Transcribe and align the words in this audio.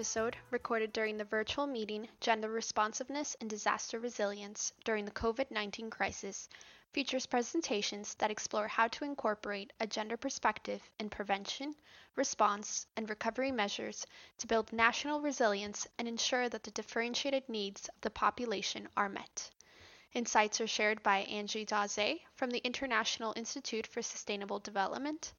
episode, 0.00 0.34
recorded 0.50 0.94
during 0.94 1.18
the 1.18 1.24
virtual 1.24 1.66
meeting 1.66 2.08
Gender 2.22 2.48
Responsiveness 2.48 3.36
and 3.38 3.50
Disaster 3.50 3.98
Resilience 3.98 4.72
during 4.82 5.04
the 5.04 5.10
COVID 5.10 5.50
19 5.50 5.90
crisis, 5.90 6.48
features 6.90 7.26
presentations 7.26 8.14
that 8.14 8.30
explore 8.30 8.66
how 8.66 8.88
to 8.88 9.04
incorporate 9.04 9.74
a 9.78 9.86
gender 9.86 10.16
perspective 10.16 10.80
in 10.98 11.10
prevention, 11.10 11.74
response, 12.16 12.86
and 12.96 13.10
recovery 13.10 13.52
measures 13.52 14.06
to 14.38 14.46
build 14.46 14.72
national 14.72 15.20
resilience 15.20 15.86
and 15.98 16.08
ensure 16.08 16.48
that 16.48 16.62
the 16.62 16.70
differentiated 16.70 17.46
needs 17.46 17.86
of 17.90 18.00
the 18.00 18.08
population 18.08 18.88
are 18.96 19.10
met. 19.10 19.50
Insights 20.14 20.62
are 20.62 20.66
shared 20.66 21.02
by 21.02 21.18
Angie 21.24 21.66
Daze 21.66 22.20
from 22.36 22.48
the 22.48 22.64
International 22.64 23.34
Institute 23.36 23.86
for 23.86 24.00
Sustainable 24.00 24.60
Development, 24.60 25.30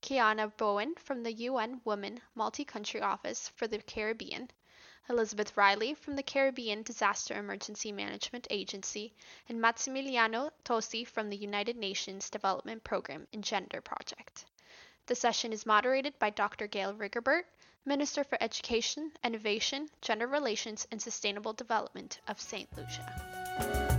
Kiana 0.00 0.56
Bowen 0.56 0.94
from 0.94 1.22
the 1.22 1.32
UN 1.32 1.80
Women 1.84 2.20
Multi-Country 2.34 3.00
Office 3.00 3.48
for 3.56 3.66
the 3.66 3.78
Caribbean, 3.78 4.50
Elizabeth 5.08 5.56
Riley 5.56 5.94
from 5.94 6.16
the 6.16 6.22
Caribbean 6.22 6.82
Disaster 6.82 7.34
Emergency 7.34 7.90
Management 7.92 8.46
Agency, 8.50 9.14
and 9.48 9.60
Maximiliano 9.60 10.50
Tosi 10.64 11.06
from 11.06 11.30
the 11.30 11.36
United 11.36 11.76
Nations 11.76 12.30
Development 12.30 12.84
Program 12.84 13.26
and 13.32 13.42
Gender 13.42 13.80
Project. 13.80 14.44
The 15.06 15.14
session 15.14 15.52
is 15.52 15.64
moderated 15.64 16.18
by 16.18 16.30
Dr. 16.30 16.66
Gail 16.66 16.92
Rigobert, 16.94 17.44
Minister 17.84 18.22
for 18.22 18.36
Education, 18.42 19.12
Innovation, 19.24 19.88
Gender 20.02 20.26
Relations, 20.26 20.86
and 20.92 21.00
Sustainable 21.00 21.54
Development 21.54 22.20
of 22.28 22.40
St. 22.40 22.68
Lucia. 22.76 23.97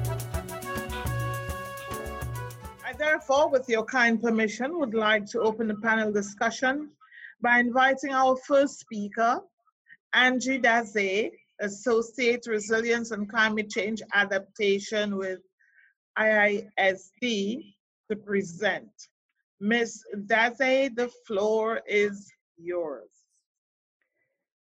Therefore, 3.00 3.50
with 3.50 3.67
your 3.67 3.86
kind 3.86 4.22
permission, 4.22 4.78
would 4.78 4.94
like 4.94 5.25
to 5.28 5.39
open 5.39 5.67
the 5.67 5.75
panel 5.75 6.11
discussion 6.11 6.92
by 7.41 7.59
inviting 7.59 8.11
our 8.11 8.36
first 8.45 8.80
speaker, 8.80 9.39
Angie 10.14 10.59
Daze, 10.59 11.31
Associate 11.61 12.45
Resilience 12.45 13.11
and 13.11 13.30
Climate 13.30 13.69
Change 13.69 14.02
Adaptation 14.14 15.17
with 15.17 15.39
IISD, 16.17 17.73
to 18.09 18.16
present. 18.16 18.89
Ms. 19.59 20.03
Daze, 20.25 20.89
the 20.95 21.11
floor 21.25 21.81
is 21.88 22.31
yours. 22.58 23.09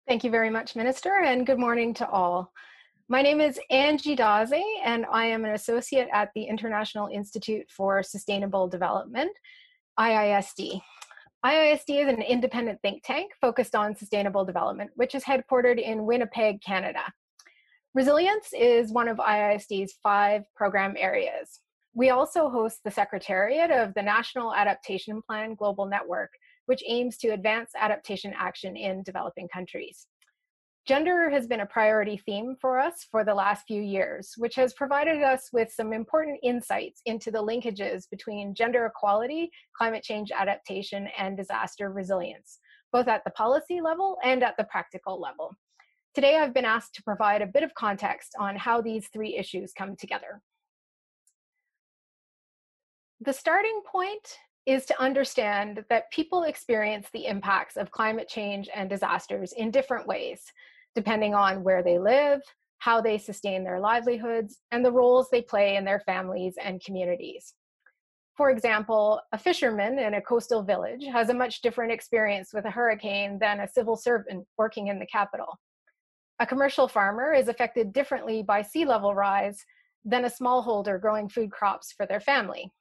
Thank 0.08 0.24
you 0.24 0.30
very 0.30 0.50
much, 0.50 0.76
Minister, 0.76 1.24
and 1.24 1.46
good 1.46 1.60
morning 1.60 1.94
to 1.96 2.10
all. 2.10 2.52
My 3.10 3.22
name 3.22 3.42
is 3.42 3.60
Angie 3.70 4.16
Daze, 4.16 4.54
and 4.86 5.06
I 5.12 5.26
am 5.26 5.44
an 5.44 5.52
associate 5.52 6.08
at 6.14 6.30
the 6.34 6.44
International 6.44 7.10
Institute 7.10 7.70
for 7.70 8.02
Sustainable 8.02 8.70
Development, 8.70 9.30
IISD. 10.00 10.80
IISD 11.46 12.02
is 12.02 12.08
an 12.08 12.22
independent 12.22 12.80
think 12.82 13.04
tank 13.04 13.34
focused 13.42 13.76
on 13.76 13.94
sustainable 13.94 14.46
development, 14.46 14.92
which 14.96 15.16
is 15.16 15.24
headquartered 15.26 15.82
in 15.82 16.06
Winnipeg, 16.06 16.62
Canada. 16.62 17.04
Resilience 17.94 18.48
is 18.58 18.94
one 18.94 19.10
of 19.10 19.18
IISD's 19.18 19.96
five 20.02 20.44
program 20.56 20.96
areas. 20.98 21.60
We 21.94 22.12
also 22.12 22.50
host 22.50 22.80
the 22.86 22.92
Secretariat 22.92 23.70
of 23.70 23.94
the 23.96 24.02
National 24.02 24.56
Adaptation 24.56 25.22
Plan 25.28 25.56
Global 25.56 25.88
Network, 25.88 26.32
which 26.68 26.82
aims 26.88 27.18
to 27.18 27.34
advance 27.34 27.72
adaptation 27.78 28.34
action 28.34 28.78
in 28.78 29.04
developing 29.04 29.50
countries. 29.50 30.08
Gender 30.86 31.30
has 31.30 31.48
been 31.48 31.62
a 31.62 31.66
priority 31.66 32.18
theme 32.18 32.58
for 32.60 32.78
us 32.78 33.08
for 33.10 33.24
the 33.24 33.34
last 33.34 33.66
few 33.66 33.82
years, 33.82 34.34
which 34.36 34.56
has 34.56 34.74
provided 34.74 35.24
us 35.24 35.48
with 35.54 35.72
some 35.72 35.94
important 35.94 36.38
insights 36.44 37.02
into 37.06 37.32
the 37.32 37.42
linkages 37.42 38.10
between 38.10 38.54
gender 38.54 38.86
equality, 38.86 39.50
climate 39.78 40.04
change 40.04 40.30
adaptation, 40.38 41.08
and 41.18 41.38
disaster 41.38 41.90
resilience, 41.90 42.60
both 42.92 43.08
at 43.08 43.24
the 43.24 43.32
policy 43.32 43.80
level 43.80 44.18
and 44.26 44.44
at 44.44 44.58
the 44.58 44.66
practical 44.66 45.22
level. 45.22 45.56
Today, 46.14 46.36
I've 46.36 46.54
been 46.54 46.66
asked 46.66 46.96
to 46.96 47.04
provide 47.04 47.42
a 47.42 47.48
bit 47.48 47.64
of 47.64 47.74
context 47.76 48.36
on 48.38 48.58
how 48.58 48.82
these 48.82 49.08
three 49.08 49.38
issues 49.38 49.72
come 49.72 49.96
together. 49.96 50.42
The 53.22 53.32
starting 53.32 53.80
point 53.90 54.38
is 54.66 54.86
to 54.86 55.02
understand 55.02 55.86
that 55.90 56.12
people 56.12 56.44
experience 56.44 57.08
the 57.14 57.26
impacts 57.26 57.78
of 57.78 57.92
climate 57.92 58.28
change 58.28 58.70
and 58.76 58.90
disasters 58.90 59.54
in 59.54 59.72
different 59.72 60.08
ways, 60.08 60.42
depending 60.96 61.34
on 61.34 61.64
where 61.64 61.84
they 61.84 62.00
live, 62.00 62.42
how 62.80 63.02
they 63.02 63.18
sustain 63.18 63.64
their 63.64 63.80
livelihoods, 63.80 64.60
and 64.72 64.84
the 64.84 64.92
roles 64.92 65.30
they 65.30 65.42
play 65.42 65.76
in 65.76 65.86
their 65.86 66.02
families 66.02 66.56
and 66.62 66.84
communities. 66.84 67.54
For 68.36 68.50
example, 68.50 69.22
a 69.32 69.38
fisherman 69.38 70.00
in 70.00 70.16
a 70.16 70.22
coastal 70.22 70.64
village 70.64 71.06
has 71.06 71.30
a 71.30 71.34
much 71.34 71.62
different 71.62 71.92
experience 71.92 72.52
with 72.52 72.66
a 72.66 72.72
hurricane 72.72 73.38
than 73.40 73.60
a 73.60 73.68
civil 73.68 73.96
servant 73.96 74.46
working 74.58 74.88
in 74.88 75.00
the 75.00 75.06
capital. 75.06 75.60
A 76.40 76.48
commercial 76.48 76.88
farmer 76.88 77.32
is 77.32 77.48
affected 77.48 77.94
differently 77.94 78.42
by 78.42 78.64
sea 78.64 78.86
level 78.86 79.14
rise 79.14 79.64
than 80.04 80.26
a 80.26 80.30
smallholder 80.30 81.00
growing 81.00 81.30
food 81.30 81.52
crops 81.52 81.94
for 81.96 82.06
their 82.08 82.20
family. 82.20 82.72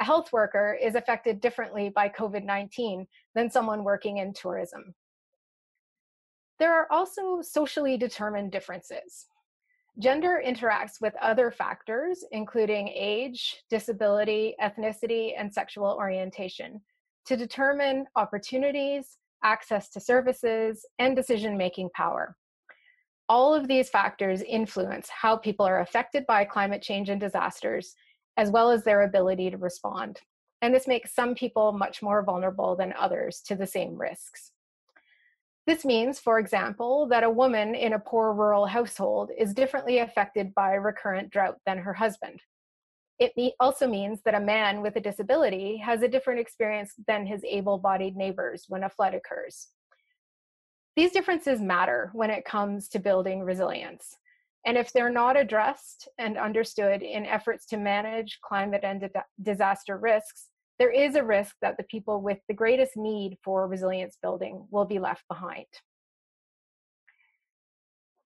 A 0.00 0.04
health 0.04 0.32
worker 0.32 0.78
is 0.80 0.94
affected 0.94 1.40
differently 1.40 1.88
by 1.88 2.08
COVID 2.10 2.44
19 2.44 3.06
than 3.34 3.50
someone 3.50 3.84
working 3.84 4.18
in 4.18 4.34
tourism. 4.34 4.94
There 6.62 6.72
are 6.72 6.86
also 6.92 7.42
socially 7.42 7.96
determined 7.96 8.52
differences. 8.52 9.26
Gender 9.98 10.40
interacts 10.46 11.00
with 11.00 11.12
other 11.20 11.50
factors, 11.50 12.24
including 12.30 12.86
age, 12.86 13.64
disability, 13.68 14.54
ethnicity, 14.62 15.32
and 15.36 15.52
sexual 15.52 15.96
orientation, 15.98 16.80
to 17.26 17.36
determine 17.36 18.06
opportunities, 18.14 19.16
access 19.42 19.88
to 19.88 19.98
services, 19.98 20.86
and 21.00 21.16
decision 21.16 21.56
making 21.56 21.90
power. 21.96 22.36
All 23.28 23.52
of 23.52 23.66
these 23.66 23.90
factors 23.90 24.40
influence 24.42 25.08
how 25.08 25.36
people 25.36 25.66
are 25.66 25.80
affected 25.80 26.24
by 26.28 26.44
climate 26.44 26.80
change 26.80 27.08
and 27.08 27.20
disasters, 27.20 27.96
as 28.36 28.52
well 28.52 28.70
as 28.70 28.84
their 28.84 29.02
ability 29.02 29.50
to 29.50 29.56
respond. 29.56 30.20
And 30.60 30.72
this 30.72 30.86
makes 30.86 31.12
some 31.12 31.34
people 31.34 31.72
much 31.72 32.02
more 32.02 32.22
vulnerable 32.22 32.76
than 32.76 32.94
others 32.96 33.40
to 33.46 33.56
the 33.56 33.66
same 33.66 33.96
risks. 33.96 34.51
This 35.66 35.84
means, 35.84 36.18
for 36.18 36.38
example, 36.38 37.06
that 37.06 37.22
a 37.22 37.30
woman 37.30 37.74
in 37.74 37.92
a 37.92 37.98
poor 37.98 38.32
rural 38.32 38.66
household 38.66 39.30
is 39.36 39.54
differently 39.54 39.98
affected 39.98 40.54
by 40.54 40.74
recurrent 40.74 41.30
drought 41.30 41.58
than 41.66 41.78
her 41.78 41.94
husband. 41.94 42.40
It 43.18 43.54
also 43.60 43.86
means 43.86 44.20
that 44.24 44.34
a 44.34 44.40
man 44.40 44.82
with 44.82 44.96
a 44.96 45.00
disability 45.00 45.76
has 45.76 46.02
a 46.02 46.08
different 46.08 46.40
experience 46.40 46.94
than 47.06 47.26
his 47.26 47.44
able 47.44 47.78
bodied 47.78 48.16
neighbors 48.16 48.64
when 48.68 48.82
a 48.82 48.88
flood 48.88 49.14
occurs. 49.14 49.68
These 50.96 51.12
differences 51.12 51.60
matter 51.60 52.10
when 52.14 52.30
it 52.30 52.44
comes 52.44 52.88
to 52.88 52.98
building 52.98 53.42
resilience. 53.42 54.16
And 54.66 54.76
if 54.76 54.92
they're 54.92 55.10
not 55.10 55.36
addressed 55.36 56.08
and 56.18 56.36
understood 56.36 57.02
in 57.02 57.24
efforts 57.24 57.66
to 57.66 57.76
manage 57.76 58.40
climate 58.42 58.82
and 58.82 59.08
disaster 59.40 59.96
risks, 59.96 60.48
there 60.82 60.90
is 60.90 61.14
a 61.14 61.22
risk 61.22 61.54
that 61.62 61.76
the 61.76 61.84
people 61.84 62.20
with 62.20 62.38
the 62.48 62.54
greatest 62.54 62.96
need 62.96 63.38
for 63.44 63.68
resilience 63.68 64.18
building 64.20 64.66
will 64.72 64.84
be 64.84 64.98
left 64.98 65.22
behind. 65.28 65.66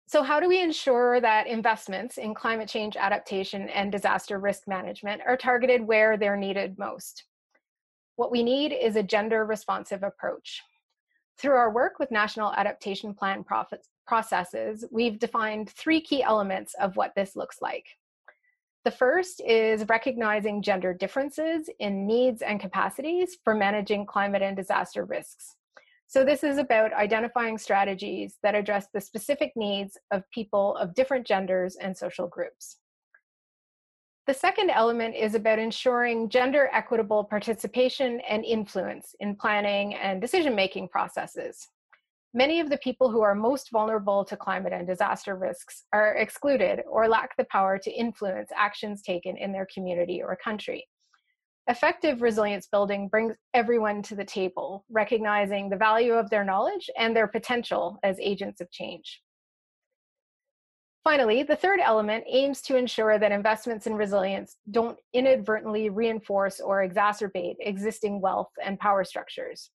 So, 0.05 0.21
how 0.21 0.41
do 0.41 0.49
we 0.49 0.61
ensure 0.61 1.21
that 1.21 1.47
investments 1.47 2.17
in 2.17 2.33
climate 2.33 2.67
change 2.67 2.97
adaptation 2.97 3.69
and 3.69 3.89
disaster 3.89 4.37
risk 4.37 4.63
management 4.67 5.21
are 5.25 5.37
targeted 5.37 5.87
where 5.87 6.17
they're 6.17 6.35
needed 6.35 6.77
most? 6.77 7.23
What 8.17 8.33
we 8.33 8.43
need 8.43 8.73
is 8.73 8.97
a 8.97 9.03
gender 9.03 9.45
responsive 9.45 10.03
approach. 10.03 10.61
Through 11.37 11.55
our 11.55 11.71
work 11.71 11.99
with 11.99 12.11
National 12.11 12.51
Adaptation 12.51 13.13
Plan 13.13 13.45
processes, 14.05 14.83
we've 14.91 15.19
defined 15.19 15.69
three 15.69 16.01
key 16.01 16.21
elements 16.21 16.73
of 16.81 16.97
what 16.97 17.13
this 17.15 17.37
looks 17.37 17.61
like. 17.61 17.85
The 18.83 18.91
first 18.91 19.41
is 19.41 19.87
recognizing 19.87 20.63
gender 20.63 20.93
differences 20.93 21.69
in 21.79 22.07
needs 22.07 22.41
and 22.41 22.59
capacities 22.59 23.37
for 23.43 23.53
managing 23.53 24.07
climate 24.07 24.41
and 24.41 24.57
disaster 24.57 25.05
risks. 25.05 25.55
So, 26.07 26.25
this 26.25 26.43
is 26.43 26.57
about 26.57 26.91
identifying 26.91 27.57
strategies 27.57 28.37
that 28.43 28.55
address 28.55 28.87
the 28.91 28.99
specific 28.99 29.53
needs 29.55 29.97
of 30.09 30.29
people 30.31 30.75
of 30.77 30.95
different 30.95 31.27
genders 31.27 31.75
and 31.75 31.95
social 31.95 32.27
groups. 32.27 32.77
The 34.27 34.33
second 34.33 34.71
element 34.71 35.15
is 35.15 35.35
about 35.35 35.59
ensuring 35.59 36.29
gender 36.29 36.69
equitable 36.73 37.23
participation 37.23 38.19
and 38.21 38.43
influence 38.43 39.15
in 39.19 39.35
planning 39.35 39.95
and 39.95 40.19
decision 40.19 40.55
making 40.55 40.89
processes. 40.89 41.67
Many 42.33 42.61
of 42.61 42.69
the 42.69 42.77
people 42.77 43.11
who 43.11 43.21
are 43.21 43.35
most 43.35 43.71
vulnerable 43.71 44.23
to 44.23 44.37
climate 44.37 44.71
and 44.71 44.87
disaster 44.87 45.35
risks 45.35 45.83
are 45.91 46.15
excluded 46.15 46.81
or 46.87 47.09
lack 47.09 47.35
the 47.35 47.43
power 47.51 47.77
to 47.79 47.91
influence 47.91 48.51
actions 48.55 49.01
taken 49.01 49.35
in 49.35 49.51
their 49.51 49.67
community 49.73 50.23
or 50.23 50.37
country. 50.41 50.87
Effective 51.67 52.21
resilience 52.21 52.67
building 52.67 53.09
brings 53.09 53.35
everyone 53.53 54.01
to 54.03 54.15
the 54.15 54.23
table, 54.23 54.85
recognizing 54.89 55.69
the 55.69 55.75
value 55.75 56.13
of 56.13 56.29
their 56.29 56.45
knowledge 56.45 56.89
and 56.97 57.13
their 57.13 57.27
potential 57.27 57.99
as 58.01 58.17
agents 58.21 58.61
of 58.61 58.71
change. 58.71 59.21
Finally, 61.03 61.43
the 61.43 61.55
third 61.55 61.81
element 61.81 62.23
aims 62.27 62.61
to 62.61 62.77
ensure 62.77 63.19
that 63.19 63.33
investments 63.33 63.87
in 63.87 63.95
resilience 63.95 64.55
don't 64.69 64.97
inadvertently 65.13 65.89
reinforce 65.89 66.61
or 66.61 66.87
exacerbate 66.87 67.55
existing 67.59 68.21
wealth 68.21 68.51
and 68.63 68.79
power 68.79 69.03
structures 69.03 69.69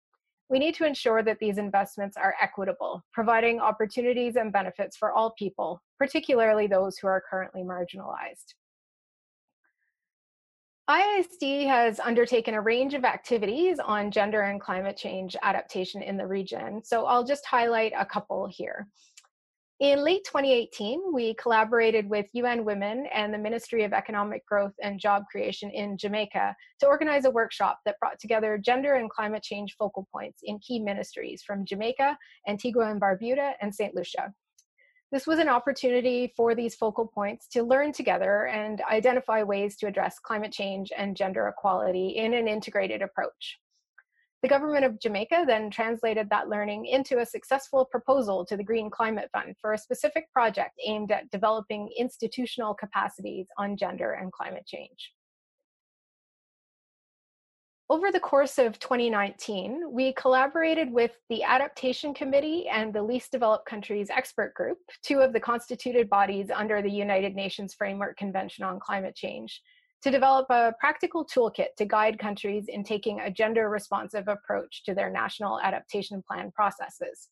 we 0.52 0.58
need 0.58 0.74
to 0.74 0.84
ensure 0.84 1.22
that 1.22 1.38
these 1.40 1.56
investments 1.56 2.14
are 2.18 2.34
equitable, 2.40 3.02
providing 3.10 3.58
opportunities 3.58 4.36
and 4.36 4.52
benefits 4.52 4.98
for 4.98 5.10
all 5.10 5.32
people, 5.38 5.82
particularly 5.98 6.66
those 6.66 6.98
who 6.98 7.08
are 7.08 7.22
currently 7.28 7.62
marginalized. 7.62 8.52
IISD 10.90 11.66
has 11.66 11.98
undertaken 12.00 12.52
a 12.52 12.60
range 12.60 12.92
of 12.92 13.04
activities 13.04 13.78
on 13.78 14.10
gender 14.10 14.42
and 14.42 14.60
climate 14.60 14.96
change 14.96 15.36
adaptation 15.42 16.02
in 16.02 16.18
the 16.18 16.26
region, 16.26 16.84
so 16.84 17.06
I'll 17.06 17.24
just 17.24 17.46
highlight 17.46 17.94
a 17.98 18.04
couple 18.04 18.46
here. 18.46 18.86
In 19.80 20.04
late 20.04 20.22
2018, 20.24 21.12
we 21.12 21.34
collaborated 21.34 22.08
with 22.08 22.26
UN 22.34 22.64
Women 22.64 23.06
and 23.12 23.34
the 23.34 23.38
Ministry 23.38 23.82
of 23.82 23.92
Economic 23.92 24.46
Growth 24.46 24.74
and 24.80 25.00
Job 25.00 25.24
Creation 25.30 25.70
in 25.70 25.96
Jamaica 25.96 26.54
to 26.78 26.86
organize 26.86 27.24
a 27.24 27.30
workshop 27.30 27.80
that 27.84 27.98
brought 27.98 28.20
together 28.20 28.58
gender 28.58 28.94
and 28.94 29.10
climate 29.10 29.42
change 29.42 29.74
focal 29.76 30.06
points 30.12 30.40
in 30.44 30.60
key 30.60 30.78
ministries 30.78 31.42
from 31.42 31.64
Jamaica, 31.64 32.16
Antigua 32.46 32.90
and 32.90 33.00
Barbuda, 33.00 33.54
and 33.60 33.74
St. 33.74 33.94
Lucia. 33.94 34.32
This 35.10 35.26
was 35.26 35.40
an 35.40 35.48
opportunity 35.48 36.32
for 36.36 36.54
these 36.54 36.76
focal 36.76 37.06
points 37.06 37.48
to 37.48 37.62
learn 37.62 37.92
together 37.92 38.46
and 38.46 38.80
identify 38.90 39.42
ways 39.42 39.76
to 39.78 39.86
address 39.86 40.18
climate 40.18 40.52
change 40.52 40.92
and 40.96 41.16
gender 41.16 41.48
equality 41.48 42.10
in 42.10 42.34
an 42.34 42.46
integrated 42.46 43.02
approach. 43.02 43.58
The 44.42 44.48
government 44.48 44.84
of 44.84 44.98
Jamaica 44.98 45.44
then 45.46 45.70
translated 45.70 46.28
that 46.30 46.48
learning 46.48 46.86
into 46.86 47.20
a 47.20 47.26
successful 47.26 47.84
proposal 47.84 48.44
to 48.46 48.56
the 48.56 48.64
Green 48.64 48.90
Climate 48.90 49.30
Fund 49.32 49.54
for 49.60 49.72
a 49.72 49.78
specific 49.78 50.32
project 50.32 50.72
aimed 50.84 51.12
at 51.12 51.30
developing 51.30 51.88
institutional 51.96 52.74
capacities 52.74 53.46
on 53.56 53.76
gender 53.76 54.14
and 54.14 54.32
climate 54.32 54.66
change. 54.66 55.12
Over 57.88 58.10
the 58.10 58.18
course 58.18 58.58
of 58.58 58.80
2019, 58.80 59.92
we 59.92 60.12
collaborated 60.14 60.90
with 60.90 61.12
the 61.28 61.44
Adaptation 61.44 62.12
Committee 62.12 62.66
and 62.68 62.92
the 62.92 63.02
Least 63.02 63.30
Developed 63.30 63.66
Countries 63.66 64.08
Expert 64.10 64.54
Group, 64.54 64.78
two 65.04 65.20
of 65.20 65.32
the 65.32 65.40
constituted 65.40 66.10
bodies 66.10 66.50
under 66.50 66.82
the 66.82 66.90
United 66.90 67.36
Nations 67.36 67.74
Framework 67.74 68.16
Convention 68.16 68.64
on 68.64 68.80
Climate 68.80 69.14
Change, 69.14 69.60
to 70.02 70.10
develop 70.10 70.46
a 70.50 70.74
practical 70.80 71.24
toolkit 71.24 71.76
to 71.78 71.84
guide 71.84 72.18
countries 72.18 72.64
in 72.68 72.82
taking 72.82 73.20
a 73.20 73.30
gender 73.30 73.68
responsive 73.68 74.28
approach 74.28 74.82
to 74.84 74.94
their 74.94 75.10
national 75.10 75.60
adaptation 75.60 76.22
plan 76.26 76.50
processes. 76.50 77.28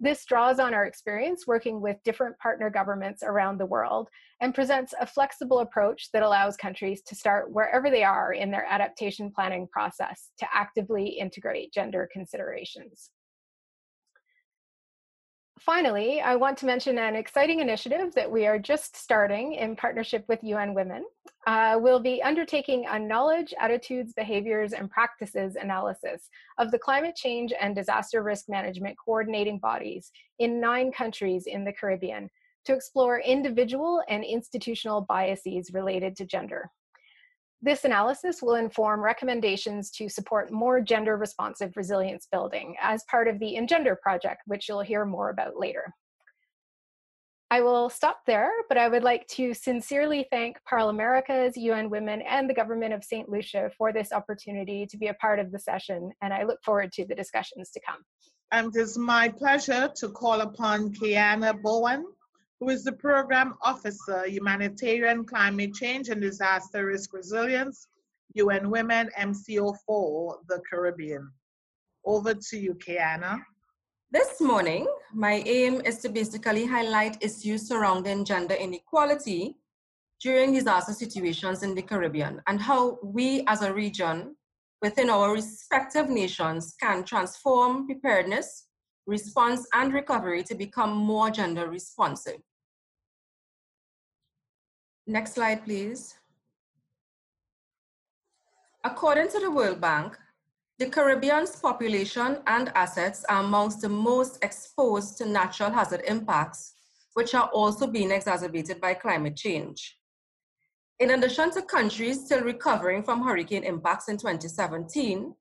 This 0.00 0.24
draws 0.24 0.58
on 0.58 0.74
our 0.74 0.84
experience 0.84 1.46
working 1.46 1.80
with 1.80 2.02
different 2.02 2.36
partner 2.38 2.70
governments 2.70 3.22
around 3.22 3.58
the 3.58 3.66
world 3.66 4.08
and 4.40 4.54
presents 4.54 4.94
a 5.00 5.06
flexible 5.06 5.60
approach 5.60 6.10
that 6.12 6.24
allows 6.24 6.56
countries 6.56 7.02
to 7.02 7.14
start 7.14 7.52
wherever 7.52 7.88
they 7.88 8.02
are 8.02 8.32
in 8.32 8.50
their 8.50 8.66
adaptation 8.68 9.30
planning 9.30 9.68
process 9.70 10.30
to 10.38 10.46
actively 10.52 11.06
integrate 11.06 11.72
gender 11.72 12.08
considerations. 12.12 13.10
Finally, 15.64 16.20
I 16.20 16.34
want 16.34 16.58
to 16.58 16.66
mention 16.66 16.98
an 16.98 17.14
exciting 17.14 17.60
initiative 17.60 18.12
that 18.16 18.28
we 18.28 18.46
are 18.46 18.58
just 18.58 18.96
starting 18.96 19.52
in 19.52 19.76
partnership 19.76 20.24
with 20.26 20.42
UN 20.42 20.74
Women. 20.74 21.04
Uh, 21.46 21.78
we'll 21.80 22.00
be 22.00 22.20
undertaking 22.20 22.84
a 22.88 22.98
knowledge, 22.98 23.54
attitudes, 23.60 24.12
behaviors, 24.12 24.72
and 24.72 24.90
practices 24.90 25.54
analysis 25.54 26.28
of 26.58 26.72
the 26.72 26.80
climate 26.80 27.14
change 27.14 27.52
and 27.60 27.76
disaster 27.76 28.24
risk 28.24 28.48
management 28.48 28.96
coordinating 29.04 29.60
bodies 29.60 30.10
in 30.40 30.60
nine 30.60 30.90
countries 30.90 31.44
in 31.46 31.62
the 31.64 31.72
Caribbean 31.72 32.28
to 32.64 32.74
explore 32.74 33.20
individual 33.20 34.02
and 34.08 34.24
institutional 34.24 35.02
biases 35.02 35.72
related 35.72 36.16
to 36.16 36.26
gender. 36.26 36.72
This 37.64 37.84
analysis 37.84 38.42
will 38.42 38.56
inform 38.56 39.00
recommendations 39.00 39.90
to 39.92 40.08
support 40.08 40.50
more 40.50 40.80
gender 40.80 41.16
responsive 41.16 41.76
resilience 41.76 42.26
building 42.30 42.74
as 42.82 43.04
part 43.04 43.28
of 43.28 43.38
the 43.38 43.54
Engender 43.54 43.94
project, 43.94 44.42
which 44.46 44.68
you'll 44.68 44.80
hear 44.80 45.04
more 45.04 45.30
about 45.30 45.56
later. 45.56 45.94
I 47.52 47.60
will 47.60 47.88
stop 47.88 48.22
there, 48.26 48.50
but 48.68 48.78
I 48.78 48.88
would 48.88 49.04
like 49.04 49.28
to 49.28 49.54
sincerely 49.54 50.26
thank 50.30 50.56
ParlAmericas, 50.68 51.52
UN 51.54 51.88
Women, 51.88 52.22
and 52.22 52.50
the 52.50 52.54
government 52.54 52.94
of 52.94 53.04
St. 53.04 53.28
Lucia 53.28 53.70
for 53.78 53.92
this 53.92 54.10
opportunity 54.10 54.84
to 54.86 54.96
be 54.96 55.08
a 55.08 55.14
part 55.14 55.38
of 55.38 55.52
the 55.52 55.58
session, 55.58 56.10
and 56.20 56.32
I 56.32 56.42
look 56.42 56.58
forward 56.64 56.92
to 56.94 57.04
the 57.04 57.14
discussions 57.14 57.70
to 57.72 57.80
come. 57.86 57.98
And 58.50 58.74
it 58.74 58.80
is 58.80 58.98
my 58.98 59.28
pleasure 59.28 59.88
to 59.96 60.08
call 60.08 60.40
upon 60.40 60.94
Kiana 60.94 61.60
Bowen, 61.62 62.06
who 62.62 62.68
is 62.68 62.84
the 62.84 62.92
Program 62.92 63.54
Officer, 63.60 64.24
Humanitarian 64.24 65.24
Climate 65.24 65.74
Change 65.74 66.10
and 66.10 66.20
Disaster 66.22 66.86
Risk 66.86 67.12
Resilience, 67.12 67.88
UN 68.34 68.70
Women, 68.70 69.10
MCO4, 69.18 70.36
the 70.48 70.60
Caribbean. 70.70 71.28
Over 72.04 72.34
to 72.34 72.56
you, 72.56 72.74
Kiana. 72.74 73.40
This 74.12 74.40
morning, 74.40 74.86
my 75.12 75.42
aim 75.44 75.80
is 75.84 75.98
to 76.02 76.08
basically 76.08 76.64
highlight 76.64 77.20
issues 77.20 77.66
surrounding 77.66 78.24
gender 78.24 78.54
inequality 78.54 79.56
during 80.20 80.52
disaster 80.52 80.92
situations 80.92 81.64
in 81.64 81.74
the 81.74 81.82
Caribbean 81.82 82.40
and 82.46 82.60
how 82.60 83.00
we 83.02 83.42
as 83.48 83.62
a 83.62 83.74
region 83.74 84.36
within 84.82 85.10
our 85.10 85.32
respective 85.32 86.08
nations 86.08 86.76
can 86.78 87.02
transform 87.02 87.86
preparedness, 87.86 88.68
response, 89.08 89.66
and 89.72 89.92
recovery 89.92 90.44
to 90.44 90.54
become 90.54 90.94
more 90.94 91.28
gender 91.28 91.68
responsive. 91.68 92.38
Next 95.06 95.34
slide, 95.34 95.64
please. 95.64 96.14
According 98.84 99.28
to 99.28 99.40
the 99.40 99.50
World 99.50 99.80
Bank, 99.80 100.16
the 100.78 100.86
Caribbean's 100.88 101.56
population 101.56 102.38
and 102.46 102.72
assets 102.74 103.24
are 103.28 103.42
amongst 103.42 103.80
the 103.80 103.88
most 103.88 104.42
exposed 104.44 105.18
to 105.18 105.26
natural 105.26 105.70
hazard 105.70 106.02
impacts, 106.06 106.74
which 107.14 107.34
are 107.34 107.48
also 107.52 107.86
being 107.86 108.10
exacerbated 108.10 108.80
by 108.80 108.94
climate 108.94 109.36
change. 109.36 109.98
In 111.00 111.10
addition 111.10 111.50
to 111.52 111.62
countries 111.62 112.24
still 112.24 112.42
recovering 112.42 113.02
from 113.02 113.22
hurricane 113.22 113.64
impacts 113.64 114.08
in 114.08 114.16
2017, 114.16 115.34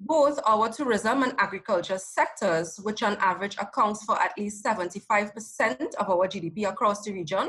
both 0.00 0.40
our 0.46 0.70
tourism 0.70 1.22
and 1.22 1.34
agriculture 1.38 1.98
sectors, 1.98 2.78
which 2.82 3.02
on 3.02 3.16
average 3.18 3.56
accounts 3.58 4.04
for 4.04 4.20
at 4.20 4.36
least 4.38 4.64
75% 4.64 5.94
of 5.96 6.08
our 6.08 6.26
GDP 6.26 6.68
across 6.68 7.02
the 7.02 7.12
region, 7.12 7.48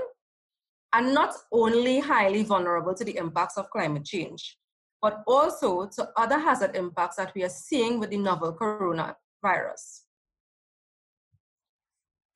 are 0.93 1.01
not 1.01 1.35
only 1.51 1.99
highly 1.99 2.43
vulnerable 2.43 2.93
to 2.93 3.03
the 3.03 3.17
impacts 3.17 3.57
of 3.57 3.69
climate 3.69 4.05
change, 4.05 4.57
but 5.01 5.23
also 5.27 5.87
to 5.87 6.09
other 6.15 6.39
hazard 6.39 6.75
impacts 6.75 7.17
that 7.17 7.33
we 7.35 7.43
are 7.43 7.49
seeing 7.49 7.99
with 7.99 8.11
the 8.11 8.17
novel 8.17 8.53
coronavirus. 8.53 10.01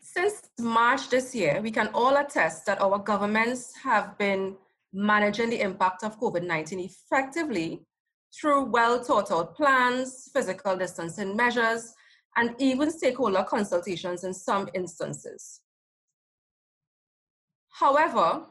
Since 0.02 0.50
March 0.60 1.10
this 1.10 1.36
year, 1.36 1.62
we 1.62 1.70
can 1.70 1.90
all 1.94 2.18
attest 2.18 2.66
that 2.66 2.82
our 2.82 2.98
governments 2.98 3.74
have 3.84 4.18
been 4.18 4.56
managing 4.92 5.50
the 5.50 5.62
impact 5.62 6.04
of 6.04 6.20
COVID-19 6.20 6.86
effectively 6.86 7.86
through 8.34 8.66
well 8.66 9.04
thought 9.04 9.32
out 9.32 9.56
plans, 9.56 10.30
physical 10.34 10.76
distancing 10.76 11.36
measures, 11.36 11.94
and 12.36 12.56
even 12.60 12.92
stakeholder 12.92 13.44
consultations 13.44 14.24
in 14.24 14.34
some 14.34 14.70
instances. 14.74 15.62
However, 17.80 18.42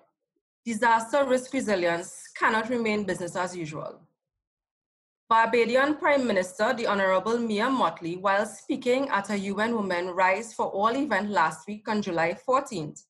disaster 0.65 1.25
risk 1.25 1.53
resilience 1.53 2.23
cannot 2.39 2.71
remain 2.71 3.03
business 3.03 3.35
as 3.35 3.57
usual. 3.57 4.01
Barbadian 5.29 5.97
Prime 5.97 6.25
Minister, 6.25 6.73
the 6.73 6.87
Honorable 6.87 7.37
Mia 7.37 7.65
Mottley, 7.65 8.21
while 8.21 8.47
speaking 8.47 9.09
at 9.09 9.29
a 9.31 9.37
UN 9.37 9.75
Women 9.75 10.11
Rise 10.11 10.55
for 10.55 10.67
All 10.67 10.97
event 10.97 11.31
last 11.31 11.67
week 11.67 11.89
on 11.89 12.03
July 12.03 12.39
14th, 12.49 13.03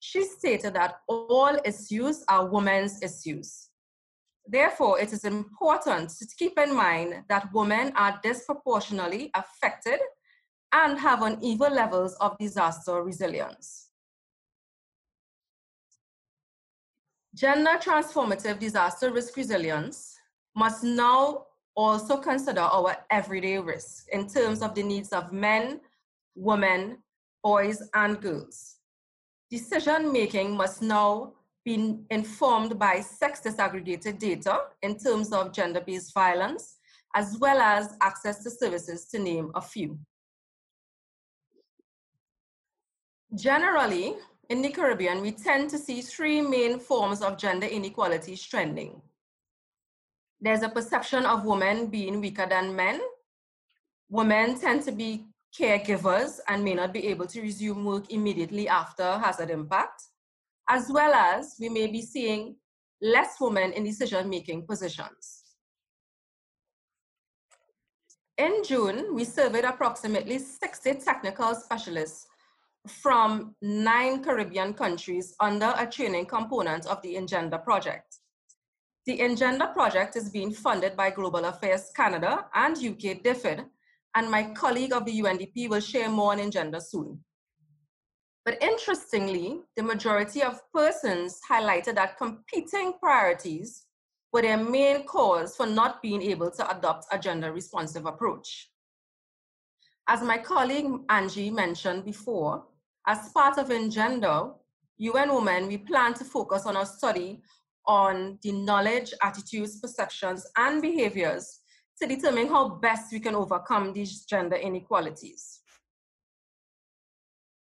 she 0.00 0.24
stated 0.24 0.74
that 0.74 0.96
all 1.08 1.56
issues 1.64 2.22
are 2.28 2.44
women's 2.44 3.00
issues. 3.02 3.70
Therefore, 4.46 5.00
it 5.00 5.14
is 5.14 5.24
important 5.24 6.10
to 6.10 6.26
keep 6.38 6.58
in 6.58 6.76
mind 6.76 7.24
that 7.30 7.50
women 7.54 7.90
are 7.96 8.20
disproportionately 8.22 9.30
affected 9.34 9.98
and 10.74 10.98
have 10.98 11.22
uneven 11.22 11.74
levels 11.74 12.12
of 12.20 12.36
disaster 12.36 13.02
resilience. 13.02 13.83
Gender 17.34 17.78
transformative 17.80 18.60
disaster 18.60 19.10
risk 19.10 19.36
resilience 19.36 20.16
must 20.54 20.84
now 20.84 21.46
also 21.74 22.16
consider 22.16 22.60
our 22.60 22.96
everyday 23.10 23.58
risk 23.58 24.06
in 24.12 24.28
terms 24.28 24.62
of 24.62 24.72
the 24.76 24.82
needs 24.84 25.08
of 25.08 25.32
men, 25.32 25.80
women, 26.36 26.98
boys, 27.42 27.82
and 27.94 28.20
girls. 28.20 28.76
Decision 29.50 30.12
making 30.12 30.56
must 30.56 30.80
now 30.80 31.32
be 31.64 31.98
informed 32.10 32.78
by 32.78 33.00
sex 33.00 33.40
disaggregated 33.40 34.20
data 34.20 34.60
in 34.82 34.96
terms 34.96 35.32
of 35.32 35.52
gender 35.52 35.80
based 35.80 36.14
violence, 36.14 36.76
as 37.16 37.36
well 37.38 37.60
as 37.60 37.96
access 38.00 38.44
to 38.44 38.50
services, 38.50 39.06
to 39.06 39.18
name 39.18 39.50
a 39.56 39.60
few. 39.60 39.98
Generally, 43.34 44.14
in 44.48 44.62
the 44.62 44.70
Caribbean, 44.70 45.20
we 45.20 45.32
tend 45.32 45.70
to 45.70 45.78
see 45.78 46.00
three 46.02 46.40
main 46.40 46.78
forms 46.78 47.22
of 47.22 47.38
gender 47.38 47.66
inequality 47.66 48.36
trending. 48.36 49.00
There's 50.40 50.62
a 50.62 50.68
perception 50.68 51.24
of 51.24 51.44
women 51.44 51.86
being 51.86 52.20
weaker 52.20 52.46
than 52.46 52.76
men, 52.76 53.00
Women 54.14 54.58
tend 54.60 54.82
to 54.84 54.92
be 54.92 55.26
caregivers 55.58 56.38
and 56.48 56.62
may 56.62 56.74
not 56.74 56.92
be 56.92 57.06
able 57.08 57.26
to 57.26 57.40
resume 57.40 57.84
work 57.84 58.12
immediately 58.12 58.68
after 58.68 59.18
hazard 59.18 59.50
impact, 59.50 60.04
as 60.68 60.88
well 60.88 61.12
as 61.14 61.56
we 61.58 61.68
may 61.68 61.86
be 61.86 62.02
seeing 62.02 62.56
less 63.00 63.40
women 63.40 63.72
in 63.72 63.82
decision-making 63.82 64.66
positions. 64.66 65.42
In 68.36 68.62
June, 68.64 69.14
we 69.14 69.24
surveyed 69.24 69.64
approximately 69.64 70.38
60 70.38 70.94
technical 70.94 71.54
specialists 71.54 72.26
from 72.86 73.54
nine 73.62 74.22
Caribbean 74.22 74.74
countries 74.74 75.34
under 75.40 75.74
a 75.76 75.86
training 75.86 76.26
component 76.26 76.86
of 76.86 77.00
the 77.02 77.14
Engender 77.16 77.62
project. 77.62 78.18
The 79.06 79.20
Engender 79.20 79.72
project 79.72 80.16
is 80.16 80.30
being 80.30 80.52
funded 80.52 80.96
by 80.96 81.10
Global 81.10 81.44
Affairs 81.46 81.90
Canada 81.94 82.46
and 82.54 82.76
UK 82.76 83.22
DFID, 83.22 83.64
and 84.14 84.30
my 84.30 84.44
colleague 84.54 84.92
of 84.92 85.04
the 85.04 85.20
UNDP 85.20 85.68
will 85.68 85.80
share 85.80 86.08
more 86.08 86.32
on 86.32 86.38
Engender 86.38 86.80
soon. 86.80 87.20
But 88.44 88.62
interestingly, 88.62 89.60
the 89.76 89.82
majority 89.82 90.42
of 90.42 90.60
persons 90.72 91.40
highlighted 91.50 91.94
that 91.94 92.18
competing 92.18 92.94
priorities 93.00 93.86
were 94.32 94.42
their 94.42 94.58
main 94.58 95.06
cause 95.06 95.56
for 95.56 95.66
not 95.66 96.02
being 96.02 96.20
able 96.20 96.50
to 96.50 96.76
adopt 96.76 97.06
a 97.10 97.18
gender 97.18 97.52
responsive 97.52 98.04
approach. 98.04 98.70
As 100.06 100.22
my 100.22 100.36
colleague 100.36 100.90
Angie 101.08 101.50
mentioned 101.50 102.04
before, 102.04 102.64
as 103.06 103.28
part 103.30 103.58
of 103.58 103.68
Engender, 103.68 104.54
UN 104.98 105.34
Women, 105.34 105.66
we 105.66 105.78
plan 105.78 106.14
to 106.14 106.24
focus 106.24 106.66
on 106.66 106.76
a 106.76 106.86
study 106.86 107.42
on 107.86 108.38
the 108.42 108.52
knowledge, 108.52 109.12
attitudes, 109.22 109.78
perceptions, 109.80 110.46
and 110.56 110.80
behaviors 110.80 111.60
to 112.00 112.08
determine 112.08 112.48
how 112.48 112.68
best 112.68 113.12
we 113.12 113.20
can 113.20 113.34
overcome 113.34 113.92
these 113.92 114.24
gender 114.24 114.56
inequalities. 114.56 115.60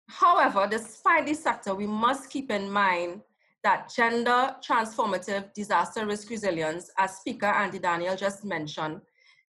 However, 0.07 0.67
despite 0.69 1.25
this 1.25 1.43
sector, 1.43 1.75
we 1.75 1.87
must 1.87 2.29
keep 2.29 2.51
in 2.51 2.69
mind 2.69 3.21
that 3.63 3.91
gender 3.93 4.55
transformative 4.65 5.53
disaster 5.53 6.05
risk 6.05 6.29
resilience, 6.29 6.91
as 6.97 7.17
Speaker 7.17 7.47
Andy 7.47 7.79
Daniel 7.79 8.15
just 8.15 8.45
mentioned, 8.45 9.01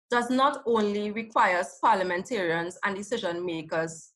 does 0.09 0.29
not 0.31 0.63
only 0.65 1.11
require 1.11 1.63
parliamentarians 1.81 2.77
and 2.83 2.95
decision 2.95 3.45
makers 3.45 4.08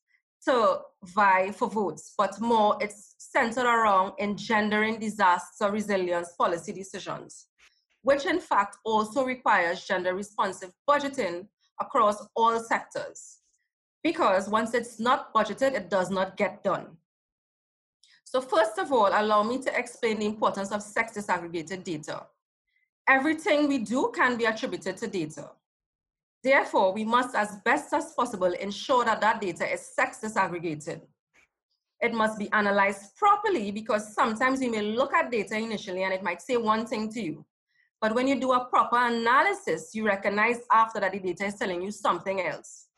to 0.44 0.78
vie 1.04 1.50
for 1.50 1.68
votes, 1.68 2.14
but 2.16 2.40
more 2.40 2.76
it's 2.80 3.14
centered 3.18 3.66
around 3.66 4.12
engendering 4.18 4.98
disaster 4.98 5.70
resilience 5.70 6.32
policy 6.38 6.72
decisions, 6.72 7.46
which 8.02 8.26
in 8.26 8.40
fact 8.40 8.76
also 8.84 9.24
requires 9.24 9.84
gender 9.84 10.14
responsive 10.14 10.72
budgeting 10.88 11.46
across 11.80 12.26
all 12.36 12.58
sectors. 12.60 13.38
Because 14.02 14.48
once 14.48 14.74
it's 14.74 15.00
not 15.00 15.32
budgeted, 15.32 15.74
it 15.74 15.88
does 15.88 16.10
not 16.10 16.36
get 16.36 16.62
done. 16.62 16.98
So 18.24 18.40
first 18.40 18.78
of 18.78 18.92
all, 18.92 19.08
allow 19.12 19.42
me 19.42 19.58
to 19.58 19.78
explain 19.78 20.18
the 20.18 20.26
importance 20.26 20.72
of 20.72 20.82
sex 20.82 21.12
disaggregated 21.12 21.84
data. 21.84 22.26
Everything 23.08 23.68
we 23.68 23.78
do 23.78 24.12
can 24.14 24.36
be 24.36 24.44
attributed 24.44 24.96
to 24.98 25.06
data. 25.06 25.50
Therefore, 26.44 26.92
we 26.92 27.04
must, 27.04 27.34
as 27.34 27.56
best 27.64 27.94
as 27.94 28.12
possible, 28.12 28.52
ensure 28.52 29.02
that 29.06 29.22
that 29.22 29.40
data 29.40 29.66
is 29.72 29.80
sex 29.80 30.18
disaggregated. 30.22 31.00
It 32.02 32.12
must 32.12 32.38
be 32.38 32.52
analyzed 32.52 33.16
properly 33.16 33.70
because 33.70 34.14
sometimes 34.14 34.60
you 34.60 34.70
may 34.70 34.82
look 34.82 35.14
at 35.14 35.30
data 35.30 35.56
initially 35.56 36.02
and 36.02 36.12
it 36.12 36.22
might 36.22 36.42
say 36.42 36.58
one 36.58 36.86
thing 36.86 37.10
to 37.12 37.20
you. 37.22 37.46
But 37.98 38.14
when 38.14 38.28
you 38.28 38.38
do 38.38 38.52
a 38.52 38.66
proper 38.66 38.98
analysis, 38.98 39.94
you 39.94 40.04
recognize 40.04 40.58
after 40.70 41.00
that 41.00 41.12
the 41.12 41.18
data 41.18 41.46
is 41.46 41.54
telling 41.54 41.80
you 41.80 41.90
something 41.90 42.42
else. 42.42 42.88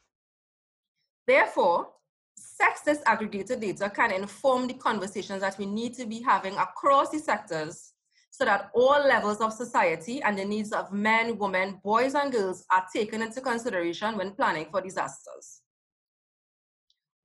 Therefore, 1.25 1.91
sex 2.37 2.81
disaggregated 2.85 3.61
data 3.61 3.89
can 3.89 4.11
inform 4.11 4.67
the 4.67 4.75
conversations 4.75 5.41
that 5.43 5.57
we 5.57 5.67
need 5.67 5.95
to 5.95 6.05
be 6.05 6.21
having 6.21 6.57
across 6.57 7.11
the 7.11 7.21
sectors 7.21 7.93
so 8.37 8.45
that 8.45 8.71
all 8.75 9.01
levels 9.09 9.41
of 9.41 9.51
society 9.51 10.21
and 10.23 10.39
the 10.39 10.45
needs 10.45 10.71
of 10.71 10.93
men, 10.93 11.39
women, 11.39 11.81
boys, 11.83 12.15
and 12.15 12.31
girls 12.31 12.67
are 12.71 12.85
taken 12.95 13.23
into 13.23 13.41
consideration 13.41 14.15
when 14.19 14.33
planning 14.33 14.67
for 14.71 14.83
disasters. 14.83 15.63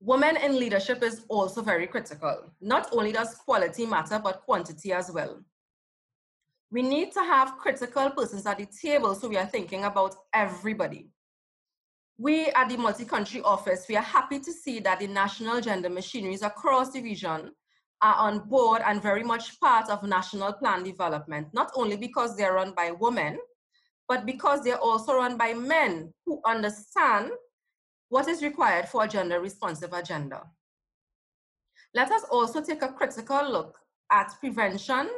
Women 0.00 0.38
in 0.38 0.58
leadership 0.58 1.02
is 1.02 1.26
also 1.28 1.60
very 1.60 1.86
critical. 1.86 2.50
Not 2.62 2.88
only 2.92 3.12
does 3.12 3.34
quality 3.34 3.84
matter, 3.84 4.18
but 4.24 4.40
quantity 4.46 4.94
as 4.94 5.12
well. 5.12 5.44
We 6.70 6.80
need 6.80 7.12
to 7.12 7.20
have 7.20 7.58
critical 7.58 8.08
persons 8.10 8.46
at 8.46 8.56
the 8.56 8.66
table 8.66 9.14
so 9.14 9.28
we 9.28 9.36
are 9.36 9.46
thinking 9.46 9.84
about 9.84 10.16
everybody. 10.32 11.10
We 12.16 12.46
at 12.46 12.70
the 12.70 12.78
multi-country 12.78 13.42
office, 13.42 13.84
we 13.86 13.96
are 13.96 14.02
happy 14.02 14.38
to 14.38 14.52
see 14.52 14.80
that 14.80 15.00
the 15.00 15.08
national 15.08 15.60
gender 15.60 15.90
machineries 15.90 16.40
across 16.40 16.90
the 16.90 17.02
region 17.02 17.52
are 18.02 18.16
on 18.16 18.40
board 18.48 18.82
and 18.84 19.00
very 19.00 19.22
much 19.22 19.58
part 19.60 19.88
of 19.88 20.02
national 20.02 20.52
plan 20.52 20.82
development, 20.82 21.48
not 21.52 21.70
only 21.74 21.96
because 21.96 22.36
they're 22.36 22.54
run 22.54 22.72
by 22.76 22.90
women, 22.90 23.38
but 24.08 24.26
because 24.26 24.62
they're 24.62 24.76
also 24.78 25.14
run 25.14 25.36
by 25.36 25.54
men 25.54 26.12
who 26.26 26.40
understand 26.44 27.30
what 28.08 28.28
is 28.28 28.42
required 28.42 28.88
for 28.88 29.04
a 29.04 29.08
gender 29.08 29.40
responsive 29.40 29.92
agenda. 29.92 30.42
Let 31.94 32.10
us 32.10 32.24
also 32.30 32.60
take 32.60 32.82
a 32.82 32.92
critical 32.92 33.50
look 33.50 33.78
at 34.10 34.34
prevention 34.40 35.08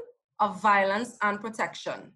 of 0.40 0.60
violence 0.60 1.16
and 1.22 1.40
protection. 1.40 2.12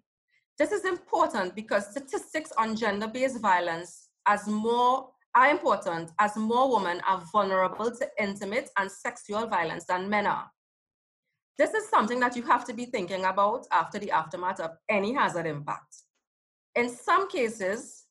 This 0.57 0.71
is 0.71 0.85
important 0.85 1.55
because 1.55 1.91
statistics 1.91 2.51
on 2.57 2.75
gender-based 2.75 3.41
violence 3.41 4.09
as 4.27 4.47
more 4.47 5.09
are 5.35 5.49
important 5.49 6.11
as 6.19 6.35
more 6.35 6.75
women 6.75 7.01
are 7.07 7.23
vulnerable 7.31 7.91
to 7.91 8.07
intimate 8.19 8.69
and 8.77 8.91
sexual 8.91 9.47
violence 9.47 9.85
than 9.85 10.09
men 10.09 10.27
are. 10.27 10.49
This 11.59 11.73
is 11.73 11.89
something 11.89 12.21
that 12.21 12.37
you 12.37 12.43
have 12.43 12.63
to 12.67 12.73
be 12.73 12.85
thinking 12.85 13.25
about 13.25 13.67
after 13.69 13.99
the 13.99 14.11
aftermath 14.11 14.61
of 14.61 14.77
any 14.87 15.13
hazard 15.13 15.45
impact. 15.45 15.93
In 16.73 16.87
some 16.87 17.27
cases, 17.27 18.05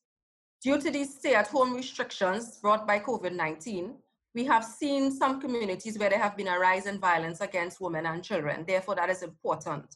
due 0.63 0.79
to 0.79 0.91
these 0.91 1.15
stay-at-home 1.15 1.73
restrictions 1.73 2.59
brought 2.61 2.85
by 2.85 2.99
COVID-19, 2.99 3.95
we 4.35 4.45
have 4.45 4.63
seen 4.63 5.11
some 5.11 5.41
communities 5.41 5.97
where 5.97 6.11
there 6.11 6.19
have 6.19 6.37
been 6.37 6.47
a 6.47 6.59
rise 6.59 6.85
in 6.85 6.99
violence 6.99 7.41
against 7.41 7.81
women 7.81 8.05
and 8.05 8.23
children. 8.23 8.65
Therefore, 8.67 8.93
that 8.93 9.09
is 9.09 9.23
important. 9.23 9.95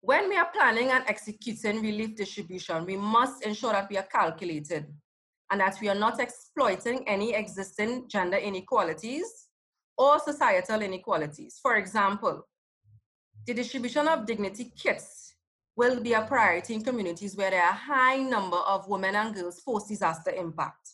When 0.00 0.28
we 0.28 0.36
are 0.36 0.50
planning 0.52 0.90
and 0.90 1.04
executing 1.06 1.80
relief 1.80 2.16
distribution, 2.16 2.86
we 2.86 2.96
must 2.96 3.46
ensure 3.46 3.72
that 3.72 3.88
we 3.88 3.98
are 3.98 4.08
calculated 4.10 4.92
and 5.52 5.60
that 5.60 5.78
we 5.80 5.88
are 5.88 5.94
not 5.94 6.18
exploiting 6.18 7.06
any 7.06 7.34
existing 7.34 8.08
gender 8.08 8.36
inequalities 8.36 9.43
or 9.96 10.18
societal 10.18 10.82
inequalities. 10.82 11.58
For 11.62 11.76
example, 11.76 12.46
the 13.46 13.54
distribution 13.54 14.08
of 14.08 14.26
dignity 14.26 14.72
kits 14.76 15.34
will 15.76 16.00
be 16.00 16.12
a 16.12 16.22
priority 16.22 16.74
in 16.74 16.82
communities 16.82 17.36
where 17.36 17.50
there 17.50 17.62
are 17.62 17.70
a 17.70 17.72
high 17.72 18.16
number 18.16 18.56
of 18.56 18.88
women 18.88 19.14
and 19.16 19.34
girls 19.34 19.60
post-disaster 19.60 20.30
impact. 20.30 20.90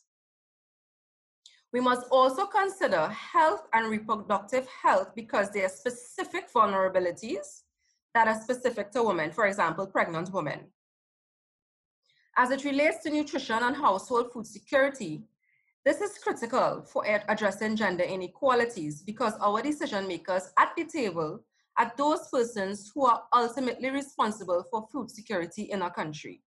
We 1.73 1.80
must 1.80 2.07
also 2.11 2.47
consider 2.47 3.09
health 3.09 3.69
and 3.73 3.90
reproductive 3.90 4.66
health 4.83 5.12
because 5.14 5.50
there 5.50 5.66
are 5.66 5.69
specific 5.69 6.52
vulnerabilities 6.52 7.62
that 8.14 8.26
are 8.26 8.40
specific 8.40 8.90
to 8.92 9.04
women, 9.04 9.30
for 9.30 9.47
example, 9.47 9.87
pregnant 9.87 10.33
women. 10.33 10.61
As 12.37 12.50
it 12.50 12.64
relates 12.64 13.02
to 13.04 13.11
nutrition 13.11 13.62
and 13.62 13.76
household 13.76 14.33
food 14.33 14.47
security, 14.47 15.23
this 15.90 16.00
is 16.00 16.18
critical 16.18 16.82
for 16.87 17.04
addressing 17.28 17.75
gender 17.75 18.04
inequalities 18.04 19.02
because 19.02 19.32
our 19.40 19.61
decision 19.61 20.06
makers 20.06 20.52
at 20.56 20.70
the 20.76 20.85
table 20.85 21.40
are 21.76 21.92
those 21.97 22.28
persons 22.32 22.92
who 22.94 23.06
are 23.06 23.25
ultimately 23.35 23.90
responsible 23.90 24.64
for 24.70 24.87
food 24.92 25.11
security 25.11 25.62
in 25.62 25.82
our 25.82 25.92
country. 25.92 26.42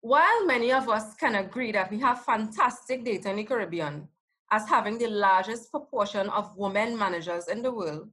While 0.00 0.46
many 0.46 0.72
of 0.72 0.88
us 0.88 1.14
can 1.14 1.36
agree 1.36 1.70
that 1.70 1.92
we 1.92 2.00
have 2.00 2.24
fantastic 2.24 3.04
data 3.04 3.30
in 3.30 3.36
the 3.36 3.44
Caribbean 3.44 4.08
as 4.50 4.68
having 4.68 4.98
the 4.98 5.06
largest 5.06 5.70
proportion 5.70 6.28
of 6.30 6.56
women 6.56 6.98
managers 6.98 7.46
in 7.46 7.62
the 7.62 7.70
world, 7.70 8.10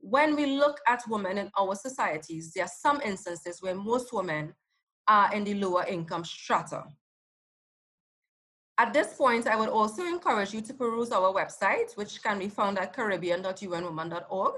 when 0.00 0.34
we 0.34 0.46
look 0.46 0.80
at 0.86 1.02
women 1.08 1.36
in 1.36 1.50
our 1.58 1.74
societies, 1.74 2.54
there 2.54 2.64
are 2.64 2.70
some 2.74 3.02
instances 3.02 3.60
where 3.60 3.74
most 3.74 4.14
women 4.14 4.54
are 5.08 5.34
in 5.34 5.44
the 5.44 5.52
lower 5.54 5.84
income 5.84 6.24
strata. 6.24 6.84
At 8.80 8.92
this 8.92 9.14
point, 9.14 9.48
I 9.48 9.56
would 9.56 9.68
also 9.68 10.04
encourage 10.04 10.54
you 10.54 10.60
to 10.60 10.72
peruse 10.72 11.10
our 11.10 11.34
website, 11.34 11.96
which 11.96 12.22
can 12.22 12.38
be 12.38 12.48
found 12.48 12.78
at 12.78 12.94
caribbean.unwomen.org, 12.94 14.54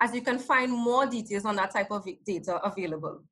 as 0.00 0.14
you 0.14 0.20
can 0.20 0.38
find 0.38 0.70
more 0.70 1.06
details 1.06 1.46
on 1.46 1.56
that 1.56 1.70
type 1.70 1.90
of 1.90 2.06
data 2.26 2.60
available. 2.62 3.22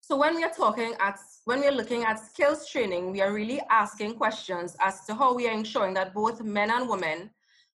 So 0.00 0.16
when 0.16 0.34
we 0.34 0.42
are 0.42 0.52
talking 0.52 0.94
at, 1.00 1.18
when 1.44 1.60
we 1.60 1.66
are 1.68 1.72
looking 1.72 2.02
at 2.02 2.18
skills 2.18 2.68
training, 2.68 3.12
we 3.12 3.20
are 3.20 3.32
really 3.32 3.60
asking 3.70 4.14
questions 4.14 4.76
as 4.80 5.04
to 5.06 5.14
how 5.14 5.34
we 5.34 5.48
are 5.48 5.52
ensuring 5.52 5.94
that 5.94 6.12
both 6.12 6.42
men 6.42 6.70
and 6.70 6.88
women 6.88 7.30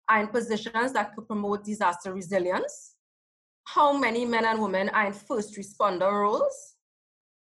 are 0.09 0.19
in 0.19 0.27
positions 0.27 0.91
that 0.93 1.15
could 1.15 1.27
promote 1.27 1.63
disaster 1.63 2.13
resilience, 2.13 2.95
how 3.63 3.97
many 3.97 4.25
men 4.25 4.45
and 4.45 4.61
women 4.61 4.89
are 4.89 5.07
in 5.07 5.13
first 5.13 5.57
responder 5.57 6.11
roles, 6.11 6.75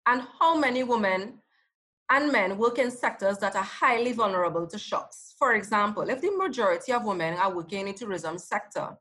and 0.05 0.21
how 0.39 0.55
many 0.55 0.83
women 0.83 1.39
and 2.09 2.31
men 2.31 2.57
work 2.57 2.79
in 2.79 2.89
sectors 2.89 3.37
that 3.37 3.55
are 3.55 3.63
highly 3.63 4.13
vulnerable 4.13 4.65
to 4.67 4.79
shocks. 4.79 5.35
For 5.37 5.53
example, 5.53 6.09
if 6.09 6.21
the 6.21 6.31
majority 6.31 6.91
of 6.91 7.05
women 7.05 7.35
are 7.35 7.53
working 7.53 7.81
in 7.81 7.85
the 7.87 7.93
tourism 7.93 8.37
sector 8.37 8.97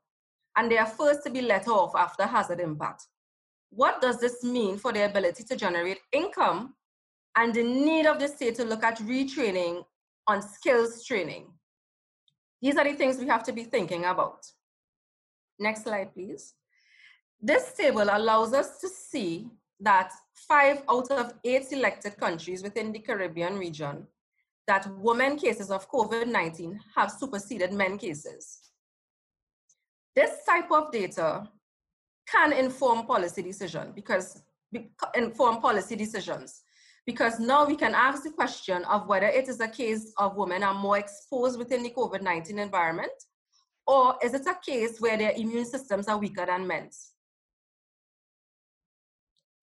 and 0.56 0.70
they 0.70 0.78
are 0.78 0.86
first 0.86 1.24
to 1.24 1.30
be 1.30 1.40
let 1.40 1.68
off 1.68 1.94
after 1.96 2.26
hazard 2.26 2.60
impact, 2.60 3.06
what 3.70 4.00
does 4.00 4.20
this 4.20 4.42
mean 4.44 4.78
for 4.78 4.92
their 4.92 5.08
ability 5.08 5.44
to 5.44 5.56
generate 5.56 5.98
income 6.12 6.74
and 7.36 7.54
the 7.54 7.62
need 7.62 8.06
of 8.06 8.18
the 8.18 8.28
state 8.28 8.56
to 8.56 8.64
look 8.64 8.82
at 8.82 8.98
retraining 8.98 9.84
on 10.26 10.42
skills 10.42 11.04
training? 11.04 11.46
These 12.60 12.76
are 12.76 12.84
the 12.84 12.94
things 12.94 13.18
we 13.18 13.26
have 13.28 13.44
to 13.44 13.52
be 13.52 13.64
thinking 13.64 14.04
about. 14.04 14.46
Next 15.58 15.84
slide, 15.84 16.12
please. 16.12 16.54
This 17.40 17.72
table 17.72 18.08
allows 18.10 18.52
us 18.52 18.80
to 18.80 18.88
see 18.88 19.48
that 19.80 20.12
five 20.34 20.82
out 20.88 21.10
of 21.10 21.32
eight 21.44 21.68
selected 21.68 22.16
countries 22.16 22.62
within 22.62 22.92
the 22.92 22.98
Caribbean 22.98 23.58
region 23.58 24.06
that 24.66 24.86
women 24.98 25.36
cases 25.36 25.70
of 25.70 25.90
COVID-19 25.90 26.78
have 26.94 27.10
superseded 27.10 27.72
men 27.72 27.96
cases. 27.96 28.58
This 30.14 30.44
type 30.44 30.70
of 30.70 30.92
data 30.92 31.48
can 32.30 32.52
inform 32.52 33.06
policy 33.06 33.42
decision 33.42 33.92
because 33.94 34.42
inform 35.14 35.62
policy 35.62 35.96
decisions 35.96 36.62
because 37.06 37.40
now 37.40 37.64
we 37.64 37.74
can 37.74 37.94
ask 37.94 38.22
the 38.22 38.30
question 38.30 38.84
of 38.84 39.08
whether 39.08 39.28
it 39.28 39.48
is 39.48 39.60
a 39.60 39.68
case 39.68 40.12
of 40.18 40.36
women 40.36 40.62
are 40.62 40.74
more 40.74 40.98
exposed 40.98 41.58
within 41.58 41.82
the 41.82 41.90
COVID-19 41.90 42.58
environment 42.58 43.12
or 43.86 44.16
is 44.22 44.34
it 44.34 44.46
a 44.46 44.54
case 44.62 45.00
where 45.00 45.16
their 45.16 45.32
immune 45.32 45.64
systems 45.64 46.06
are 46.06 46.18
weaker 46.18 46.44
than 46.44 46.66
men's? 46.66 47.12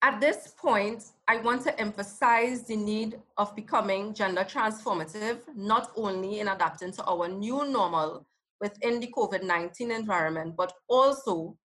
At 0.02 0.20
this 0.20 0.54
point, 0.56 1.04
I 1.26 1.38
want 1.38 1.62
to 1.62 1.80
emphasize 1.80 2.64
the 2.64 2.76
need 2.76 3.20
of 3.38 3.56
becoming 3.56 4.14
gender 4.14 4.44
transformative, 4.44 5.40
not 5.54 5.90
only 5.96 6.40
in 6.40 6.48
adapting 6.48 6.92
to 6.92 7.04
our 7.04 7.28
new 7.28 7.66
normal 7.66 8.26
within 8.60 9.00
the 9.00 9.08
COVID-19 9.08 9.90
environment, 9.90 10.54
but 10.56 10.74
also 10.88 11.56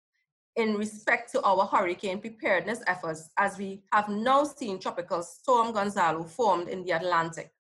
in 0.56 0.76
respect 0.76 1.30
to 1.32 1.42
our 1.42 1.66
hurricane 1.66 2.20
preparedness 2.20 2.82
efforts 2.86 3.30
as 3.36 3.58
we 3.58 3.82
have 3.92 4.08
now 4.08 4.44
seen 4.44 4.78
Tropical 4.78 5.22
Storm 5.22 5.72
Gonzalo 5.72 6.24
formed 6.24 6.68
in 6.68 6.84
the 6.84 6.92
Atlantic. 6.92 7.52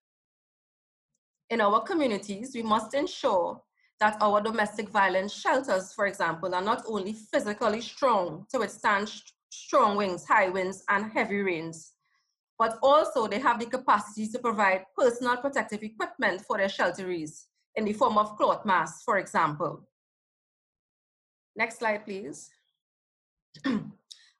In 1.50 1.60
our 1.60 1.80
communities, 1.82 2.52
we 2.54 2.62
must 2.62 2.94
ensure 2.94 3.60
that 3.98 4.16
our 4.20 4.40
domestic 4.40 4.88
violence 4.88 5.32
shelters, 5.32 5.92
for 5.92 6.06
example, 6.06 6.54
are 6.54 6.62
not 6.62 6.84
only 6.86 7.12
physically 7.12 7.80
strong 7.80 8.46
to 8.50 8.58
withstand 8.58 9.08
strong 9.50 9.96
winds, 9.96 10.24
high 10.24 10.48
winds, 10.48 10.82
and 10.88 11.12
heavy 11.12 11.40
rains. 11.40 11.92
But 12.58 12.78
also 12.82 13.26
they 13.26 13.38
have 13.38 13.58
the 13.58 13.66
capacity 13.66 14.26
to 14.28 14.38
provide 14.38 14.86
personal 14.96 15.36
protective 15.36 15.82
equipment 15.82 16.42
for 16.42 16.58
their 16.58 16.68
shelterees 16.68 17.46
in 17.74 17.84
the 17.84 17.92
form 17.92 18.18
of 18.18 18.36
cloth 18.36 18.64
masks, 18.64 19.02
for 19.04 19.18
example. 19.18 19.88
Next 21.56 21.78
slide, 21.78 22.04
please. 22.04 22.50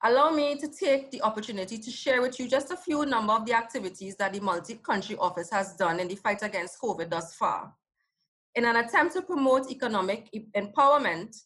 Allow 0.03 0.31
me 0.31 0.57
to 0.57 0.67
take 0.67 1.11
the 1.11 1.21
opportunity 1.21 1.77
to 1.77 1.91
share 1.91 2.21
with 2.21 2.39
you 2.39 2.47
just 2.47 2.71
a 2.71 2.77
few 2.77 3.05
number 3.05 3.33
of 3.33 3.45
the 3.45 3.53
activities 3.53 4.15
that 4.15 4.33
the 4.33 4.39
multi-country 4.39 5.15
office 5.17 5.51
has 5.51 5.75
done 5.75 5.99
in 5.99 6.07
the 6.07 6.15
fight 6.15 6.41
against 6.41 6.81
COVID 6.81 7.09
thus 7.09 7.35
far. 7.35 7.71
In 8.55 8.65
an 8.65 8.77
attempt 8.77 9.13
to 9.13 9.21
promote 9.21 9.69
economic 9.69 10.27
empowerment, 10.55 11.39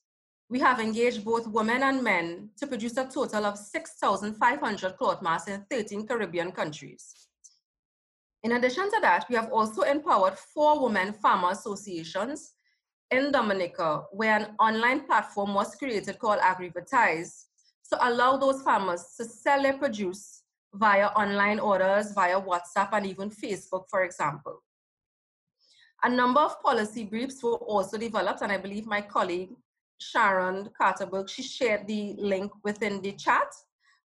we 0.50 0.60
have 0.60 0.80
engaged 0.80 1.26
both 1.26 1.48
women 1.48 1.84
and 1.84 2.04
men 2.04 2.50
to 2.58 2.68
produce 2.68 2.98
a 2.98 3.06
total 3.06 3.46
of 3.46 3.58
6,500 3.58 4.98
cloth 4.98 5.22
masks 5.22 5.50
in 5.50 5.66
13 5.70 6.06
Caribbean 6.06 6.52
countries. 6.52 7.28
In 8.44 8.52
addition 8.52 8.92
to 8.92 9.00
that, 9.02 9.26
we 9.28 9.36
have 9.36 9.52
also 9.52 9.82
empowered 9.82 10.38
four 10.38 10.84
women 10.84 11.14
farmer 11.14 11.50
associations 11.50 12.54
in 13.10 13.32
Dominica, 13.32 14.04
where 14.12 14.38
an 14.38 14.56
online 14.60 15.02
platform 15.02 15.56
was 15.56 15.76
created 15.76 16.20
called 16.20 16.40
AgriVertise 16.40 17.46
to 17.92 18.08
allow 18.08 18.38
those 18.38 18.62
farmers 18.62 19.16
to 19.18 19.26
sell 19.26 19.64
their 19.64 19.78
produce 19.78 20.44
via 20.74 21.08
online 21.08 21.60
orders, 21.60 22.12
via 22.14 22.40
WhatsApp, 22.40 22.90
and 22.94 23.08
even 23.08 23.30
Facebook, 23.32 23.86
for 23.90 24.04
example. 24.04 24.62
A 26.04 26.10
number 26.10 26.42
of 26.42 26.62
policy 26.62 27.04
briefs 27.04 27.42
were 27.42 27.56
also 27.56 27.98
developed, 27.98 28.42
and 28.42 28.52
I 28.52 28.58
believe 28.58 28.86
my 28.86 29.02
colleague 29.02 29.56
Sharon 30.00 30.70
Carterberg, 30.80 31.30
she 31.30 31.42
shared 31.44 31.88
the 31.88 32.16
link 32.18 32.52
within 32.64 33.02
the 33.02 33.14
chat, 33.14 33.52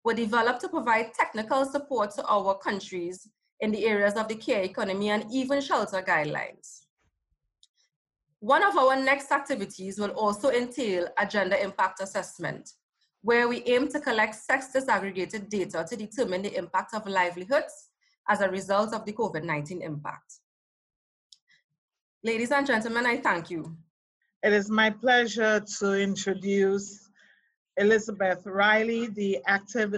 were 0.03 0.13
developed 0.13 0.61
to 0.61 0.69
provide 0.69 1.13
technical 1.13 1.65
support 1.65 2.11
to 2.11 2.25
our 2.25 2.57
countries 2.57 3.27
in 3.59 3.71
the 3.71 3.85
areas 3.85 4.13
of 4.13 4.27
the 4.27 4.35
care 4.35 4.61
economy 4.61 5.09
and 5.09 5.25
even 5.31 5.61
shelter 5.61 6.01
guidelines. 6.01 6.83
One 8.39 8.63
of 8.63 8.77
our 8.77 8.95
next 8.95 9.31
activities 9.31 9.97
will 9.97 10.11
also 10.11 10.51
entail 10.51 11.07
a 11.17 11.25
gender 11.25 11.55
impact 11.55 12.01
assessment, 12.01 12.69
where 13.21 13.47
we 13.47 13.63
aim 13.65 13.87
to 13.89 13.99
collect 13.99 14.35
sex 14.35 14.67
disaggregated 14.75 15.49
data 15.49 15.85
to 15.89 15.95
determine 15.95 16.43
the 16.43 16.55
impact 16.55 16.93
of 16.93 17.07
livelihoods 17.07 17.89
as 18.29 18.41
a 18.41 18.49
result 18.49 18.93
of 18.93 19.05
the 19.05 19.13
COVID-19 19.13 19.81
impact. 19.81 20.35
Ladies 22.23 22.51
and 22.51 22.67
gentlemen, 22.67 23.05
I 23.05 23.17
thank 23.17 23.49
you. 23.49 23.75
It 24.43 24.53
is 24.53 24.69
my 24.69 24.91
pleasure 24.91 25.59
to 25.79 25.93
introduce 25.93 27.09
Elizabeth 27.77 28.45
Riley, 28.45 29.07
the 29.07 29.39
active, 29.47 29.95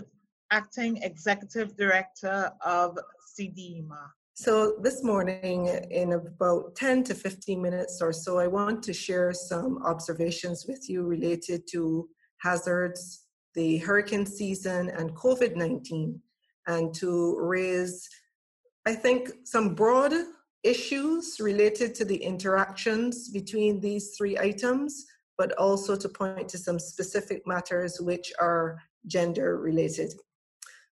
acting 0.50 0.98
executive 1.04 1.76
director 1.76 2.50
of 2.66 2.98
CDEMA. 3.38 4.00
So 4.36 4.78
this 4.82 5.04
morning, 5.04 5.68
in 5.92 6.14
about 6.14 6.74
10 6.78 7.04
to 7.06 7.16
15 7.16 7.62
minutes 7.62 8.02
or 8.02 8.14
so, 8.14 8.40
I 8.40 8.48
want 8.48 8.82
to 8.84 8.94
share 8.94 9.34
some 9.34 9.84
observations 9.84 10.66
with 10.66 10.90
you 10.90 11.04
related 11.04 11.68
to 11.72 12.08
hazards, 12.38 13.26
the 13.56 13.80
hurricane 13.80 14.26
season, 14.26 14.90
and 14.90 15.14
COVID 15.16 15.58
19, 15.58 16.18
and 16.68 16.94
to 16.96 17.38
raise, 17.42 18.08
I 18.86 18.96
think, 18.96 19.32
some 19.44 19.76
broad 19.76 20.14
issues 20.64 21.40
related 21.40 21.96
to 21.96 22.06
the 22.06 22.18
interactions 22.18 23.30
between 23.30 23.80
these 23.80 24.16
three 24.18 24.38
items, 24.38 25.06
but 25.38 25.52
also 25.54 25.96
to 25.96 26.10
point 26.10 26.50
to 26.50 26.58
some 26.58 26.80
specific 26.80 27.46
matters 27.48 28.02
which 28.02 28.32
are 28.40 28.78
gender 29.08 29.58
related. 29.58 30.14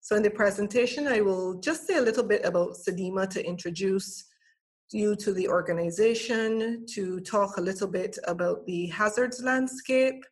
So 0.00 0.16
in 0.16 0.22
the 0.22 0.30
presentation, 0.30 1.06
I 1.06 1.20
will 1.20 1.60
just 1.60 1.86
say 1.86 1.96
a 1.96 2.02
little 2.02 2.24
bit 2.24 2.44
about 2.44 2.74
CDEMA 2.74 3.30
to 3.30 3.46
introduce 3.46 4.24
you 4.90 5.14
to 5.16 5.32
the 5.32 5.48
organization, 5.48 6.84
to 6.94 7.20
talk 7.20 7.56
a 7.56 7.60
little 7.60 7.86
bit 7.88 8.18
about 8.26 8.66
the 8.66 8.86
hazards 8.88 9.42
landscape, 9.42 10.24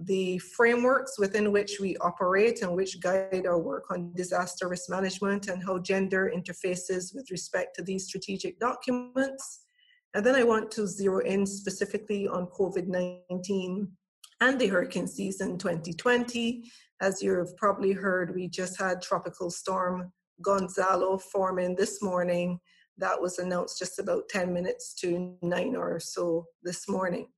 the 0.00 0.38
frameworks 0.38 1.18
within 1.18 1.52
which 1.52 1.78
we 1.80 1.96
operate 1.98 2.62
and 2.62 2.74
which 2.74 3.00
guide 3.00 3.46
our 3.46 3.58
work 3.58 3.84
on 3.90 4.12
disaster 4.14 4.68
risk 4.68 4.90
management 4.90 5.48
and 5.48 5.62
how 5.62 5.78
gender 5.78 6.32
interfaces 6.34 7.14
with 7.14 7.30
respect 7.30 7.76
to 7.76 7.82
these 7.82 8.06
strategic 8.06 8.58
documents. 8.58 9.60
And 10.14 10.24
then 10.24 10.34
I 10.34 10.42
want 10.42 10.70
to 10.72 10.86
zero 10.86 11.20
in 11.20 11.46
specifically 11.46 12.26
on 12.28 12.46
COVID 12.46 12.86
19 13.30 13.88
and 14.40 14.60
the 14.60 14.66
hurricane 14.66 15.06
season 15.06 15.58
2020. 15.58 16.64
As 17.00 17.22
you've 17.22 17.56
probably 17.56 17.92
heard, 17.92 18.34
we 18.34 18.48
just 18.48 18.78
had 18.78 19.02
Tropical 19.02 19.50
Storm 19.50 20.12
Gonzalo 20.42 21.18
forming 21.18 21.76
this 21.76 22.02
morning. 22.02 22.58
That 22.98 23.20
was 23.20 23.38
announced 23.38 23.78
just 23.78 23.98
about 23.98 24.28
10 24.28 24.52
minutes 24.52 24.94
to 25.00 25.36
9 25.42 25.76
or 25.76 25.98
so 26.00 26.46
this 26.62 26.88
morning. 26.88 27.28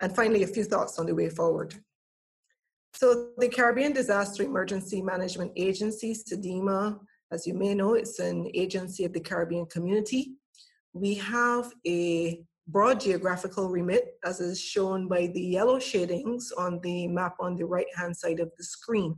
And 0.00 0.14
finally, 0.14 0.42
a 0.42 0.46
few 0.46 0.64
thoughts 0.64 0.98
on 0.98 1.06
the 1.06 1.14
way 1.14 1.28
forward. 1.28 1.74
So 2.94 3.30
the 3.36 3.48
Caribbean 3.48 3.92
Disaster 3.92 4.42
Emergency 4.42 5.02
Management 5.02 5.52
Agency, 5.56 6.14
CDEMA, 6.14 6.98
as 7.30 7.46
you 7.46 7.54
may 7.54 7.74
know, 7.74 7.94
it's 7.94 8.18
an 8.18 8.50
agency 8.54 9.04
of 9.04 9.12
the 9.12 9.20
Caribbean 9.20 9.66
community. 9.66 10.36
We 10.92 11.14
have 11.14 11.72
a 11.86 12.42
broad 12.66 13.00
geographical 13.00 13.68
remit, 13.68 14.18
as 14.24 14.40
is 14.40 14.60
shown 14.60 15.08
by 15.08 15.26
the 15.28 15.40
yellow 15.40 15.78
shadings 15.78 16.52
on 16.52 16.80
the 16.82 17.08
map 17.08 17.36
on 17.40 17.56
the 17.56 17.66
right-hand 17.66 18.16
side 18.16 18.40
of 18.40 18.50
the 18.56 18.64
screen. 18.64 19.16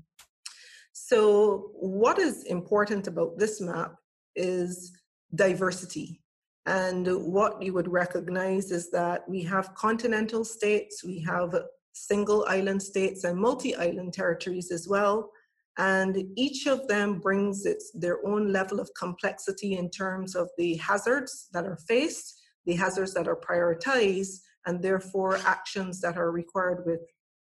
So 0.93 1.71
what 1.75 2.19
is 2.19 2.45
important 2.45 3.07
about 3.07 3.39
this 3.39 3.61
map 3.61 3.95
is 4.37 4.93
diversity. 5.35 6.21
And 6.67 7.07
what 7.07 7.63
you 7.63 7.73
would 7.73 7.89
recognize 7.89 8.71
is 8.71 8.91
that 8.91 9.29
we 9.29 9.43
have 9.45 9.75
continental 9.75 10.45
states, 10.45 11.03
we 11.03 11.21
have 11.21 11.55
single 11.93 12.45
island 12.49 12.83
states 12.83 13.25
and 13.25 13.39
multi-island 13.39 14.13
territories 14.13 14.71
as 14.71 14.87
well. 14.89 15.31
And 15.79 16.25
each 16.37 16.67
of 16.67 16.87
them 16.89 17.21
brings 17.21 17.65
its, 17.65 17.91
their 17.95 18.25
own 18.27 18.53
level 18.53 18.81
of 18.81 18.91
complexity 18.99 19.79
in 19.79 19.91
terms 19.91 20.35
of 20.35 20.51
the 20.59 20.77
hazards 20.77 21.49
that 21.53 21.65
are 21.65 21.79
faced, 21.89 22.41
the 22.67 22.75
hazards 22.75 23.15
that 23.15 23.29
are 23.29 23.37
prioritized, 23.37 24.41
and 24.67 24.83
therefore 24.83 25.39
actions 25.47 26.01
that 26.03 26.19
are 26.19 26.31
required 26.31 26.83
with 26.85 27.01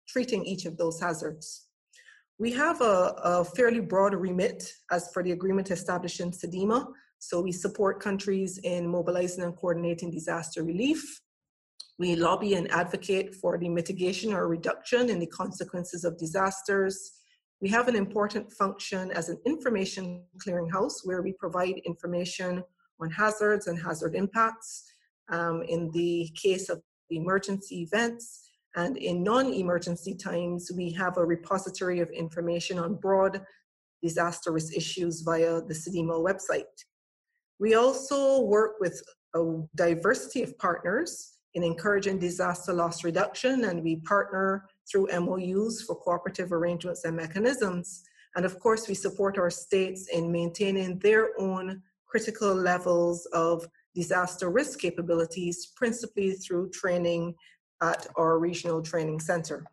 treating 0.07 0.45
each 0.45 0.65
of 0.65 0.77
those 0.77 0.99
hazards. 0.99 1.65
We 2.37 2.51
have 2.53 2.81
a, 2.81 3.15
a 3.23 3.45
fairly 3.45 3.79
broad 3.79 4.13
remit 4.13 4.71
as 4.91 5.11
for 5.11 5.23
the 5.23 5.31
agreement 5.31 5.71
established 5.71 6.19
in 6.19 6.31
CDEMA 6.31 6.87
So 7.19 7.41
we 7.41 7.51
support 7.51 7.99
countries 7.99 8.59
in 8.63 8.87
mobilizing 8.87 9.43
and 9.43 9.55
coordinating 9.55 10.09
disaster 10.09 10.63
relief. 10.63 11.21
We 11.97 12.15
lobby 12.15 12.53
and 12.53 12.71
advocate 12.71 13.35
for 13.35 13.57
the 13.57 13.67
mitigation 13.67 14.33
or 14.33 14.47
reduction 14.47 15.09
in 15.09 15.19
the 15.19 15.27
consequences 15.27 16.05
of 16.05 16.17
disasters. 16.17 17.11
We 17.61 17.67
have 17.69 17.89
an 17.89 17.95
important 17.97 18.53
function 18.53 19.11
as 19.11 19.27
an 19.27 19.37
information 19.45 20.23
clearinghouse 20.37 21.01
where 21.03 21.21
we 21.21 21.33
provide 21.33 21.81
information 21.85 22.63
on 23.01 23.11
hazards 23.11 23.67
and 23.67 23.77
hazard 23.77 24.15
impacts. 24.15 24.85
Um, 25.29 25.61
in 25.67 25.91
the 25.91 26.29
case 26.41 26.69
of 26.69 26.81
emergency 27.09 27.81
events, 27.81 28.49
and 28.75 28.97
in 28.97 29.23
non-emergency 29.23 30.15
times, 30.15 30.71
we 30.75 30.91
have 30.93 31.17
a 31.17 31.25
repository 31.25 31.99
of 31.99 32.09
information 32.11 32.79
on 32.79 32.95
broad 32.95 33.41
disaster 34.01 34.51
risk 34.51 34.75
issues 34.75 35.21
via 35.21 35.61
the 35.61 35.73
CDEMA 35.73 36.23
website. 36.23 36.63
We 37.59 37.75
also 37.75 38.41
work 38.41 38.79
with 38.79 39.01
a 39.35 39.61
diversity 39.75 40.43
of 40.43 40.57
partners 40.57 41.33
in 41.53 41.63
encouraging 41.63 42.19
disaster 42.19 42.73
loss 42.73 43.03
reduction, 43.03 43.65
and 43.65 43.83
we 43.83 43.97
partner 43.97 44.65
through 44.89 45.07
MOUs 45.11 45.81
for 45.81 45.95
cooperative 45.95 46.53
arrangements 46.53 47.03
and 47.03 47.15
mechanisms. 47.15 48.03
And 48.35 48.45
of 48.45 48.59
course, 48.59 48.87
we 48.87 48.95
support 48.95 49.37
our 49.37 49.49
states 49.49 50.07
in 50.07 50.31
maintaining 50.31 50.99
their 50.99 51.29
own 51.39 51.81
critical 52.07 52.53
levels 52.53 53.25
of 53.33 53.67
disaster 53.93 54.49
risk 54.49 54.79
capabilities, 54.79 55.73
principally 55.75 56.33
through 56.33 56.69
training 56.69 57.35
at 57.81 58.07
our 58.15 58.39
regional 58.39 58.81
training 58.81 59.19
center. 59.19 59.65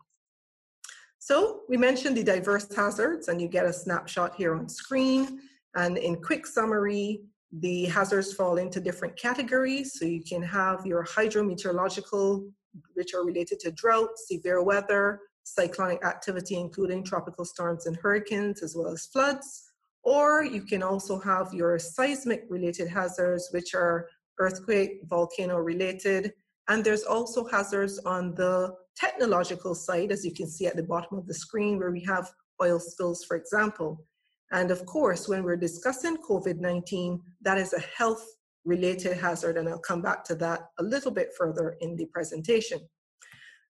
So 1.19 1.63
we 1.69 1.77
mentioned 1.77 2.17
the 2.17 2.25
diverse 2.25 2.73
hazards 2.75 3.29
and 3.29 3.41
you 3.41 3.49
get 3.49 3.67
a 3.67 3.73
snapshot 3.73 4.37
here 4.37 4.55
on 4.55 4.69
screen. 4.69 5.41
And 5.75 5.99
in 5.99 6.23
quick 6.23 6.47
summary, 6.47 7.23
the 7.53 7.85
hazards 7.87 8.33
fall 8.33 8.57
into 8.59 8.81
different 8.81 9.17
categories. 9.17 9.99
So 9.99 10.05
you 10.05 10.23
can 10.23 10.43
have 10.43 10.85
your 10.85 11.05
hydrometeorological, 11.05 12.51
which 12.95 13.15
are 13.15 13.25
related 13.25 13.61
to 13.61 13.71
drought, 13.71 14.11
severe 14.17 14.63
weather, 14.63 15.21
cyclonic 15.45 16.05
activity, 16.05 16.57
including 16.57 17.05
tropical 17.05 17.45
storms 17.45 17.87
and 17.87 17.97
hurricanes, 17.97 18.63
as 18.63 18.75
well 18.77 18.89
as 18.89 19.07
floods. 19.07 19.71
Or 20.03 20.45
you 20.45 20.63
can 20.63 20.83
also 20.83 21.19
have 21.21 21.55
your 21.55 21.79
seismic 21.79 22.45
related 22.49 22.89
hazards, 22.89 23.49
which 23.53 23.75
are 23.75 24.09
earthquake, 24.39 25.01
volcano 25.05 25.57
related, 25.57 26.33
and 26.69 26.85
there's 26.85 27.05
also 27.05 27.47
hazards 27.47 27.99
on 28.01 28.35
the 28.35 28.75
technological 28.97 29.75
side, 29.75 30.11
as 30.11 30.25
you 30.25 30.33
can 30.33 30.49
see 30.49 30.67
at 30.67 30.77
the 30.77 30.83
bottom 30.83 31.17
of 31.17 31.27
the 31.27 31.35
screen, 31.35 31.79
where 31.79 31.93
we 31.93 32.03
have 32.05 32.31
oil 32.61 32.81
spills, 32.81 33.25
for 33.25 33.37
example. 33.37 34.05
And 34.53 34.71
of 34.71 34.87
course, 34.87 35.29
when 35.29 35.43
we're 35.43 35.57
discussing 35.57 36.17
COVID 36.19 36.59
19, 36.59 37.21
that 37.43 37.59
is 37.59 37.73
a 37.73 37.81
health 37.81 38.25
related 38.65 39.17
hazard, 39.17 39.57
and 39.57 39.69
I'll 39.69 39.79
come 39.79 40.03
back 40.03 40.25
to 40.25 40.35
that 40.37 40.61
a 40.79 40.83
little 40.83 41.11
bit 41.11 41.31
further 41.39 41.77
in 41.81 41.97
the 41.97 42.07
presentation. 42.07 42.81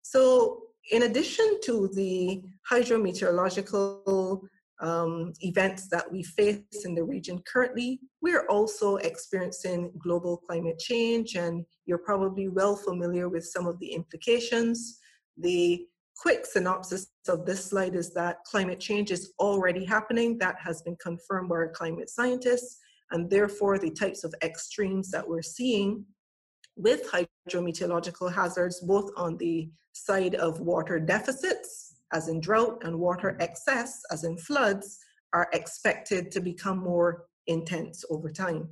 So, 0.01 0.61
in 0.91 1.03
addition 1.03 1.59
to 1.63 1.89
the 1.93 2.41
hydrometeorological 2.71 4.41
um, 4.81 5.33
events 5.41 5.87
that 5.89 6.11
we 6.11 6.23
face 6.23 6.61
in 6.83 6.95
the 6.95 7.03
region 7.03 7.41
currently, 7.51 7.99
we're 8.21 8.45
also 8.47 8.97
experiencing 8.97 9.91
global 9.97 10.37
climate 10.37 10.79
change, 10.79 11.35
and 11.35 11.65
you're 11.85 11.97
probably 11.99 12.49
well 12.49 12.75
familiar 12.75 13.29
with 13.29 13.45
some 13.45 13.67
of 13.67 13.79
the 13.79 13.87
implications. 13.87 14.99
The 15.37 15.85
quick 16.17 16.45
synopsis 16.45 17.07
of 17.27 17.45
this 17.45 17.65
slide 17.65 17.95
is 17.95 18.13
that 18.13 18.43
climate 18.45 18.79
change 18.79 19.11
is 19.11 19.33
already 19.39 19.85
happening. 19.85 20.37
That 20.37 20.55
has 20.59 20.81
been 20.81 20.97
confirmed 20.97 21.49
by 21.49 21.55
our 21.55 21.69
climate 21.69 22.09
scientists, 22.09 22.79
and 23.11 23.29
therefore, 23.29 23.77
the 23.77 23.91
types 23.91 24.23
of 24.23 24.33
extremes 24.41 25.11
that 25.11 25.27
we're 25.27 25.41
seeing 25.41 26.05
with 26.75 27.09
hydrometeorological 27.11 28.33
hazards, 28.33 28.81
both 28.81 29.11
on 29.15 29.37
the 29.37 29.69
side 29.93 30.35
of 30.35 30.59
water 30.59 30.99
deficits 30.99 31.95
as 32.15 32.27
in 32.27 32.39
drought, 32.39 32.81
and 32.83 32.97
water 32.97 33.35
excess, 33.39 34.01
as 34.11 34.23
in 34.23 34.37
floods, 34.37 34.99
are 35.33 35.49
expected 35.53 36.31
to 36.31 36.39
become 36.39 36.77
more 36.77 37.25
intense 37.47 38.05
over 38.09 38.31
time. 38.31 38.69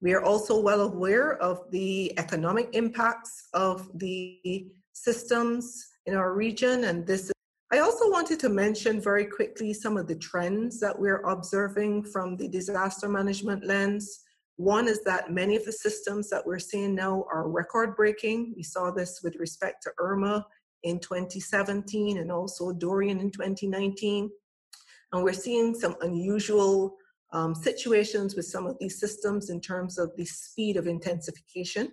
We 0.00 0.14
are 0.14 0.22
also 0.22 0.58
well 0.58 0.80
aware 0.80 1.36
of 1.36 1.70
the 1.70 2.18
economic 2.18 2.70
impacts 2.72 3.48
of 3.52 3.90
the 3.94 4.72
systems 4.92 5.86
in 6.10 6.16
our 6.16 6.34
region, 6.34 6.84
and 6.84 7.06
this 7.06 7.30
I 7.72 7.78
also 7.78 8.10
wanted 8.10 8.40
to 8.40 8.48
mention 8.48 9.00
very 9.00 9.24
quickly 9.24 9.72
some 9.72 9.96
of 9.96 10.08
the 10.08 10.16
trends 10.16 10.80
that 10.80 10.98
we're 10.98 11.22
observing 11.22 12.02
from 12.02 12.36
the 12.36 12.48
disaster 12.48 13.08
management 13.08 13.64
lens. 13.64 14.24
One 14.56 14.88
is 14.88 15.04
that 15.04 15.30
many 15.30 15.54
of 15.54 15.64
the 15.64 15.72
systems 15.72 16.28
that 16.30 16.44
we're 16.44 16.58
seeing 16.58 16.96
now 16.96 17.24
are 17.32 17.48
record 17.48 17.94
breaking. 17.94 18.54
We 18.56 18.64
saw 18.64 18.90
this 18.90 19.20
with 19.22 19.36
respect 19.36 19.84
to 19.84 19.92
Irma 20.00 20.44
in 20.82 20.98
2017 20.98 22.18
and 22.18 22.32
also 22.32 22.72
Dorian 22.72 23.20
in 23.20 23.30
2019. 23.30 24.28
And 25.12 25.22
we're 25.22 25.32
seeing 25.32 25.72
some 25.72 25.94
unusual 26.00 26.96
um, 27.32 27.54
situations 27.54 28.34
with 28.34 28.46
some 28.46 28.66
of 28.66 28.76
these 28.80 28.98
systems 28.98 29.48
in 29.48 29.60
terms 29.60 29.96
of 29.96 30.10
the 30.16 30.24
speed 30.24 30.76
of 30.76 30.88
intensification. 30.88 31.92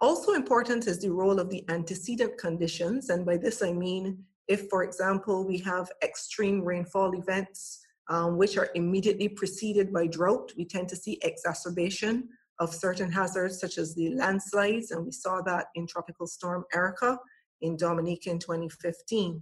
Also 0.00 0.32
important 0.32 0.86
is 0.86 1.00
the 1.00 1.10
role 1.10 1.40
of 1.40 1.48
the 1.50 1.64
antecedent 1.68 2.36
conditions. 2.38 3.08
And 3.08 3.24
by 3.24 3.36
this 3.36 3.62
I 3.62 3.72
mean, 3.72 4.24
if, 4.48 4.68
for 4.68 4.84
example, 4.84 5.46
we 5.46 5.58
have 5.58 5.90
extreme 6.02 6.62
rainfall 6.62 7.18
events 7.18 7.80
um, 8.08 8.36
which 8.36 8.56
are 8.56 8.70
immediately 8.74 9.28
preceded 9.28 9.92
by 9.92 10.06
drought, 10.06 10.52
we 10.56 10.64
tend 10.64 10.88
to 10.88 10.96
see 10.96 11.18
exacerbation 11.22 12.28
of 12.58 12.74
certain 12.74 13.10
hazards 13.10 13.60
such 13.60 13.78
as 13.78 13.94
the 13.94 14.14
landslides, 14.14 14.90
and 14.90 15.04
we 15.04 15.12
saw 15.12 15.42
that 15.42 15.66
in 15.74 15.86
Tropical 15.86 16.26
Storm 16.26 16.64
Erika 16.72 17.18
in 17.62 17.76
Dominica 17.76 18.30
in 18.30 18.38
2015. 18.38 19.40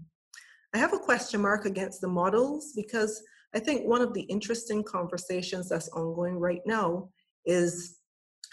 I 0.75 0.79
have 0.79 0.93
a 0.93 0.99
question 0.99 1.41
mark 1.43 1.67
against 1.67 2.01
the 2.01 2.09
models 2.09 2.73
because 2.75 3.23
I 3.55 3.61
think 3.61 3.87
one 3.87 4.01
of 4.01 4.15
the 4.15 4.23
interesting 4.23 4.83
conversations 4.83 5.69
that's 5.69 5.89
ongoing 5.91 6.39
right 6.39 6.63
now 6.67 7.11
is 7.45 7.99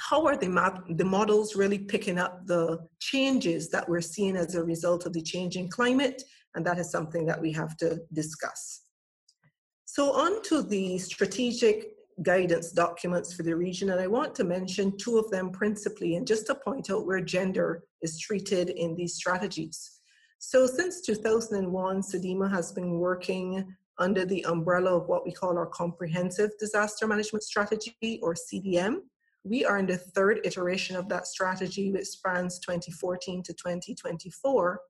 how 0.10 0.26
are 0.26 0.36
the, 0.36 0.50
the 0.96 1.06
models 1.06 1.56
really 1.56 1.78
picking 1.78 2.18
up 2.18 2.46
the 2.48 2.80
changes 3.00 3.70
that 3.70 3.88
we're 3.88 4.02
seeing 4.02 4.36
as 4.36 4.56
a 4.56 4.64
result 4.64 5.06
of 5.06 5.14
the 5.14 5.22
changing 5.22 5.70
climate? 5.70 6.24
And 6.56 6.66
that 6.66 6.80
is 6.80 6.90
something 6.90 7.26
that 7.28 7.40
we 7.40 7.52
have 7.54 7.78
to 7.78 8.02
discuss. 8.12 8.82
So 9.86 10.12
on 10.14 10.42
to 10.44 10.64
the 10.64 10.98
strategic 10.98 11.92
guidance 12.24 12.72
documents 12.72 13.34
for 13.34 13.44
the 13.44 13.56
region, 13.56 13.92
and 13.92 14.00
I 14.00 14.08
want 14.08 14.34
to 14.36 14.44
mention 14.44 14.98
two 14.98 15.18
of 15.20 15.30
them 15.30 15.52
principally, 15.52 16.16
and 16.16 16.26
just 16.26 16.48
to 16.48 16.56
point 16.56 16.90
out 16.90 17.06
where 17.06 17.22
gender 17.22 17.84
is 18.02 18.20
treated 18.20 18.70
in 18.70 18.96
these 18.96 19.16
strategies. 19.16 20.00
So 20.40 20.66
since 20.66 21.02
2001, 21.02 22.02
CDEMA 22.02 22.50
has 22.50 22.72
been 22.72 23.00
working 23.00 23.76
under 24.00 24.26
the 24.26 24.44
umbrella 24.46 24.98
of 24.98 25.08
what 25.08 25.26
we 25.26 25.32
call 25.32 25.58
our 25.58 25.68
Comprehensive 25.68 26.52
Disaster 26.60 27.06
Management 27.06 27.44
Strategy, 27.44 28.20
or 28.24 28.34
CDM. 28.34 29.02
We 29.44 29.66
are 29.66 29.80
in 29.80 29.88
the 29.88 29.98
third 29.98 30.42
iteration 30.44 30.96
of 30.96 31.10
that 31.10 31.28
strategy, 31.28 31.92
which 31.92 32.08
spans 32.08 32.60
2014 32.60 33.44
to 33.44 33.54
2024. 33.54 34.82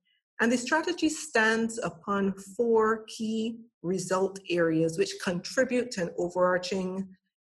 And 0.41 0.51
the 0.51 0.57
strategy 0.57 1.07
stands 1.07 1.79
upon 1.83 2.33
four 2.57 3.05
key 3.07 3.59
result 3.83 4.39
areas 4.49 4.97
which 4.97 5.13
contribute 5.23 5.91
to 5.91 6.03
an 6.03 6.11
overarching 6.17 7.07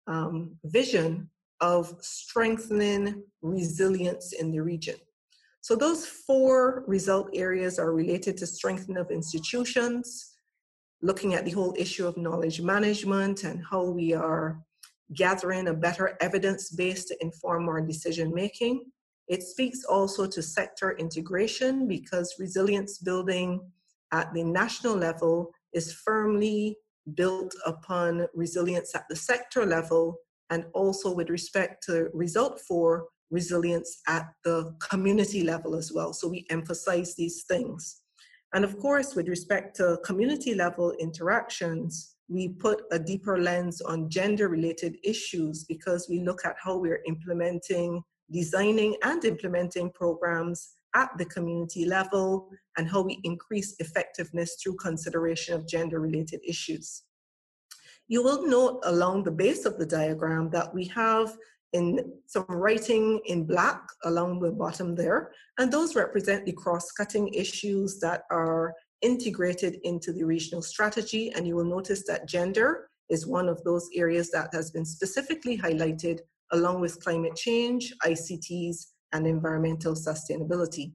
um, 0.08 0.56
vision 0.66 1.30
of 1.62 1.96
strengthening 2.02 3.24
resilience 3.42 4.34
in 4.34 4.52
the 4.52 4.60
region. 4.60 4.96
So 5.62 5.76
those 5.76 6.06
four 6.06 6.84
result 6.88 7.30
areas 7.34 7.80
are 7.80 7.94
related 7.94 8.38
to 8.38 8.48
strengthening 8.48 8.98
of 8.98 9.12
institutions, 9.12 10.34
looking 11.02 11.34
at 11.34 11.46
the 11.46 11.52
whole 11.52 11.76
issue 11.78 12.08
of 12.08 12.18
knowledge 12.18 12.62
management 12.62 13.44
and 13.44 13.64
how 13.70 13.84
we 13.84 14.14
are 14.14 14.62
gathering 15.16 15.68
a 15.68 15.74
better 15.74 16.18
evidence 16.22 16.70
base 16.72 17.06
to 17.06 17.18
inform 17.22 17.68
our 17.68 17.82
decision 17.82 18.34
making. 18.34 18.86
It 19.28 19.44
speaks 19.44 19.84
also 19.84 20.28
to 20.28 20.42
sector 20.42 20.98
integration 20.98 21.88
because 21.88 22.36
resilience 22.40 22.98
building 22.98 23.62
at 24.12 24.34
the 24.34 24.44
national 24.44 24.96
level 24.96 25.52
is 25.74 25.94
firmly 25.94 26.78
built 27.16 27.54
upon 27.66 28.28
resilience 28.34 28.96
at 28.96 29.06
the 29.10 29.16
sector 29.16 29.66
level 29.66 30.18
and 30.50 30.66
also 30.74 31.14
with 31.14 31.30
respect 31.30 31.84
to 31.86 32.10
result 32.14 32.60
for 32.68 33.06
resilience 33.32 34.02
at 34.08 34.28
the 34.44 34.76
community 34.80 35.44
level 35.44 35.76
as 35.76 35.92
well. 35.92 36.14
So 36.14 36.28
we 36.28 36.46
emphasize 36.50 37.16
these 37.16 37.44
things. 37.44 38.02
And 38.54 38.66
of 38.66 38.80
course, 38.80 39.16
with 39.16 39.28
respect 39.28 39.76
to 39.76 40.00
community 40.04 40.56
level 40.56 40.94
interactions, 40.94 42.16
we 42.30 42.50
put 42.50 42.84
a 42.92 43.00
deeper 43.00 43.40
lens 43.40 43.82
on 43.82 44.10
gender 44.10 44.48
related 44.48 44.98
issues 45.04 45.64
because 45.64 46.08
we 46.08 46.22
look 46.22 46.46
at 46.46 46.56
how 46.64 46.78
we're 46.78 47.02
implementing, 47.08 48.04
designing, 48.32 48.96
and 49.04 49.26
implementing 49.26 49.92
programs 49.92 50.76
at 50.96 51.10
the 51.18 51.26
community 51.26 51.86
level 51.86 52.50
and 52.78 52.88
how 52.88 53.02
we 53.02 53.20
increase 53.24 53.76
effectiveness 53.80 54.58
through 54.62 54.76
consideration 54.76 55.56
of 55.56 55.68
gender 55.68 56.00
related 56.00 56.40
issues. 56.48 57.04
You 58.08 58.24
will 58.24 58.48
note 58.48 58.82
along 58.86 59.24
the 59.24 59.32
base 59.32 59.66
of 59.66 59.78
the 59.78 59.86
diagram 59.86 60.50
that 60.52 60.74
we 60.74 60.86
have 60.86 61.36
in 61.74 62.14
some 62.26 62.46
writing 62.48 63.22
in 63.26 63.46
black 63.46 63.82
along 64.04 64.40
the 64.40 64.52
bottom 64.52 64.96
there, 64.96 65.32
and 65.60 65.72
those 65.72 65.96
represent 65.96 66.46
the 66.46 66.52
cross-cutting 66.52 67.28
issues 67.34 68.00
that 68.00 68.24
are 68.32 68.74
integrated 69.02 69.80
into 69.84 70.12
the 70.14 70.24
regional 70.24 70.62
strategy, 70.62 71.32
and 71.32 71.48
you 71.48 71.56
will 71.56 71.66
notice 71.66 72.06
that 72.08 72.28
gender 72.28 72.90
is 73.10 73.26
one 73.26 73.50
of 73.50 73.64
those 73.64 73.90
areas 73.96 74.30
that 74.32 74.54
has 74.54 74.72
been 74.72 74.86
specifically 74.86 75.58
highlighted 75.58 76.20
along 76.52 76.82
with 76.82 77.04
climate 77.04 77.36
change, 77.36 77.94
ICTs, 78.04 78.88
and 79.14 79.26
environmental 79.26 79.94
sustainability. 79.94 80.94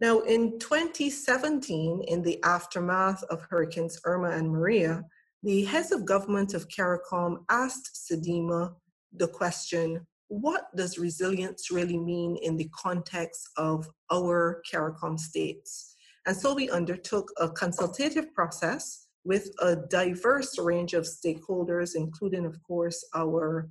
Now, 0.00 0.20
in 0.20 0.58
2017, 0.58 2.04
in 2.06 2.22
the 2.22 2.42
aftermath 2.44 3.22
of 3.24 3.42
Hurricanes 3.50 4.00
Irma 4.04 4.30
and 4.30 4.50
Maria, 4.50 5.04
the 5.42 5.64
heads 5.64 5.92
of 5.92 6.04
government 6.04 6.54
of 6.54 6.68
CARICOM 6.68 7.44
asked 7.50 8.08
CDEMA 8.10 8.74
the 9.16 9.28
question, 9.28 10.06
what 10.28 10.74
does 10.76 10.98
resilience 10.98 11.70
really 11.70 11.98
mean 11.98 12.36
in 12.42 12.56
the 12.56 12.70
context 12.74 13.48
of 13.56 13.88
our 14.12 14.62
CARICOM 14.70 15.18
states? 15.18 15.96
And 16.28 16.36
so 16.36 16.54
we 16.54 16.68
undertook 16.68 17.32
a 17.38 17.48
consultative 17.48 18.34
process 18.34 19.06
with 19.24 19.50
a 19.60 19.74
diverse 19.74 20.58
range 20.58 20.92
of 20.92 21.04
stakeholders, 21.04 21.96
including, 21.96 22.44
of 22.44 22.62
course, 22.62 23.02
our 23.16 23.70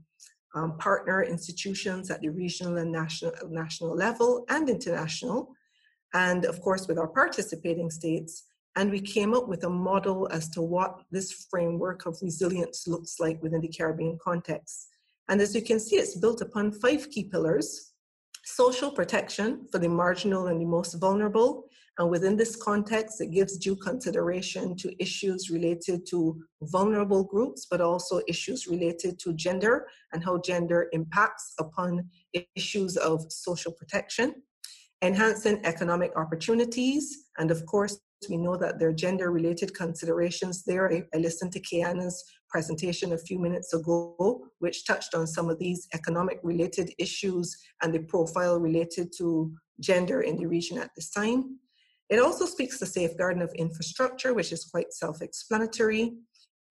um, 0.56 0.76
partner 0.80 1.24
institutions 1.24 2.10
at 2.10 2.22
the 2.22 2.30
regional 2.30 2.78
and 2.78 2.91
national, 2.91 3.34
national 3.48 3.96
level 3.96 4.43
and 4.50 4.67
international, 4.70 5.54
and 6.15 6.46
of 6.46 6.60
course 6.62 6.88
with 6.88 6.98
our 6.98 7.08
participating 7.08 7.91
states. 7.91 8.46
And 8.76 8.89
we 8.89 9.02
came 9.02 9.36
up 9.36 9.48
with 9.48 9.63
a 9.63 9.70
model 9.70 10.28
as 10.32 10.50
to 10.50 10.63
what 10.63 11.04
this 11.12 11.46
framework 11.52 12.08
of 12.08 12.17
resilience 12.24 12.88
looks 12.88 13.20
like 13.20 13.41
within 13.43 13.62
the 13.62 13.67
Caribbean 13.67 14.17
context. 14.20 14.88
And 15.30 15.41
as 15.41 15.54
you 15.54 15.62
can 15.62 15.80
see, 15.80 15.98
it's 15.98 16.17
built 16.17 16.41
upon 16.41 16.72
five 16.72 17.12
key 17.12 17.26
pillars 17.26 17.93
social 18.48 18.89
protection 18.89 19.67
for 19.72 19.78
the 19.78 19.89
marginal 19.89 20.48
and 20.48 20.62
the 20.62 20.65
most 20.65 20.93
vulnerable, 20.93 21.66
and 21.99 22.10
within 22.12 22.38
this 22.38 22.55
context, 22.55 23.21
it 23.21 23.31
gives 23.31 23.57
due 23.57 23.75
consideration 23.75 24.75
to 24.77 24.93
issues 25.01 25.49
related 25.49 26.05
to 26.10 26.39
vulnerable 26.62 27.23
groups, 27.23 27.65
but 27.69 27.81
also 27.81 28.21
issues 28.27 28.67
related 28.67 29.17
to 29.19 29.33
gender 29.33 29.88
and 30.13 30.23
how 30.23 30.39
gender 30.39 30.89
impacts 30.91 31.53
upon 31.60 32.07
issues 32.55 32.97
of 32.97 33.25
social 33.31 33.71
protection. 33.71 34.36
Enhancing 35.01 35.60
economic 35.63 36.12
opportunities, 36.15 37.25
and 37.38 37.49
of 37.49 37.65
course, 37.65 37.99
we 38.29 38.38
know 38.38 38.57
that 38.57 38.79
there 38.79 38.89
are 38.89 38.93
gender 38.93 39.31
related 39.31 39.75
considerations 39.75 40.63
there. 40.63 40.91
I, 40.91 41.03
I 41.13 41.17
listened 41.19 41.51
to 41.53 41.62
Kiana's 41.62 42.23
presentation 42.49 43.13
a 43.13 43.17
few 43.17 43.39
minutes 43.39 43.73
ago, 43.73 44.41
which 44.60 44.86
touched 44.86 45.13
on 45.13 45.27
some 45.27 45.49
of 45.49 45.60
these 45.60 45.88
economic 45.93 46.39
related 46.43 46.91
issues 46.97 47.55
and 47.81 47.93
the 47.93 47.99
profile 47.99 48.60
related 48.60 49.13
to 49.17 49.53
gender 49.79 50.21
in 50.21 50.38
the 50.38 50.47
region 50.47 50.79
at 50.79 50.89
this 50.95 51.12
time. 51.12 51.60
It 52.10 52.20
also 52.20 52.46
speaks 52.46 52.80
to 52.80 52.86
safeguarding 52.86 53.41
of 53.41 53.54
infrastructure, 53.54 54.34
which 54.34 54.52
is 54.52 54.65
quite 54.65 54.93
self-explanatory, 54.93 56.13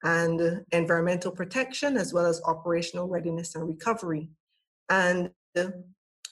and 0.05 0.65
environmental 0.73 1.33
protection, 1.33 1.97
as 1.97 2.13
well 2.13 2.27
as 2.27 2.41
operational 2.45 3.09
readiness 3.09 3.55
and 3.55 3.67
recovery. 3.67 4.31
And 4.89 5.31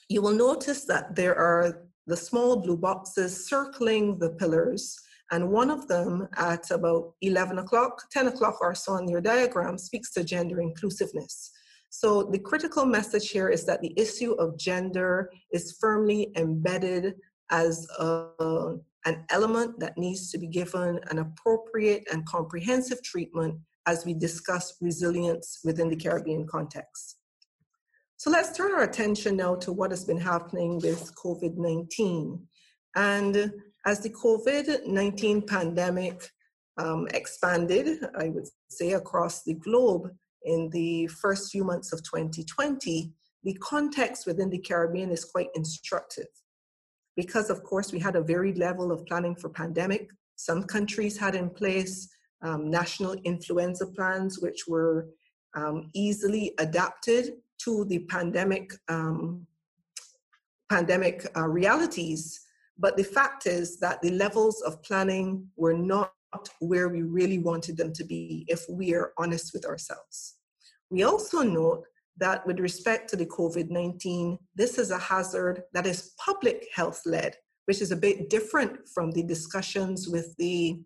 you 0.07 0.21
will 0.21 0.33
notice 0.33 0.85
that 0.85 1.15
there 1.15 1.35
are 1.35 1.87
the 2.07 2.17
small 2.17 2.57
blue 2.57 2.77
boxes 2.77 3.47
circling 3.47 4.19
the 4.19 4.29
pillars, 4.31 4.95
and 5.31 5.49
one 5.49 5.71
of 5.71 5.87
them 5.87 6.27
at 6.37 6.69
about 6.69 7.13
11 7.21 7.57
o'clock, 7.59 8.03
10 8.11 8.27
o'clock 8.27 8.59
or 8.61 8.75
so 8.75 8.93
on 8.93 9.07
your 9.07 9.21
diagram 9.21 9.77
speaks 9.77 10.11
to 10.13 10.23
gender 10.23 10.61
inclusiveness. 10.61 11.51
So 11.89 12.23
the 12.23 12.39
critical 12.39 12.85
message 12.85 13.29
here 13.29 13.49
is 13.49 13.65
that 13.65 13.81
the 13.81 13.93
issue 13.97 14.33
of 14.33 14.57
gender 14.57 15.31
is 15.51 15.77
firmly 15.79 16.31
embedded 16.35 17.15
as 17.49 17.87
a, 17.99 18.75
an 19.05 19.23
element 19.29 19.79
that 19.79 19.97
needs 19.97 20.31
to 20.31 20.37
be 20.37 20.47
given 20.47 20.99
an 21.09 21.19
appropriate 21.19 22.07
and 22.11 22.25
comprehensive 22.25 23.01
treatment 23.03 23.55
as 23.87 24.05
we 24.05 24.13
discuss 24.13 24.75
resilience 24.81 25.59
within 25.63 25.89
the 25.89 25.95
Caribbean 25.95 26.47
context. 26.47 27.17
So 28.17 28.31
let's 28.31 28.57
turn 28.57 28.71
our 28.71 28.83
attention 28.83 29.37
now 29.37 29.55
to 29.55 29.71
what 29.71 29.91
has 29.91 30.05
been 30.05 30.19
happening 30.19 30.79
with 30.81 31.13
COVID 31.15 31.57
19. 31.57 32.41
And 32.95 33.51
as 33.85 33.99
the 33.99 34.09
COVID 34.09 34.87
19 34.87 35.43
pandemic 35.43 36.29
um, 36.77 37.07
expanded, 37.13 37.99
I 38.17 38.29
would 38.29 38.47
say, 38.69 38.93
across 38.93 39.43
the 39.43 39.53
globe 39.53 40.09
in 40.43 40.69
the 40.71 41.07
first 41.07 41.51
few 41.51 41.63
months 41.63 41.93
of 41.93 42.03
2020, 42.03 43.11
the 43.43 43.53
context 43.55 44.25
within 44.25 44.49
the 44.49 44.59
Caribbean 44.59 45.11
is 45.11 45.25
quite 45.25 45.49
instructive 45.53 46.27
because 47.15 47.49
of 47.49 47.63
course 47.63 47.91
we 47.91 47.99
had 47.99 48.15
a 48.15 48.21
varied 48.21 48.57
level 48.57 48.91
of 48.91 49.05
planning 49.05 49.35
for 49.35 49.49
pandemic. 49.49 50.09
Some 50.35 50.63
countries 50.63 51.17
had 51.17 51.35
in 51.35 51.49
place 51.49 52.09
um, 52.41 52.69
national 52.69 53.13
influenza 53.23 53.87
plans 53.87 54.39
which 54.39 54.67
were 54.67 55.07
um, 55.55 55.89
easily 55.93 56.53
adapted 56.59 57.33
to 57.59 57.85
the 57.85 57.99
pandemic 57.99 58.73
um, 58.89 59.47
pandemic 60.69 61.25
uh, 61.37 61.47
realities. 61.47 62.41
But 62.77 62.97
the 62.97 63.03
fact 63.03 63.45
is 63.45 63.79
that 63.79 64.01
the 64.01 64.11
levels 64.11 64.61
of 64.61 64.83
planning 64.83 65.47
were 65.55 65.73
not 65.73 66.11
where 66.59 66.89
we 66.89 67.03
really 67.03 67.39
wanted 67.39 67.77
them 67.77 67.93
to 67.93 68.03
be 68.03 68.45
if 68.47 68.65
we 68.69 68.93
are 68.93 69.13
honest 69.17 69.53
with 69.53 69.65
ourselves. 69.65 70.35
We 70.89 71.03
also 71.03 71.43
note 71.43 71.85
that 72.17 72.45
with 72.45 72.59
respect 72.59 73.09
to 73.09 73.15
the 73.15 73.25
COVID 73.25 73.69
19, 73.69 74.37
this 74.55 74.77
is 74.77 74.91
a 74.91 74.97
hazard 74.97 75.63
that 75.73 75.85
is 75.85 76.13
public 76.23 76.67
health 76.73 77.01
led, 77.05 77.35
which 77.65 77.81
is 77.81 77.91
a 77.91 77.95
bit 77.95 78.29
different 78.29 78.87
from 78.93 79.11
the 79.11 79.23
discussions 79.23 80.07
with 80.07 80.35
the 80.37 80.79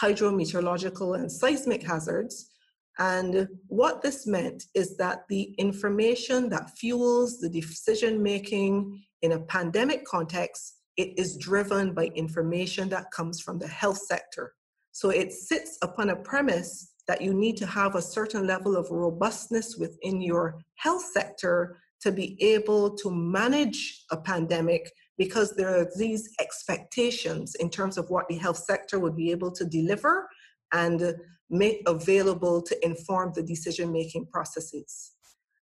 hydrometeorological 0.00 1.18
and 1.18 1.30
seismic 1.30 1.82
hazards. 1.82 2.50
And 2.98 3.48
what 3.68 4.02
this 4.02 4.26
meant 4.26 4.64
is 4.74 4.96
that 4.96 5.22
the 5.28 5.54
information 5.58 6.48
that 6.50 6.70
fuels 6.76 7.38
the 7.38 7.48
decision 7.48 8.22
making 8.22 9.02
in 9.22 9.32
a 9.32 9.40
pandemic 9.40 10.04
context, 10.04 10.76
it 10.96 11.18
is 11.18 11.36
driven 11.36 11.94
by 11.94 12.06
information 12.14 12.88
that 12.90 13.10
comes 13.10 13.40
from 13.40 13.58
the 13.58 13.68
health 13.68 13.98
sector. 13.98 14.52
So 14.92 15.10
it 15.10 15.32
sits 15.32 15.78
upon 15.82 16.10
a 16.10 16.16
premise 16.16 16.92
that 17.10 17.20
you 17.20 17.34
need 17.34 17.56
to 17.56 17.66
have 17.66 17.96
a 17.96 18.08
certain 18.16 18.46
level 18.46 18.76
of 18.76 18.88
robustness 18.88 19.76
within 19.76 20.20
your 20.20 20.62
health 20.76 21.04
sector 21.12 21.76
to 22.00 22.12
be 22.12 22.40
able 22.40 22.94
to 22.94 23.10
manage 23.10 24.04
a 24.12 24.16
pandemic 24.16 24.88
because 25.18 25.50
there 25.56 25.76
are 25.76 25.90
these 25.96 26.30
expectations 26.40 27.56
in 27.56 27.68
terms 27.68 27.98
of 27.98 28.08
what 28.10 28.28
the 28.28 28.36
health 28.36 28.58
sector 28.58 29.00
would 29.00 29.16
be 29.16 29.32
able 29.32 29.50
to 29.50 29.64
deliver 29.64 30.28
and 30.72 31.16
make 31.50 31.82
available 31.88 32.62
to 32.62 32.86
inform 32.86 33.32
the 33.34 33.42
decision 33.42 33.90
making 33.90 34.24
processes. 34.26 35.10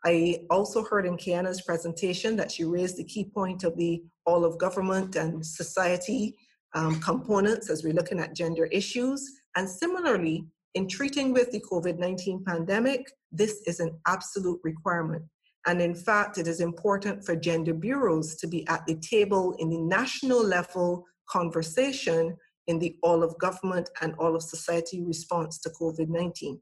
I 0.05 0.41
also 0.51 0.83
heard 0.83 1.07
in 1.07 1.17
Kiana's 1.17 1.63
presentation 1.63 2.35
that 2.39 2.51
she 2.51 2.65
raised 2.65 2.97
the 2.97 3.05
key 3.05 3.31
point 3.33 3.63
of 3.63 3.77
the 3.77 4.03
all 4.25 4.45
of 4.45 4.59
government 4.59 5.15
and 5.15 5.47
society 5.47 6.37
um, 6.75 7.01
components 7.01 7.71
as 7.71 7.85
we're 7.85 7.95
looking 8.01 8.19
at 8.19 8.35
gender 8.35 8.65
issues. 8.67 9.25
And 9.55 9.71
similarly, 9.71 10.49
in 10.77 10.87
treating 10.87 11.33
with 11.33 11.51
the 11.53 11.61
COVID 11.61 11.99
19 11.99 12.45
pandemic, 12.45 13.11
this 13.33 13.63
is 13.67 13.81
an 13.81 13.99
absolute 14.07 14.61
requirement. 14.63 15.25
And 15.67 15.81
in 15.81 15.95
fact, 15.95 16.37
it 16.37 16.47
is 16.47 16.61
important 16.61 17.25
for 17.25 17.35
gender 17.35 17.73
bureaus 17.73 18.37
to 18.37 18.47
be 18.47 18.69
at 18.69 18.87
the 18.87 18.97
table 18.97 19.57
in 19.59 19.71
the 19.71 19.79
national 19.79 20.45
level 20.45 21.05
conversation 21.31 22.37
in 22.67 22.79
the 22.79 22.95
all 23.03 23.23
of 23.25 23.39
government 23.39 23.89
and 24.03 24.15
all 24.19 24.37
of 24.37 24.43
society 24.43 25.03
response 25.03 25.59
to 25.61 25.71
COVID 25.71 26.09
19. 26.09 26.61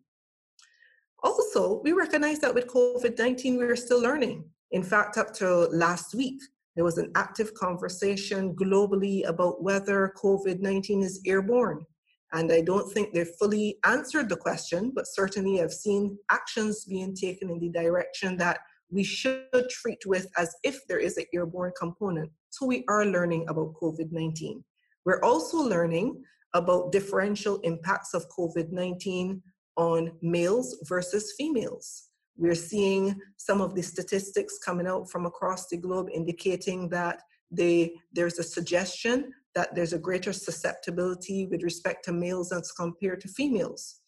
Also, 1.25 1.81
we 1.83 1.93
recognize 1.93 2.39
that 2.39 2.55
with 2.55 2.69
COVID 2.69 3.19
19, 3.19 3.59
we 3.59 3.65
are 3.65 3.77
still 3.77 4.01
learning. 4.01 4.45
In 4.71 4.85
fact, 4.85 5.19
up 5.19 5.35
to 5.35 5.67
last 5.73 6.15
week, 6.15 6.41
there 6.77 6.85
was 6.85 6.99
an 6.99 7.11
active 7.17 7.53
conversation 7.55 8.55
globally 8.55 9.27
about 9.27 9.61
whether 9.61 10.15
COVID 10.23 10.61
19 10.61 11.03
is 11.03 11.21
airborne. 11.27 11.85
And 12.35 12.53
I 12.53 12.63
don't 12.63 12.93
think 12.93 13.15
they've 13.15 13.37
fully 13.39 13.79
answered 13.85 14.29
the 14.29 14.37
question, 14.37 14.91
but 14.93 15.07
certainly 15.07 15.63
I've 15.63 15.73
seen 15.73 16.19
actions 16.33 16.85
being 16.85 17.15
taken 17.15 17.49
in 17.49 17.61
the 17.61 17.71
direction 17.71 18.37
that 18.39 18.59
we 18.91 19.05
should 19.05 19.69
treat 19.71 20.05
with 20.05 20.27
as 20.37 20.53
if 20.65 20.85
there 20.89 20.99
is 20.99 21.17
an 21.17 21.27
airborne 21.33 21.73
component. 21.79 22.31
So 22.51 22.67
we 22.67 22.85
are 22.89 23.07
learning 23.07 23.47
about 23.49 23.75
COVID 23.81 24.11
19. 24.11 24.65
We're 25.05 25.23
also 25.23 25.59
learning 25.59 26.23
about 26.55 26.91
differential 26.91 27.61
impacts 27.61 28.15
of 28.15 28.29
COVID 28.37 28.73
19 28.73 29.41
on 29.77 30.13
males 30.21 30.77
versus 30.89 31.35
females. 31.39 32.09
We're 32.37 32.57
seeing 32.57 33.15
some 33.37 33.61
of 33.61 33.77
the 33.77 33.83
statistics 33.83 34.59
coming 34.59 34.89
out 34.89 35.09
from 35.09 35.25
across 35.25 35.69
the 35.69 35.77
globe 35.77 36.09
indicating 36.13 36.89
that 36.89 37.23
they, 37.53 37.95
there's 38.13 38.41
a 38.41 38.43
suggestion 38.43 39.33
that 39.55 39.75
there's 39.75 39.93
a 39.93 39.99
greater 39.99 40.33
susceptibility 40.33 41.47
with 41.47 41.63
respect 41.63 42.05
to 42.05 42.13
males 42.13 42.53
as 42.53 42.73
compared 42.73 43.21
to 43.21 43.29
females. 43.29 44.01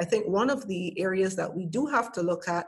I 0.00 0.04
think 0.04 0.26
one 0.26 0.50
of 0.50 0.66
the 0.68 0.98
areas 0.98 1.36
that 1.36 1.54
we 1.54 1.66
do 1.66 1.86
have 1.86 2.12
to 2.12 2.22
look 2.22 2.48
at 2.48 2.66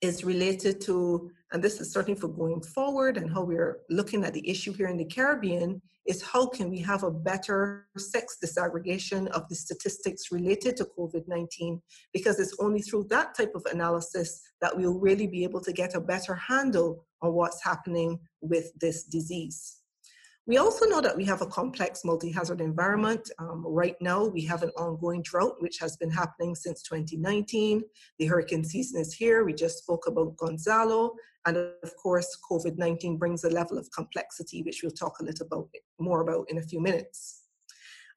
is 0.00 0.24
related 0.24 0.80
to, 0.80 1.30
and 1.52 1.62
this 1.62 1.80
is 1.80 1.92
certainly 1.92 2.18
for 2.18 2.28
going 2.28 2.62
forward 2.62 3.16
and 3.16 3.30
how 3.30 3.42
we're 3.42 3.80
looking 3.90 4.24
at 4.24 4.32
the 4.32 4.48
issue 4.48 4.72
here 4.72 4.88
in 4.88 4.96
the 4.96 5.04
Caribbean, 5.04 5.82
is 6.06 6.22
how 6.22 6.46
can 6.46 6.70
we 6.70 6.78
have 6.78 7.02
a 7.02 7.10
better 7.10 7.86
sex 7.98 8.38
disaggregation 8.42 9.28
of 9.28 9.46
the 9.48 9.54
statistics 9.54 10.32
related 10.32 10.76
to 10.76 10.88
COVID-19? 10.98 11.80
Because 12.12 12.40
it's 12.40 12.56
only 12.58 12.80
through 12.80 13.06
that 13.10 13.34
type 13.36 13.52
of 13.54 13.66
analysis 13.70 14.40
that 14.62 14.76
we'll 14.76 14.98
really 14.98 15.26
be 15.26 15.44
able 15.44 15.60
to 15.60 15.72
get 15.72 15.94
a 15.94 16.00
better 16.00 16.34
handle 16.34 17.04
on 17.20 17.34
what's 17.34 17.62
happening 17.62 18.18
with 18.40 18.72
this 18.80 19.04
disease. 19.04 19.79
We 20.46 20.56
also 20.56 20.86
know 20.86 21.00
that 21.00 21.16
we 21.16 21.24
have 21.26 21.42
a 21.42 21.46
complex 21.46 22.04
multi-hazard 22.04 22.60
environment. 22.60 23.30
Um, 23.38 23.64
right 23.66 23.96
now, 24.00 24.24
we 24.24 24.44
have 24.46 24.62
an 24.62 24.70
ongoing 24.70 25.22
drought, 25.22 25.56
which 25.60 25.78
has 25.78 25.96
been 25.96 26.10
happening 26.10 26.54
since 26.54 26.82
2019. 26.82 27.82
The 28.18 28.26
hurricane 28.26 28.64
season 28.64 29.00
is 29.00 29.12
here. 29.12 29.44
We 29.44 29.52
just 29.52 29.78
spoke 29.78 30.06
about 30.06 30.36
Gonzalo. 30.36 31.14
And 31.46 31.56
of 31.56 31.96
course, 32.02 32.36
COVID-19 32.50 33.18
brings 33.18 33.44
a 33.44 33.50
level 33.50 33.78
of 33.78 33.90
complexity, 33.92 34.62
which 34.62 34.80
we'll 34.82 34.92
talk 34.92 35.20
a 35.20 35.24
little 35.24 35.46
about, 35.46 35.68
more 35.98 36.22
about 36.22 36.50
in 36.50 36.58
a 36.58 36.62
few 36.62 36.80
minutes. 36.80 37.42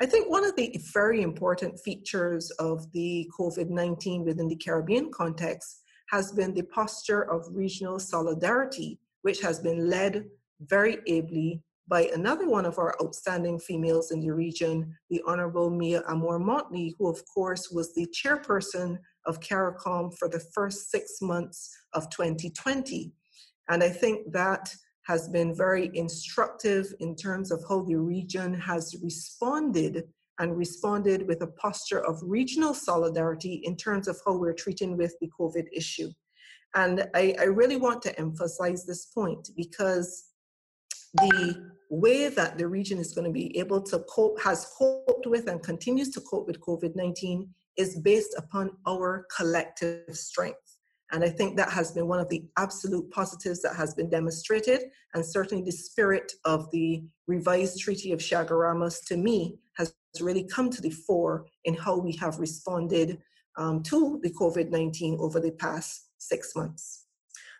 I 0.01 0.05
think 0.05 0.29
one 0.29 0.43
of 0.43 0.55
the 0.55 0.75
very 0.93 1.21
important 1.21 1.79
features 1.79 2.51
of 2.51 2.91
the 2.93 3.29
COVID-19 3.37 4.25
within 4.25 4.47
the 4.47 4.55
Caribbean 4.55 5.11
context 5.11 5.81
has 6.09 6.31
been 6.31 6.53
the 6.53 6.63
posture 6.63 7.21
of 7.31 7.45
regional 7.51 7.99
solidarity, 7.99 8.99
which 9.21 9.41
has 9.41 9.59
been 9.59 9.89
led 9.89 10.25
very 10.61 10.97
ably 11.07 11.61
by 11.87 12.09
another 12.13 12.47
one 12.47 12.65
of 12.65 12.77
our 12.79 12.95
outstanding 13.03 13.59
females 13.59 14.11
in 14.11 14.21
the 14.21 14.31
region, 14.31 14.95
the 15.09 15.21
Honorable 15.27 15.69
Mia 15.69 16.01
Amor 16.07 16.39
Motley, 16.39 16.95
who 16.97 17.09
of 17.09 17.21
course 17.33 17.69
was 17.71 17.93
the 17.93 18.07
chairperson 18.07 18.97
of 19.25 19.39
CARICOM 19.39 20.17
for 20.17 20.29
the 20.29 20.39
first 20.53 20.89
six 20.89 21.21
months 21.21 21.75
of 21.93 22.09
2020. 22.09 23.11
And 23.69 23.83
I 23.83 23.89
think 23.89 24.31
that 24.31 24.73
has 25.03 25.27
been 25.27 25.55
very 25.55 25.91
instructive 25.93 26.93
in 26.99 27.15
terms 27.15 27.51
of 27.51 27.63
how 27.67 27.81
the 27.83 27.95
region 27.95 28.53
has 28.53 28.95
responded 29.03 30.03
and 30.39 30.57
responded 30.57 31.27
with 31.27 31.41
a 31.41 31.47
posture 31.47 32.03
of 32.05 32.19
regional 32.23 32.73
solidarity 32.73 33.61
in 33.65 33.75
terms 33.75 34.07
of 34.07 34.19
how 34.25 34.37
we're 34.37 34.53
treating 34.53 34.97
with 34.97 35.15
the 35.19 35.29
COVID 35.39 35.65
issue. 35.71 36.09
And 36.75 37.07
I, 37.13 37.35
I 37.39 37.43
really 37.43 37.75
want 37.75 38.01
to 38.03 38.19
emphasize 38.19 38.85
this 38.85 39.05
point 39.05 39.49
because 39.55 40.29
the 41.13 41.71
way 41.89 42.27
that 42.27 42.57
the 42.57 42.67
region 42.67 42.97
is 42.97 43.13
going 43.13 43.25
to 43.25 43.31
be 43.31 43.57
able 43.57 43.81
to 43.81 43.99
cope, 44.09 44.41
has 44.41 44.67
coped 44.77 45.27
with 45.27 45.47
and 45.47 45.61
continues 45.61 46.09
to 46.11 46.21
cope 46.21 46.47
with 46.47 46.59
COVID-19 46.59 47.47
is 47.77 47.99
based 47.99 48.33
upon 48.37 48.71
our 48.87 49.27
collective 49.35 50.15
strength. 50.15 50.77
And 51.11 51.23
I 51.23 51.29
think 51.29 51.57
that 51.57 51.69
has 51.69 51.91
been 51.91 52.07
one 52.07 52.19
of 52.19 52.29
the 52.29 52.43
absolute 52.57 53.11
positives 53.11 53.61
that 53.61 53.75
has 53.75 53.93
been 53.93 54.09
demonstrated. 54.09 54.85
And 55.13 55.23
certainly 55.23 55.63
the 55.63 55.71
spirit 55.71 56.33
of 56.45 56.71
the 56.71 57.03
revised 57.27 57.79
Treaty 57.79 58.11
of 58.11 58.19
Chaguaramas 58.19 59.05
to 59.07 59.17
me 59.17 59.59
has 59.77 59.93
really 60.19 60.45
come 60.45 60.71
to 60.71 60.81
the 60.81 60.89
fore 60.89 61.45
in 61.65 61.75
how 61.75 61.97
we 61.97 62.13
have 62.13 62.39
responded 62.39 63.19
um, 63.57 63.83
to 63.83 64.19
the 64.23 64.31
COVID-19 64.31 65.19
over 65.19 65.39
the 65.39 65.51
past 65.51 66.09
six 66.17 66.55
months. 66.55 67.02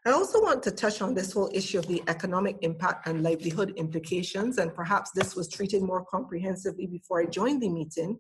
I 0.06 0.12
also 0.12 0.42
want 0.42 0.62
to 0.64 0.72
touch 0.72 1.02
on 1.02 1.14
this 1.14 1.32
whole 1.32 1.50
issue 1.54 1.80
of 1.80 1.88
the 1.88 2.04
economic 2.08 2.58
impact 2.62 3.08
and 3.08 3.24
livelihood 3.24 3.74
implications, 3.78 4.58
and 4.58 4.76
perhaps 4.76 5.12
this 5.12 5.34
was 5.34 5.48
treated 5.48 5.82
more 5.82 6.04
comprehensively 6.04 6.88
before 6.88 7.22
I 7.22 7.26
joined 7.26 7.62
the 7.62 7.70
meeting, 7.70 8.20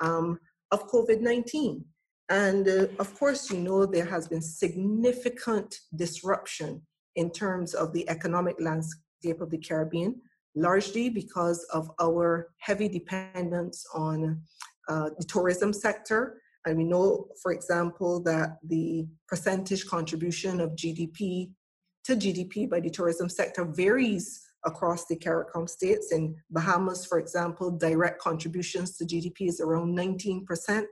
um, 0.00 0.38
of 0.70 0.88
COVID-19. 0.88 1.82
And 2.28 2.68
uh, 2.68 2.86
of 3.00 3.18
course, 3.18 3.50
you 3.50 3.58
know, 3.58 3.84
there 3.84 4.04
has 4.04 4.28
been 4.28 4.42
significant 4.42 5.74
disruption 5.96 6.82
in 7.16 7.30
terms 7.32 7.74
of 7.74 7.92
the 7.92 8.08
economic 8.08 8.54
landscape 8.60 9.40
of 9.40 9.50
the 9.50 9.58
Caribbean, 9.58 10.20
largely 10.54 11.10
because 11.10 11.64
of 11.72 11.90
our 12.00 12.52
heavy 12.58 12.88
dependence 12.88 13.84
on 13.92 14.40
uh, 14.88 15.10
the 15.18 15.24
tourism 15.24 15.72
sector 15.72 16.40
and 16.66 16.78
we 16.78 16.84
know, 16.84 17.28
for 17.42 17.52
example, 17.52 18.20
that 18.22 18.58
the 18.66 19.06
percentage 19.28 19.86
contribution 19.86 20.60
of 20.60 20.70
GDP 20.70 21.50
to 22.04 22.16
GDP 22.16 22.68
by 22.68 22.80
the 22.80 22.90
tourism 22.90 23.28
sector 23.28 23.64
varies 23.64 24.44
across 24.64 25.06
the 25.06 25.16
CARICOM 25.16 25.68
states. 25.68 26.12
In 26.12 26.36
Bahamas, 26.50 27.04
for 27.06 27.18
example, 27.18 27.70
direct 27.70 28.20
contributions 28.20 28.96
to 28.96 29.04
GDP 29.04 29.48
is 29.48 29.60
around 29.60 29.96
19%, 29.96 30.84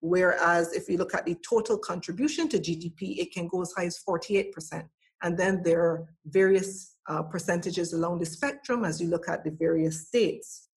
whereas 0.00 0.72
if 0.72 0.88
you 0.88 0.96
look 0.96 1.14
at 1.14 1.26
the 1.26 1.36
total 1.48 1.78
contribution 1.78 2.48
to 2.48 2.58
GDP, 2.58 3.18
it 3.18 3.32
can 3.32 3.48
go 3.48 3.62
as 3.62 3.72
high 3.76 3.86
as 3.86 4.00
48%. 4.08 4.84
And 5.22 5.36
then 5.36 5.62
there 5.62 5.80
are 5.82 6.08
various 6.26 6.96
uh, 7.08 7.22
percentages 7.22 7.92
along 7.92 8.20
the 8.20 8.26
spectrum 8.26 8.84
as 8.84 9.00
you 9.00 9.08
look 9.08 9.28
at 9.28 9.44
the 9.44 9.50
various 9.50 10.06
states. 10.06 10.68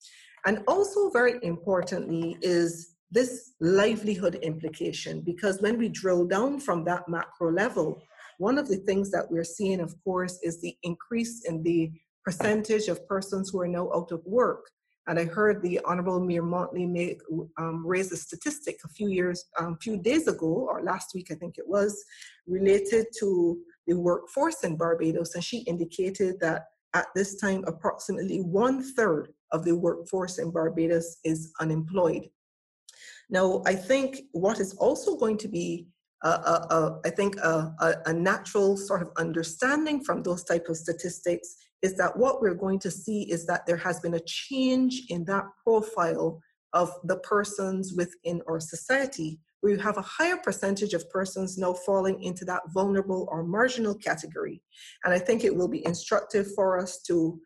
And 0.45 0.63
also 0.67 1.09
very 1.09 1.39
importantly 1.43 2.37
is 2.41 2.92
this 3.13 3.53
livelihood 3.61 4.35
implication 4.41 5.21
because 5.21 5.61
when 5.61 5.77
we 5.77 5.87
drill 5.87 6.25
down 6.25 6.59
from 6.59 6.83
that 6.85 7.07
macro 7.07 7.51
level, 7.51 8.01
one 8.39 8.57
of 8.57 8.67
the 8.67 8.77
things 8.77 9.11
that 9.11 9.29
we're 9.29 9.43
seeing, 9.43 9.79
of 9.79 9.95
course, 10.03 10.39
is 10.41 10.59
the 10.59 10.75
increase 10.81 11.45
in 11.45 11.61
the 11.61 11.91
percentage 12.25 12.87
of 12.87 13.07
persons 13.07 13.49
who 13.49 13.61
are 13.61 13.67
now 13.67 13.91
out 13.93 14.11
of 14.11 14.25
work. 14.25 14.65
And 15.05 15.19
I 15.19 15.25
heard 15.25 15.61
the 15.61 15.79
Honorable 15.85 16.19
Mia 16.21 16.41
Motley 16.41 16.85
make, 16.85 17.21
um, 17.57 17.85
raise 17.85 18.11
a 18.11 18.17
statistic 18.17 18.77
a 18.85 18.87
few 18.87 19.09
years, 19.09 19.45
a 19.59 19.63
um, 19.63 19.77
few 19.81 19.97
days 19.97 20.27
ago, 20.27 20.67
or 20.69 20.81
last 20.81 21.11
week, 21.13 21.27
I 21.29 21.35
think 21.35 21.57
it 21.57 21.67
was, 21.67 22.03
related 22.47 23.07
to 23.19 23.59
the 23.85 23.95
workforce 23.95 24.63
in 24.63 24.77
Barbados. 24.77 25.35
And 25.35 25.43
she 25.43 25.59
indicated 25.59 26.39
that 26.39 26.67
at 26.93 27.07
this 27.15 27.35
time, 27.39 27.63
approximately 27.67 28.39
one 28.39 28.81
third 28.93 29.33
of 29.51 29.65
the 29.65 29.75
workforce 29.75 30.37
in 30.39 30.51
Barbados 30.51 31.17
is 31.25 31.51
unemployed. 31.59 32.29
Now, 33.33 33.63
I 33.65 33.73
think 33.73 34.21
what 34.31 34.59
is 34.59 34.75
also 34.75 35.17
going 35.17 35.39
to 35.39 35.47
be, 35.47 35.87
uh, 36.23 36.39
uh, 36.45 36.67
uh, 36.69 36.99
I 37.03 37.09
think, 37.09 37.35
a, 37.37 38.13
natural 38.13 38.77
sort 38.77 39.01
of 39.01 39.09
understanding 39.17 40.03
from 40.03 40.21
those 40.21 40.43
type 40.43 40.69
of 40.69 40.77
statistics 40.77 41.55
is 41.81 41.97
that 41.97 42.15
what 42.15 42.41
we're 42.41 42.53
going 42.53 42.77
to 42.79 42.91
see 42.91 43.23
is 43.23 43.47
that 43.47 43.65
there 43.65 43.77
has 43.77 43.99
been 43.99 44.13
a 44.13 44.25
change 44.27 45.01
in 45.09 45.25
that 45.25 45.45
profile 45.63 46.39
of 46.73 46.91
the 47.05 47.17
persons 47.17 47.93
within 47.97 48.39
our 48.47 48.59
society. 48.59 49.39
We 49.63 49.79
have 49.79 49.97
a 49.97 50.09
higher 50.17 50.37
percentage 50.37 50.93
of 50.93 51.09
persons 51.09 51.57
now 51.57 51.73
falling 51.73 52.21
into 52.21 52.45
that 52.45 52.61
vulnerable 52.71 53.27
or 53.31 53.43
marginal 53.43 53.95
category. 53.95 54.61
And 55.05 55.11
I 55.11 55.17
think 55.17 55.43
it 55.43 55.55
will 55.55 55.67
be 55.67 55.85
instructive 55.87 56.53
for 56.53 56.79
us 56.79 57.01
to 57.07 57.39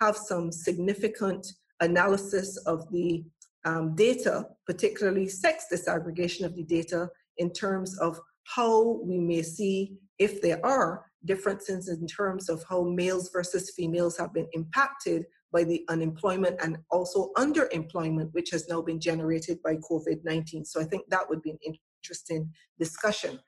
have 0.00 0.16
some 0.16 0.50
significant 0.50 1.46
analysis 1.80 2.56
of 2.66 2.90
the 2.90 3.24
um, 3.64 3.94
data, 3.94 4.46
particularly 4.66 5.28
sex 5.28 5.66
disaggregation 5.72 6.44
of 6.44 6.54
the 6.54 6.64
data 6.64 7.08
in 7.38 7.52
terms 7.52 7.98
of 7.98 8.20
how 8.44 9.00
we 9.04 9.18
may 9.18 9.42
see 9.42 9.98
if 10.18 10.40
there 10.40 10.64
are 10.64 11.04
differences 11.24 11.88
in 11.88 12.06
terms 12.06 12.48
of 12.48 12.64
how 12.68 12.84
males 12.84 13.30
versus 13.32 13.72
females 13.76 14.16
have 14.16 14.32
been 14.32 14.48
impacted 14.52 15.26
by 15.52 15.64
the 15.64 15.84
unemployment 15.88 16.56
and 16.62 16.76
also 16.90 17.30
underemployment, 17.36 18.30
which 18.32 18.50
has 18.50 18.68
now 18.68 18.82
been 18.82 19.00
generated 19.00 19.58
by 19.62 19.76
COVID-19. 19.76 20.66
So 20.66 20.80
I 20.80 20.84
think 20.84 21.04
that 21.08 21.28
would 21.28 21.42
be 21.42 21.50
an 21.50 21.74
interesting 22.02 22.50
discussion. 22.78 23.38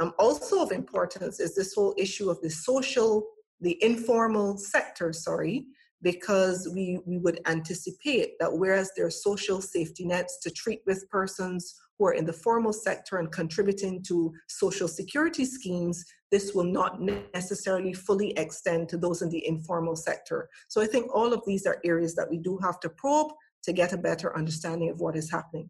Um, 0.00 0.12
also 0.18 0.62
of 0.62 0.70
importance 0.70 1.40
is 1.40 1.56
this 1.56 1.74
whole 1.74 1.94
issue 1.98 2.30
of 2.30 2.40
the 2.40 2.50
social, 2.50 3.26
the 3.60 3.82
informal 3.82 4.56
sector, 4.56 5.12
sorry, 5.12 5.66
because 6.02 6.68
we, 6.74 7.00
we 7.06 7.18
would 7.18 7.40
anticipate 7.46 8.38
that 8.38 8.52
whereas 8.52 8.92
there 8.96 9.06
are 9.06 9.10
social 9.10 9.60
safety 9.60 10.04
nets 10.04 10.38
to 10.42 10.50
treat 10.50 10.80
with 10.86 11.08
persons 11.10 11.74
who 11.98 12.06
are 12.06 12.12
in 12.12 12.24
the 12.24 12.32
formal 12.32 12.72
sector 12.72 13.18
and 13.18 13.32
contributing 13.32 14.02
to 14.04 14.32
social 14.48 14.86
security 14.86 15.44
schemes, 15.44 16.04
this 16.30 16.54
will 16.54 16.64
not 16.64 17.00
necessarily 17.34 17.92
fully 17.92 18.30
extend 18.38 18.88
to 18.88 18.96
those 18.96 19.22
in 19.22 19.28
the 19.30 19.44
informal 19.46 19.96
sector. 19.96 20.48
So 20.68 20.80
I 20.80 20.86
think 20.86 21.12
all 21.12 21.32
of 21.32 21.42
these 21.46 21.66
are 21.66 21.80
areas 21.84 22.14
that 22.14 22.30
we 22.30 22.38
do 22.38 22.58
have 22.62 22.78
to 22.80 22.88
probe 22.90 23.32
to 23.64 23.72
get 23.72 23.92
a 23.92 23.98
better 23.98 24.36
understanding 24.36 24.90
of 24.90 25.00
what 25.00 25.16
is 25.16 25.30
happening. 25.30 25.68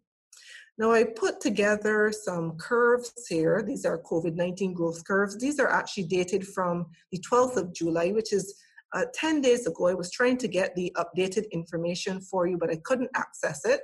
Now 0.77 0.91
I 0.93 1.03
put 1.03 1.41
together 1.41 2.11
some 2.11 2.55
curves 2.57 3.11
here. 3.27 3.61
These 3.61 3.85
are 3.85 4.01
COVID-19 4.01 4.73
growth 4.73 5.03
curves. 5.03 5.37
These 5.37 5.59
are 5.59 5.67
actually 5.67 6.05
dated 6.05 6.47
from 6.47 6.85
the 7.11 7.19
12th 7.19 7.57
of 7.57 7.73
July, 7.73 8.11
which 8.11 8.31
is 8.31 8.55
uh, 8.93 9.05
10 9.13 9.41
days 9.41 9.67
ago, 9.67 9.87
I 9.87 9.93
was 9.93 10.11
trying 10.11 10.37
to 10.37 10.47
get 10.47 10.75
the 10.75 10.95
updated 10.97 11.49
information 11.51 12.21
for 12.21 12.47
you, 12.47 12.57
but 12.57 12.69
I 12.69 12.77
couldn't 12.83 13.11
access 13.15 13.65
it. 13.65 13.81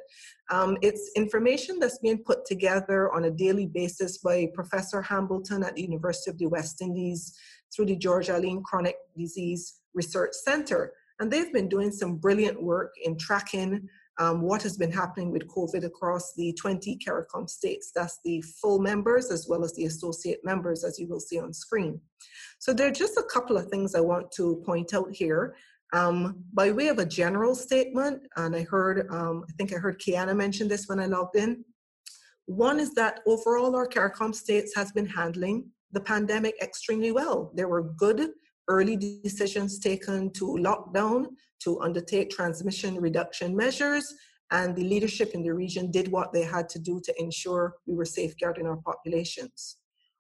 Um, 0.52 0.78
it's 0.82 1.12
information 1.16 1.80
that's 1.80 2.00
being 2.00 2.20
put 2.20 2.46
together 2.46 3.14
on 3.14 3.26
a 3.26 3.32
daily 3.32 3.68
basis 3.68 4.20
by 4.20 4.50
Professor 4.54 5.02
Hambleton 5.02 5.64
at 5.64 5.76
the 5.76 5.82
University 5.82 6.32
of 6.32 6.38
the 6.38 6.48
West 6.48 6.82
Indies 6.82 7.38
through 7.74 7.88
the 7.88 7.96
George 7.96 8.30
Alleyne 8.30 8.64
Chronic 8.64 8.96
Disease 9.18 9.82
Research 9.94 10.34
Center. 10.34 10.94
And 11.20 11.32
they've 11.32 11.54
been 11.54 11.70
doing 11.70 11.92
some 11.92 12.18
brilliant 12.18 12.62
work 12.62 12.94
in 13.04 13.18
tracking 13.18 13.88
um, 14.18 14.42
what 14.42 14.64
has 14.64 14.78
been 14.78 14.92
happening 14.92 15.32
with 15.32 15.48
COVID 15.48 15.84
across 15.84 16.34
the 16.34 16.54
20 16.54 16.98
CARICOM 17.06 17.50
states. 17.50 17.92
That's 17.94 18.20
the 18.24 18.42
full 18.62 18.80
members 18.80 19.32
as 19.32 19.48
well 19.50 19.64
as 19.64 19.74
the 19.74 19.86
associate 19.86 20.40
members, 20.44 20.84
as 20.84 20.98
you 21.00 21.08
will 21.08 21.20
see 21.20 21.40
on 21.40 21.54
screen. 21.54 22.00
So 22.60 22.74
there 22.74 22.88
are 22.88 22.92
just 22.92 23.18
a 23.18 23.24
couple 23.24 23.58
of 23.58 23.68
things 23.68 23.94
I 23.94 24.02
want 24.02 24.32
to 24.34 24.62
point 24.66 24.94
out 24.94 25.12
here. 25.12 25.56
Um, 25.94 26.44
by 26.54 26.72
way 26.72 26.88
of 26.88 27.00
a 27.00 27.06
general 27.06 27.56
statement, 27.56 28.22
and 28.38 28.56
I 28.56 28.64
heard, 28.64 29.08
um, 29.12 29.46
I 29.50 29.54
think 29.54 29.74
I 29.74 29.78
heard 29.78 30.00
Kiana 30.00 30.36
mention 30.36 30.68
this 30.68 30.88
when 30.88 31.00
I 31.00 31.06
logged 31.06 31.36
in. 31.36 31.64
One 32.48 32.80
is 32.80 32.94
that 32.94 33.22
overall 33.26 33.76
our 33.76 33.88
CARICOM 33.88 34.34
states 34.34 34.74
has 34.76 34.92
been 34.92 35.06
handling 35.06 35.70
the 35.92 36.02
pandemic 36.02 36.56
extremely 36.62 37.12
well. 37.12 37.52
There 37.56 37.68
were 37.68 37.84
good 37.84 38.32
early 38.68 38.96
decisions 38.96 39.80
taken 39.80 40.32
to 40.34 40.58
lock 40.58 40.94
down, 40.94 41.28
to 41.64 41.80
undertake 41.82 42.30
transmission 42.30 43.00
reduction 43.00 43.56
measures, 43.56 44.14
and 44.52 44.76
the 44.76 44.84
leadership 44.84 45.32
in 45.34 45.44
the 45.44 45.54
region 45.54 45.92
did 45.92 46.12
what 46.12 46.32
they 46.32 46.44
had 46.44 46.70
to 46.70 46.80
do 46.80 47.02
to 47.04 47.14
ensure 47.22 47.76
we 47.88 47.96
were 47.96 48.06
safeguarding 48.06 48.68
our 48.68 48.78
populations. 48.78 49.78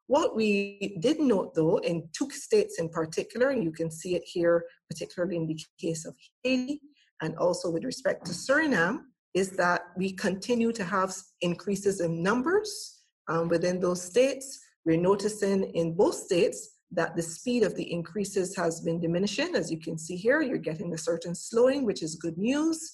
What 0.08 0.36
we 0.36 0.98
did 1.00 1.20
note 1.20 1.56
though, 1.56 1.78
in 1.78 2.08
two 2.16 2.30
states 2.30 2.80
in 2.80 2.89
particular, 2.89 3.50
and 3.50 3.64
you 3.64 3.72
can 3.72 3.89
see 3.89 4.16
it 4.16 4.24
here, 4.26 4.66
particularly 4.89 5.38
in 5.38 5.48
the 5.48 5.60
case 5.80 6.06
of 6.06 6.16
Haiti, 6.43 6.82
and 7.22 7.36
also 7.38 7.70
with 7.72 7.84
respect 7.84 8.26
to 8.26 8.32
Suriname, 8.32 9.00
is 9.34 9.52
that 9.52 9.82
we 9.98 10.12
continue 10.14 10.72
to 10.72 10.84
have 10.84 11.14
increases 11.41 12.02
in 12.02 12.24
numbers 12.24 13.02
um, 13.28 13.48
within 13.48 13.80
those 13.80 14.02
states. 14.02 14.60
We're 14.86 14.98
noticing 14.98 15.64
in 15.76 15.96
both 15.96 16.16
states 16.16 16.74
that 16.96 17.16
the 17.16 17.22
speed 17.22 17.64
of 17.64 17.76
the 17.76 17.91
increases 17.91 18.56
has 18.56 18.82
been 18.82 19.00
diminishing. 19.00 19.56
As 19.56 19.72
you 19.72 19.80
can 19.80 19.98
see 19.98 20.16
here, 20.16 20.41
you're 20.41 20.58
getting 20.58 20.93
a 20.93 20.98
certain 20.98 21.36
slowing, 21.36 21.86
which 21.86 22.02
is 22.02 22.16
good 22.16 22.38
news. 22.38 22.91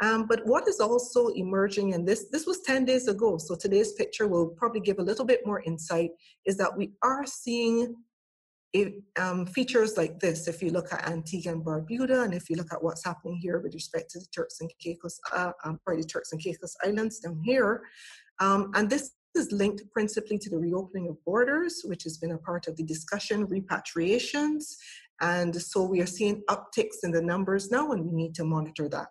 Um, 0.00 0.26
but 0.28 0.46
what 0.46 0.68
is 0.68 0.78
also 0.78 1.28
emerging, 1.28 1.94
and 1.94 2.06
this, 2.06 2.26
this 2.30 2.46
was 2.46 2.60
10 2.60 2.84
days 2.84 3.08
ago, 3.08 3.36
so 3.36 3.56
today's 3.56 3.92
picture 3.94 4.28
will 4.28 4.48
probably 4.48 4.80
give 4.80 5.00
a 5.00 5.02
little 5.02 5.24
bit 5.24 5.44
more 5.44 5.62
insight, 5.62 6.10
is 6.44 6.56
that 6.58 6.76
we 6.76 6.92
are 7.02 7.26
seeing 7.26 7.96
it, 8.72 8.94
um, 9.18 9.46
features 9.46 9.96
like 9.96 10.20
this. 10.20 10.46
If 10.46 10.62
you 10.62 10.70
look 10.70 10.92
at 10.92 11.08
Antigua 11.08 11.52
and 11.52 11.64
Barbuda, 11.64 12.24
and 12.24 12.34
if 12.34 12.48
you 12.48 12.56
look 12.56 12.72
at 12.72 12.82
what's 12.82 13.04
happening 13.04 13.38
here 13.42 13.58
with 13.58 13.74
respect 13.74 14.10
to 14.10 14.20
the 14.20 14.26
Turks 14.26 14.60
and 14.60 14.70
Caicos, 14.78 15.18
uh, 15.32 15.52
um, 15.64 15.80
sorry, 15.84 16.02
the 16.02 16.06
Turks 16.06 16.32
and 16.32 16.40
Caicos 16.40 16.76
Islands 16.84 17.18
down 17.18 17.40
here, 17.44 17.82
um, 18.40 18.70
and 18.74 18.88
this 18.88 19.12
is 19.34 19.52
linked 19.52 19.82
principally 19.92 20.38
to 20.38 20.50
the 20.50 20.58
reopening 20.58 21.08
of 21.08 21.22
borders, 21.24 21.82
which 21.84 22.04
has 22.04 22.18
been 22.18 22.32
a 22.32 22.38
part 22.38 22.66
of 22.66 22.76
the 22.76 22.82
discussion, 22.82 23.46
repatriations. 23.46 24.76
And 25.20 25.54
so 25.54 25.82
we 25.82 26.00
are 26.00 26.06
seeing 26.06 26.42
upticks 26.48 27.02
in 27.02 27.10
the 27.10 27.22
numbers 27.22 27.70
now, 27.70 27.92
and 27.92 28.04
we 28.04 28.12
need 28.12 28.34
to 28.36 28.44
monitor 28.44 28.88
that. 28.88 29.10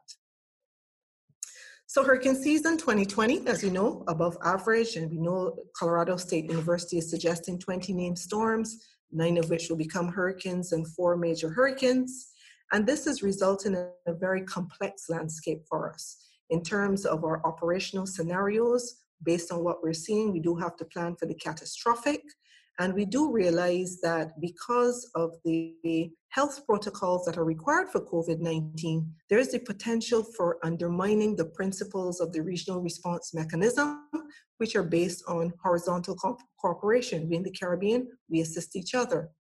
So 1.90 2.04
hurricane 2.04 2.36
season 2.36 2.78
2020, 2.78 3.48
as 3.48 3.64
you 3.64 3.72
know, 3.72 4.04
above 4.08 4.38
average, 4.44 4.98
and 4.98 5.10
we 5.10 5.20
know 5.20 5.56
Colorado 5.74 6.18
State 6.18 6.46
University 6.46 6.98
is 6.98 7.10
suggesting 7.10 7.58
20 7.58 7.94
named 7.94 8.20
storms, 8.20 8.86
nine 9.12 9.38
of 9.38 9.50
which 9.50 9.70
will 9.70 9.78
become 9.78 10.10
hurricanes 10.10 10.74
and 10.74 10.86
four 10.86 11.16
major 11.16 11.50
hurricanes. 11.50 12.32
And 12.74 12.86
this 12.86 13.08
is 13.08 13.24
resulting 13.24 13.74
in 13.74 13.90
a 14.06 14.14
very 14.14 14.42
complex 14.42 15.06
landscape 15.08 15.62
for 15.70 15.90
us. 15.90 16.18
In 16.50 16.62
terms 16.62 17.06
of 17.06 17.24
our 17.24 17.46
operational 17.46 18.06
scenarios, 18.06 19.04
based 19.24 19.52
on 19.52 19.64
what 19.64 19.82
we're 19.84 19.94
seeing, 19.94 20.32
we 20.32 20.40
do 20.40 20.56
have 20.56 20.76
to 20.78 20.86
plan 20.86 21.16
for 21.16 21.26
the 21.26 21.36
catastrophic. 21.36 22.22
And 22.80 22.94
we 22.94 23.06
do 23.06 23.32
realize 23.32 24.00
that 24.04 24.40
because 24.40 25.10
of 25.16 25.32
the 25.44 26.12
health 26.30 26.64
protocols 26.68 27.26
that 27.26 27.38
are 27.38 27.44
required 27.44 27.90
for 27.90 28.02
COVID 28.02 28.40
19, 28.40 29.12
there 29.30 29.40
is 29.40 29.52
the 29.52 29.60
potential 29.60 30.24
for 30.36 30.58
undermining 30.64 31.36
the 31.36 31.46
principles 31.46 32.20
of 32.20 32.32
the 32.34 32.42
regional 32.42 32.80
response 32.82 33.34
mechanism, 33.34 34.08
which 34.58 34.76
are 34.76 34.84
based 34.84 35.24
on 35.28 35.54
horizontal 35.64 36.16
co- 36.16 36.38
cooperation. 36.60 37.28
We 37.28 37.38
in 37.38 37.44
the 37.44 37.52
Caribbean, 37.52 38.08
we 38.30 38.42
assist 38.42 38.76
each 38.76 38.94
other. 38.94 39.32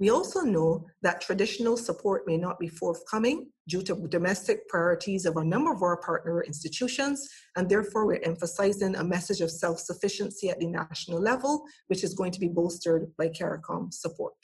We 0.00 0.10
also 0.10 0.40
know 0.40 0.86
that 1.02 1.20
traditional 1.20 1.76
support 1.76 2.26
may 2.26 2.36
not 2.36 2.58
be 2.58 2.68
forthcoming 2.68 3.50
due 3.68 3.82
to 3.82 4.08
domestic 4.08 4.68
priorities 4.68 5.26
of 5.26 5.36
a 5.36 5.44
number 5.44 5.72
of 5.72 5.82
our 5.82 5.98
partner 5.98 6.42
institutions, 6.42 7.28
and 7.56 7.68
therefore 7.68 8.06
we're 8.06 8.20
emphasizing 8.24 8.96
a 8.96 9.04
message 9.04 9.40
of 9.40 9.50
self-sufficiency 9.50 10.48
at 10.48 10.58
the 10.58 10.66
national 10.66 11.20
level, 11.20 11.64
which 11.86 12.02
is 12.02 12.14
going 12.14 12.32
to 12.32 12.40
be 12.40 12.48
bolstered 12.48 13.12
by 13.16 13.28
CARICOM 13.28 13.92
support. 13.92 14.34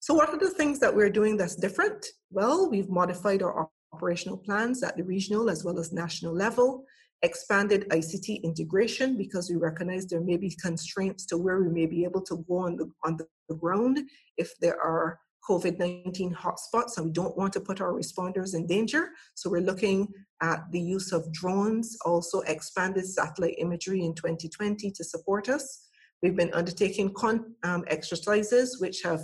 So 0.00 0.14
what 0.14 0.28
are 0.28 0.38
the 0.38 0.50
things 0.50 0.78
that 0.80 0.94
we're 0.94 1.10
doing 1.10 1.36
that's 1.36 1.56
different? 1.56 2.06
Well, 2.30 2.70
we've 2.70 2.88
modified 2.88 3.42
our 3.42 3.68
operational 3.92 4.36
plans 4.36 4.82
at 4.82 4.96
the 4.96 5.02
regional 5.02 5.50
as 5.50 5.64
well 5.64 5.78
as 5.78 5.92
national 5.92 6.34
level, 6.34 6.84
expanded 7.22 7.88
ICT 7.90 8.42
integration 8.42 9.16
because 9.16 9.50
we 9.50 9.56
recognize 9.56 10.06
there 10.06 10.20
may 10.20 10.36
be 10.36 10.56
constraints 10.62 11.26
to 11.26 11.36
where 11.36 11.60
we 11.60 11.68
may 11.68 11.86
be 11.86 12.04
able 12.04 12.22
to 12.22 12.44
go 12.48 12.58
on 12.58 12.76
the, 12.76 12.90
on 13.04 13.16
the 13.48 13.54
ground 13.56 13.98
if 14.36 14.52
there 14.60 14.80
are 14.80 15.18
COVID 15.48 15.78
19 15.78 16.34
hotspots 16.34 16.96
and 16.96 17.06
we 17.06 17.12
don't 17.12 17.36
want 17.36 17.52
to 17.54 17.60
put 17.60 17.80
our 17.80 17.92
responders 17.92 18.54
in 18.54 18.66
danger. 18.66 19.08
So 19.34 19.48
we're 19.50 19.62
looking 19.62 20.08
at 20.42 20.60
the 20.70 20.80
use 20.80 21.12
of 21.12 21.32
drones, 21.32 21.96
also 22.04 22.40
expanded 22.42 23.06
satellite 23.06 23.54
imagery 23.58 24.04
in 24.04 24.14
2020 24.14 24.90
to 24.90 25.04
support 25.04 25.48
us. 25.48 25.86
We've 26.22 26.36
been 26.36 26.52
undertaking 26.52 27.14
con- 27.14 27.54
um, 27.62 27.84
exercises 27.88 28.80
which 28.80 29.02
have 29.02 29.22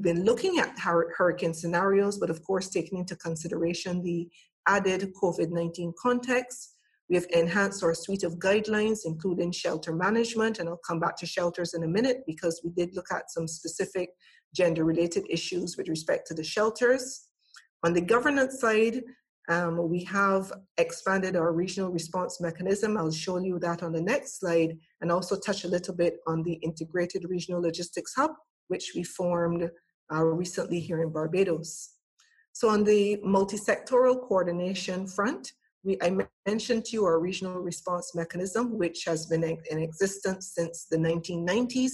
been 0.00 0.24
looking 0.24 0.58
at 0.58 0.78
hurricane 0.78 1.54
scenarios, 1.54 2.18
but 2.18 2.30
of 2.30 2.42
course, 2.44 2.68
taking 2.68 2.98
into 2.98 3.16
consideration 3.16 4.02
the 4.02 4.28
added 4.68 5.12
COVID 5.20 5.50
19 5.50 5.92
context. 6.00 6.76
We 7.12 7.16
have 7.16 7.26
enhanced 7.28 7.84
our 7.84 7.92
suite 7.92 8.22
of 8.22 8.38
guidelines, 8.38 9.00
including 9.04 9.52
shelter 9.52 9.94
management, 9.94 10.58
and 10.58 10.66
I'll 10.66 10.80
come 10.88 10.98
back 10.98 11.14
to 11.18 11.26
shelters 11.26 11.74
in 11.74 11.84
a 11.84 11.86
minute 11.86 12.22
because 12.26 12.62
we 12.64 12.70
did 12.70 12.96
look 12.96 13.12
at 13.12 13.30
some 13.30 13.46
specific 13.46 14.08
gender 14.56 14.84
related 14.86 15.26
issues 15.28 15.76
with 15.76 15.88
respect 15.88 16.26
to 16.28 16.34
the 16.34 16.42
shelters. 16.42 17.28
On 17.84 17.92
the 17.92 18.00
governance 18.00 18.62
side, 18.62 19.02
um, 19.50 19.90
we 19.90 20.02
have 20.04 20.50
expanded 20.78 21.36
our 21.36 21.52
regional 21.52 21.90
response 21.90 22.40
mechanism. 22.40 22.96
I'll 22.96 23.10
show 23.10 23.36
you 23.36 23.58
that 23.58 23.82
on 23.82 23.92
the 23.92 24.00
next 24.00 24.40
slide 24.40 24.78
and 25.02 25.12
also 25.12 25.38
touch 25.38 25.64
a 25.64 25.68
little 25.68 25.94
bit 25.94 26.16
on 26.26 26.42
the 26.42 26.54
integrated 26.62 27.26
regional 27.28 27.60
logistics 27.60 28.14
hub, 28.16 28.30
which 28.68 28.92
we 28.94 29.02
formed 29.02 29.70
uh, 30.10 30.24
recently 30.24 30.80
here 30.80 31.02
in 31.02 31.12
Barbados. 31.12 31.90
So 32.54 32.70
on 32.70 32.84
the 32.84 33.20
multi-sectoral 33.22 34.26
coordination 34.26 35.06
front, 35.06 35.52
we, 35.84 35.96
I 36.00 36.16
mentioned 36.46 36.84
to 36.86 36.92
you 36.92 37.04
our 37.04 37.18
regional 37.18 37.60
response 37.60 38.14
mechanism, 38.14 38.78
which 38.78 39.04
has 39.04 39.26
been 39.26 39.42
in 39.42 39.78
existence 39.78 40.52
since 40.54 40.86
the 40.90 40.96
1990s. 40.96 41.92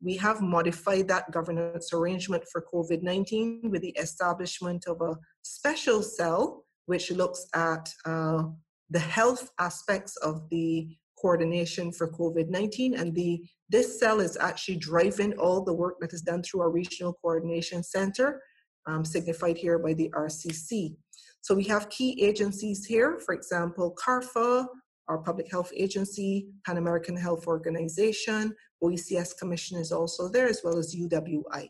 We 0.00 0.16
have 0.16 0.40
modified 0.40 1.08
that 1.08 1.30
governance 1.30 1.92
arrangement 1.92 2.44
for 2.50 2.64
COVID 2.72 3.02
19 3.02 3.70
with 3.70 3.82
the 3.82 3.96
establishment 3.98 4.86
of 4.86 5.00
a 5.00 5.16
special 5.42 6.02
cell 6.02 6.64
which 6.88 7.10
looks 7.10 7.46
at 7.54 7.92
uh, 8.06 8.44
the 8.88 8.98
health 8.98 9.50
aspects 9.58 10.16
of 10.16 10.48
the 10.48 10.88
coordination 11.20 11.92
for 11.92 12.10
COVID 12.10 12.48
19. 12.48 12.94
And 12.94 13.14
the, 13.14 13.44
this 13.68 14.00
cell 14.00 14.20
is 14.20 14.38
actually 14.40 14.76
driving 14.76 15.34
all 15.34 15.62
the 15.62 15.74
work 15.74 15.96
that 16.00 16.14
is 16.14 16.22
done 16.22 16.42
through 16.42 16.62
our 16.62 16.70
Regional 16.70 17.12
Coordination 17.20 17.82
Center, 17.82 18.42
um, 18.86 19.04
signified 19.04 19.58
here 19.58 19.78
by 19.78 19.92
the 19.92 20.08
RCC. 20.16 20.96
So 21.40 21.54
we 21.54 21.64
have 21.64 21.88
key 21.90 22.22
agencies 22.22 22.84
here, 22.84 23.18
for 23.18 23.34
example, 23.34 23.94
CARPHA, 24.04 24.66
our 25.08 25.18
public 25.18 25.50
health 25.50 25.72
agency, 25.74 26.48
Pan 26.66 26.76
American 26.76 27.16
Health 27.16 27.46
Organization, 27.46 28.54
OECS 28.82 29.36
Commission 29.38 29.78
is 29.78 29.90
also 29.90 30.28
there, 30.28 30.46
as 30.46 30.60
well 30.62 30.78
as 30.78 30.94
UWI. 30.94 31.68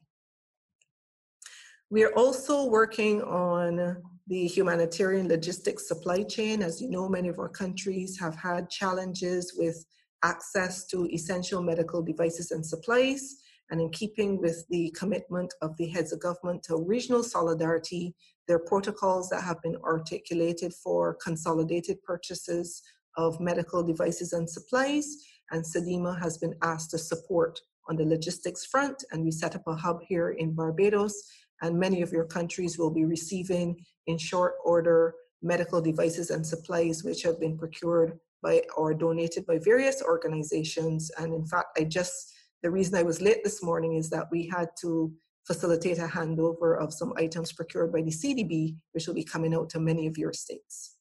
We 1.90 2.04
are 2.04 2.12
also 2.14 2.66
working 2.66 3.22
on 3.22 3.96
the 4.26 4.46
humanitarian 4.46 5.28
logistics 5.28 5.88
supply 5.88 6.22
chain. 6.22 6.62
As 6.62 6.82
you 6.82 6.90
know, 6.90 7.08
many 7.08 7.28
of 7.28 7.38
our 7.38 7.48
countries 7.48 8.18
have 8.18 8.36
had 8.36 8.68
challenges 8.68 9.54
with 9.56 9.86
access 10.22 10.86
to 10.88 11.06
essential 11.06 11.62
medical 11.62 12.02
devices 12.02 12.50
and 12.50 12.64
supplies. 12.66 13.36
And 13.70 13.80
in 13.80 13.90
keeping 13.90 14.40
with 14.40 14.64
the 14.70 14.90
commitment 14.96 15.52
of 15.60 15.76
the 15.76 15.88
heads 15.88 16.12
of 16.12 16.20
government 16.20 16.62
to 16.64 16.76
regional 16.76 17.22
solidarity, 17.22 18.14
there 18.46 18.56
are 18.56 18.60
protocols 18.60 19.28
that 19.28 19.42
have 19.42 19.60
been 19.62 19.76
articulated 19.84 20.72
for 20.72 21.14
consolidated 21.14 22.02
purchases 22.02 22.82
of 23.16 23.40
medical 23.40 23.82
devices 23.82 24.32
and 24.32 24.48
supplies, 24.48 25.16
and 25.50 25.64
CDEMA 25.64 26.18
has 26.20 26.38
been 26.38 26.54
asked 26.62 26.90
to 26.90 26.98
support 26.98 27.60
on 27.88 27.96
the 27.96 28.04
logistics 28.04 28.64
front, 28.64 29.04
and 29.10 29.24
we 29.24 29.30
set 29.30 29.54
up 29.54 29.66
a 29.66 29.74
hub 29.74 30.00
here 30.06 30.30
in 30.30 30.54
Barbados, 30.54 31.22
and 31.62 31.78
many 31.78 32.02
of 32.02 32.12
your 32.12 32.24
countries 32.24 32.78
will 32.78 32.90
be 32.90 33.04
receiving 33.04 33.84
in 34.06 34.16
short 34.18 34.54
order 34.64 35.14
medical 35.42 35.80
devices 35.80 36.30
and 36.30 36.46
supplies 36.46 37.04
which 37.04 37.22
have 37.22 37.40
been 37.40 37.58
procured 37.58 38.18
by 38.42 38.62
or 38.76 38.94
donated 38.94 39.44
by 39.46 39.58
various 39.58 40.02
organizations. 40.02 41.10
And 41.18 41.34
in 41.34 41.46
fact, 41.46 41.78
I 41.78 41.84
just, 41.84 42.32
the 42.62 42.70
reason 42.70 42.94
I 42.96 43.02
was 43.02 43.20
late 43.20 43.44
this 43.44 43.62
morning 43.62 43.94
is 43.94 44.11
that 44.11 44.26
we 44.30 44.46
had 44.46 44.68
to 44.80 45.12
facilitate 45.46 45.98
a 45.98 46.06
handover 46.06 46.78
of 46.78 46.92
some 46.92 47.12
items 47.16 47.52
procured 47.52 47.92
by 47.92 48.02
the 48.02 48.11
CDB, 48.11 48.76
which 48.92 49.06
will 49.06 49.14
be 49.14 49.24
coming 49.24 49.54
out 49.54 49.70
to 49.70 49.80
many 49.80 50.06
of 50.06 50.18
your 50.18 50.32
states. 50.32 50.96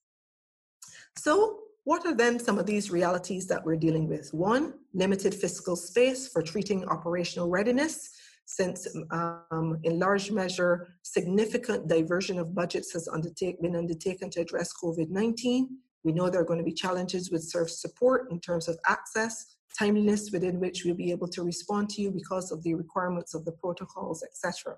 So 1.18 1.60
what 1.84 2.06
are 2.06 2.16
then 2.16 2.40
some 2.40 2.60
of 2.60 2.66
these 2.66 2.92
realities 2.92 3.48
that 3.48 3.64
we're 3.66 3.78
dealing 3.78 4.08
with? 4.08 4.34
One, 4.34 4.74
limited 4.94 5.34
fiscal 5.34 5.76
space 5.76 6.28
for 6.28 6.42
treating 6.42 6.86
operational 6.86 7.50
readiness, 7.50 8.12
since 8.46 8.88
um, 9.12 9.78
in 9.84 10.00
large 10.00 10.32
measure, 10.32 10.88
significant 11.04 11.88
diversion 11.88 12.40
of 12.40 12.56
budgets 12.56 12.94
has 12.94 13.08
undertake, 13.10 13.62
been 13.62 13.76
undertaken 13.76 14.30
to 14.32 14.42
address 14.42 14.72
COVID-19. 14.82 15.68
We 16.04 16.14
know 16.14 16.30
there 16.30 16.42
are 16.42 16.46
going 16.46 16.60
to 16.60 16.64
be 16.66 16.74
challenges 16.74 17.32
with 17.32 17.44
service 17.44 17.82
support 17.82 18.32
in 18.32 18.40
terms 18.40 18.70
of 18.70 18.78
access, 18.86 19.57
timeliness 19.78 20.32
within 20.32 20.60
which 20.60 20.84
we'll 20.84 20.96
be 20.96 21.12
able 21.12 21.28
to 21.30 21.44
respond 21.44 21.90
to 21.90 22.02
you 22.02 22.12
because 22.12 22.52
of 22.52 22.64
the 22.64 22.74
requirements 22.74 23.34
of 23.34 23.46
the 23.46 23.52
protocols, 23.52 24.24
etc. 24.24 24.76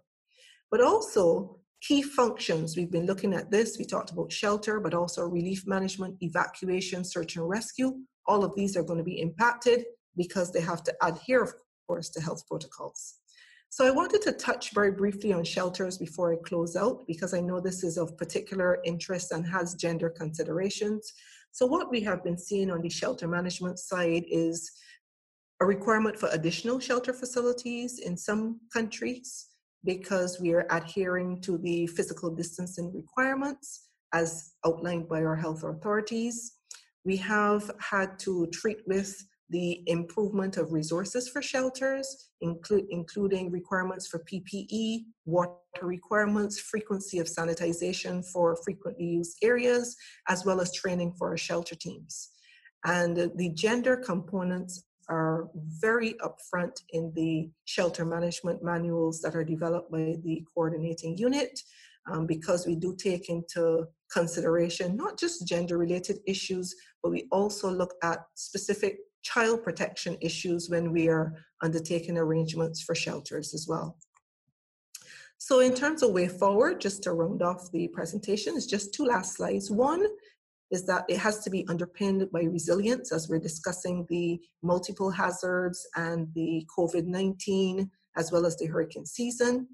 But 0.71 0.81
also 0.81 1.59
key 1.81 2.01
functions. 2.01 2.75
We've 2.75 2.91
been 2.91 3.05
looking 3.05 3.33
at 3.33 3.51
this. 3.51 3.77
We 3.77 3.85
talked 3.85 4.11
about 4.11 4.31
shelter, 4.31 4.79
but 4.79 4.93
also 4.93 5.25
relief 5.25 5.65
management, 5.65 6.17
evacuation, 6.21 7.03
search 7.03 7.37
and 7.37 7.47
rescue. 7.47 7.99
All 8.25 8.43
of 8.43 8.55
these 8.55 8.75
are 8.75 8.83
going 8.83 8.97
to 8.97 9.03
be 9.03 9.21
impacted 9.21 9.85
because 10.17 10.51
they 10.51 10.61
have 10.61 10.83
to 10.83 10.93
adhere, 11.01 11.43
of 11.43 11.53
course, 11.87 12.09
to 12.09 12.21
health 12.21 12.45
protocols. 12.47 13.15
So 13.71 13.85
I 13.85 13.91
wanted 13.91 14.23
to 14.23 14.31
touch 14.31 14.73
very 14.73 14.91
briefly 14.91 15.31
on 15.31 15.43
shelters 15.43 15.97
before 15.97 16.33
I 16.33 16.37
close 16.43 16.75
out 16.75 17.05
because 17.07 17.35
I 17.35 17.39
know 17.39 17.59
this 17.59 17.83
is 17.83 17.97
of 17.97 18.17
particular 18.17 18.79
interest 18.83 19.31
and 19.31 19.45
has 19.45 19.75
gender 19.75 20.09
considerations. 20.09 21.13
So 21.51 21.67
what 21.67 21.91
we 21.91 22.01
have 22.01 22.23
been 22.23 22.37
seeing 22.37 22.71
on 22.71 22.81
the 22.81 22.89
shelter 22.89 23.27
management 23.27 23.77
side 23.77 24.25
is 24.27 24.71
a 25.61 25.65
requirement 25.65 26.17
for 26.17 26.29
additional 26.29 26.79
shelter 26.79 27.13
facilities 27.13 27.99
in 27.99 28.15
some 28.15 28.59
countries 28.71 29.47
because 29.83 30.39
we 30.39 30.53
are 30.53 30.65
adhering 30.69 31.41
to 31.41 31.57
the 31.57 31.87
physical 31.87 32.33
distancing 32.33 32.93
requirements 32.93 33.87
as 34.13 34.53
outlined 34.65 35.07
by 35.07 35.21
our 35.23 35.35
health 35.35 35.63
authorities. 35.63 36.53
We 37.05 37.17
have 37.17 37.69
had 37.79 38.19
to 38.19 38.47
treat 38.47 38.79
with 38.87 39.15
the 39.49 39.83
improvement 39.87 40.57
of 40.57 40.71
resources 40.71 41.27
for 41.27 41.41
shelters, 41.41 42.29
inclu- 42.43 42.85
including 42.89 43.51
requirements 43.51 44.07
for 44.07 44.23
PPE, 44.31 45.05
water 45.25 45.55
requirements, 45.81 46.59
frequency 46.59 47.19
of 47.19 47.27
sanitization 47.27 48.23
for 48.31 48.55
frequently 48.63 49.05
used 49.05 49.37
areas, 49.41 49.95
as 50.27 50.45
well 50.45 50.61
as 50.61 50.71
training 50.73 51.13
for 51.17 51.29
our 51.29 51.37
shelter 51.37 51.75
teams. 51.75 52.29
And 52.85 53.31
the 53.35 53.49
gender 53.55 53.97
components 53.97 54.83
are 55.09 55.49
very 55.81 56.15
upfront 56.21 56.81
in 56.91 57.11
the 57.15 57.49
shelter 57.65 58.05
management 58.05 58.63
manuals 58.63 59.21
that 59.21 59.35
are 59.35 59.43
developed 59.43 59.91
by 59.91 60.15
the 60.23 60.45
coordinating 60.53 61.17
unit 61.17 61.59
um, 62.11 62.25
because 62.25 62.65
we 62.65 62.75
do 62.75 62.95
take 62.95 63.29
into 63.29 63.85
consideration 64.11 64.95
not 64.95 65.19
just 65.19 65.47
gender 65.47 65.77
related 65.77 66.19
issues, 66.25 66.75
but 67.03 67.11
we 67.11 67.27
also 67.31 67.69
look 67.69 67.93
at 68.03 68.19
specific 68.35 68.97
child 69.21 69.63
protection 69.63 70.17
issues 70.21 70.69
when 70.69 70.91
we 70.91 71.09
are 71.09 71.33
undertaking 71.61 72.17
arrangements 72.17 72.81
for 72.81 72.95
shelters 72.95 73.53
as 73.53 73.67
well. 73.67 73.97
So 75.37 75.59
in 75.59 75.73
terms 75.73 76.03
of 76.03 76.11
way 76.11 76.27
forward, 76.27 76.81
just 76.81 77.03
to 77.03 77.13
round 77.13 77.41
off 77.41 77.71
the 77.71 77.87
presentation, 77.89 78.55
it's 78.55 78.65
just 78.65 78.93
two 78.93 79.05
last 79.05 79.37
slides. 79.37 79.71
One 79.71 80.05
is 80.71 80.85
that 80.85 81.05
it 81.09 81.17
has 81.17 81.39
to 81.39 81.49
be 81.49 81.65
underpinned 81.67 82.29
by 82.31 82.41
resilience 82.41 83.11
as 83.11 83.27
we're 83.27 83.39
discussing 83.39 84.05
the 84.09 84.39
multiple 84.61 85.09
hazards 85.09 85.87
and 85.95 86.27
the 86.35 86.65
COVID-19 86.77 87.89
as 88.17 88.31
well 88.31 88.45
as 88.45 88.55
the 88.57 88.65
hurricane 88.65 89.05
season. 89.05 89.67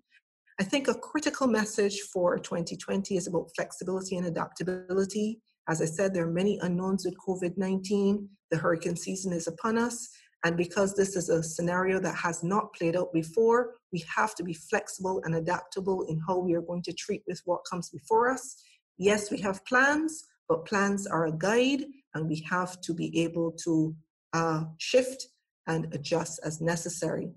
I 0.60 0.64
think 0.64 0.88
a 0.88 0.96
critical 0.96 1.48
message 1.48 2.00
for 2.14 2.38
2020 2.38 3.18
is 3.18 3.28
about 3.28 3.52
flexibility 3.56 4.16
and 4.16 4.28
adaptability. 4.28 5.42
As 5.68 5.82
I 5.82 5.86
said, 5.86 6.14
there 6.14 6.26
are 6.26 6.32
many 6.32 6.60
unknowns 6.62 7.06
with 7.06 7.16
COVID 7.28 7.58
19. 7.58 8.30
The 8.52 8.58
hurricane 8.58 8.96
season 8.96 9.34
is 9.34 9.48
upon 9.48 9.78
us. 9.78 10.08
And 10.46 10.56
because 10.56 10.94
this 10.94 11.16
is 11.16 11.30
a 11.30 11.42
scenario 11.42 12.00
that 12.00 12.16
has 12.16 12.44
not 12.44 12.72
played 12.74 12.96
out 12.96 13.12
before, 13.12 13.74
we 13.92 14.06
have 14.16 14.36
to 14.36 14.44
be 14.44 14.54
flexible 14.54 15.22
and 15.26 15.36
adaptable 15.36 16.04
in 16.04 16.22
how 16.28 16.38
we 16.38 16.54
are 16.54 16.62
going 16.62 16.84
to 16.84 16.94
treat 16.94 17.24
with 17.28 17.42
what 17.46 17.66
comes 17.70 17.90
before 17.90 18.32
us. 18.32 18.56
Yes, 18.98 19.32
we 19.32 19.40
have 19.40 19.66
plans, 19.66 20.24
but 20.48 20.66
plans 20.66 21.08
are 21.08 21.26
a 21.28 21.32
guide, 21.32 21.86
and 22.14 22.30
we 22.30 22.46
have 22.50 22.80
to 22.82 22.94
be 22.94 23.24
able 23.24 23.52
to 23.64 23.96
uh, 24.34 24.64
shift 24.78 25.28
and 25.68 25.94
adjust 25.94 26.40
as 26.44 26.62
necessary. 26.62 27.32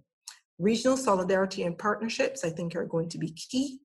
Regional 0.59 0.97
solidarity 0.97 1.63
and 1.63 1.79
partnerships, 1.79 2.45
I 2.45 2.51
think, 2.51 2.75
are 2.75 2.85
going 2.85 3.09
to 3.11 3.19
be 3.19 3.31
key. 3.31 3.79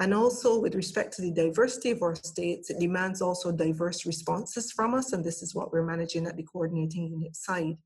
And 0.00 0.14
also, 0.14 0.60
with 0.60 0.76
respect 0.76 1.14
to 1.16 1.22
the 1.22 1.32
diversity 1.32 1.90
of 1.90 2.02
our 2.02 2.14
states, 2.14 2.70
it 2.70 2.78
demands 2.78 3.20
also 3.20 3.50
diverse 3.50 4.06
responses 4.06 4.70
from 4.70 4.94
us, 4.94 5.12
and 5.12 5.24
this 5.24 5.42
is 5.42 5.54
what 5.54 5.72
we're 5.72 5.84
managing 5.84 6.26
at 6.26 6.36
the 6.36 6.44
coordinating 6.44 7.08
unit 7.08 7.34
side. 7.34 7.76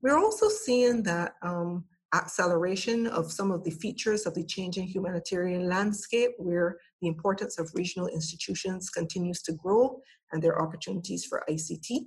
We're 0.00 0.16
also 0.16 0.48
seeing 0.48 1.02
that 1.02 1.34
um, 1.42 1.84
acceleration 2.14 3.06
of 3.08 3.30
some 3.30 3.50
of 3.50 3.64
the 3.64 3.72
features 3.72 4.24
of 4.24 4.34
the 4.34 4.44
changing 4.44 4.86
humanitarian 4.86 5.68
landscape, 5.68 6.30
where 6.38 6.78
the 7.04 7.08
importance 7.08 7.58
of 7.58 7.70
regional 7.74 8.08
institutions 8.08 8.88
continues 8.88 9.42
to 9.42 9.52
grow 9.52 10.00
and 10.32 10.42
their 10.42 10.60
opportunities 10.60 11.26
for 11.26 11.44
ICT. 11.50 12.06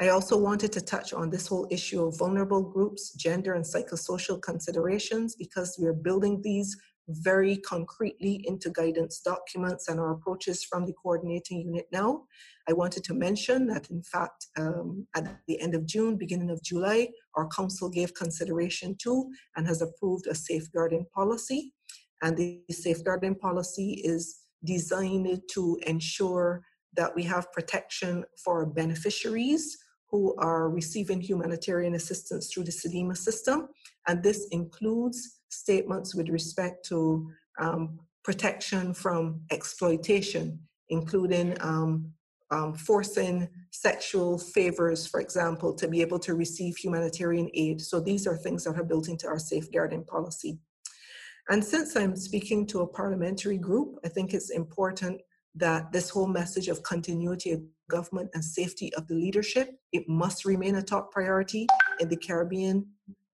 I 0.00 0.08
also 0.08 0.38
wanted 0.38 0.72
to 0.72 0.80
touch 0.80 1.12
on 1.12 1.28
this 1.28 1.46
whole 1.46 1.66
issue 1.70 2.02
of 2.02 2.18
vulnerable 2.18 2.62
groups, 2.62 3.12
gender 3.12 3.52
and 3.54 3.64
psychosocial 3.64 4.40
considerations, 4.40 5.36
because 5.36 5.76
we're 5.78 5.92
building 6.08 6.40
these 6.42 6.76
very 7.08 7.58
concretely 7.58 8.42
into 8.46 8.70
guidance 8.70 9.20
documents 9.20 9.88
and 9.88 10.00
our 10.00 10.12
approaches 10.12 10.64
from 10.64 10.86
the 10.86 10.94
coordinating 10.94 11.60
unit 11.60 11.86
now. 11.92 12.24
I 12.68 12.72
wanted 12.72 13.04
to 13.04 13.14
mention 13.14 13.66
that, 13.68 13.90
in 13.90 14.02
fact, 14.02 14.46
um, 14.58 15.06
at 15.14 15.38
the 15.46 15.60
end 15.60 15.74
of 15.74 15.86
June, 15.86 16.16
beginning 16.16 16.50
of 16.50 16.62
July, 16.62 17.08
our 17.34 17.48
council 17.48 17.88
gave 17.90 18.14
consideration 18.14 18.96
to 19.02 19.30
and 19.56 19.66
has 19.66 19.82
approved 19.82 20.26
a 20.26 20.34
safeguarding 20.34 21.06
policy. 21.14 21.74
And 22.22 22.36
the 22.36 22.62
safeguarding 22.70 23.36
policy 23.36 24.00
is 24.04 24.40
designed 24.64 25.42
to 25.52 25.78
ensure 25.86 26.62
that 26.96 27.14
we 27.14 27.22
have 27.24 27.52
protection 27.52 28.24
for 28.42 28.66
beneficiaries 28.66 29.78
who 30.10 30.34
are 30.38 30.70
receiving 30.70 31.20
humanitarian 31.20 31.94
assistance 31.94 32.52
through 32.52 32.64
the 32.64 32.70
CDEMA 32.70 33.16
system. 33.16 33.68
And 34.06 34.22
this 34.22 34.46
includes 34.50 35.40
statements 35.48 36.14
with 36.14 36.28
respect 36.28 36.86
to 36.88 37.28
um, 37.58 37.98
protection 38.24 38.94
from 38.94 39.42
exploitation, 39.50 40.60
including 40.88 41.56
um, 41.60 42.12
um, 42.50 42.74
forcing 42.74 43.48
sexual 43.70 44.38
favors, 44.38 45.06
for 45.06 45.20
example, 45.20 45.74
to 45.74 45.88
be 45.88 46.00
able 46.00 46.18
to 46.20 46.34
receive 46.34 46.76
humanitarian 46.76 47.50
aid. 47.54 47.80
So 47.80 48.00
these 48.00 48.26
are 48.26 48.36
things 48.36 48.64
that 48.64 48.76
are 48.76 48.84
built 48.84 49.08
into 49.08 49.26
our 49.26 49.38
safeguarding 49.38 50.04
policy. 50.04 50.58
And 51.48 51.64
since 51.64 51.96
I'm 51.96 52.16
speaking 52.16 52.66
to 52.68 52.80
a 52.80 52.86
parliamentary 52.86 53.58
group, 53.58 53.98
I 54.04 54.08
think 54.08 54.34
it's 54.34 54.50
important 54.50 55.20
that 55.54 55.92
this 55.92 56.10
whole 56.10 56.26
message 56.26 56.68
of 56.68 56.82
continuity 56.82 57.52
of 57.52 57.62
government 57.88 58.30
and 58.34 58.44
safety 58.44 58.92
of 58.94 59.06
the 59.06 59.14
leadership, 59.14 59.70
it 59.92 60.08
must 60.08 60.44
remain 60.44 60.76
a 60.76 60.82
top 60.82 61.12
priority 61.12 61.66
in 62.00 62.08
the 62.08 62.16
Caribbean. 62.16 62.86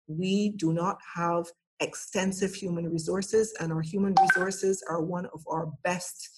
We 0.07 0.49
do 0.57 0.73
not 0.73 0.97
have 1.15 1.45
extensive 1.79 2.53
human 2.53 2.89
resources, 2.89 3.53
and 3.59 3.71
our 3.71 3.81
human 3.81 4.15
resources 4.21 4.83
are 4.89 5.01
one 5.01 5.27
of 5.27 5.43
our 5.47 5.71
best 5.83 6.29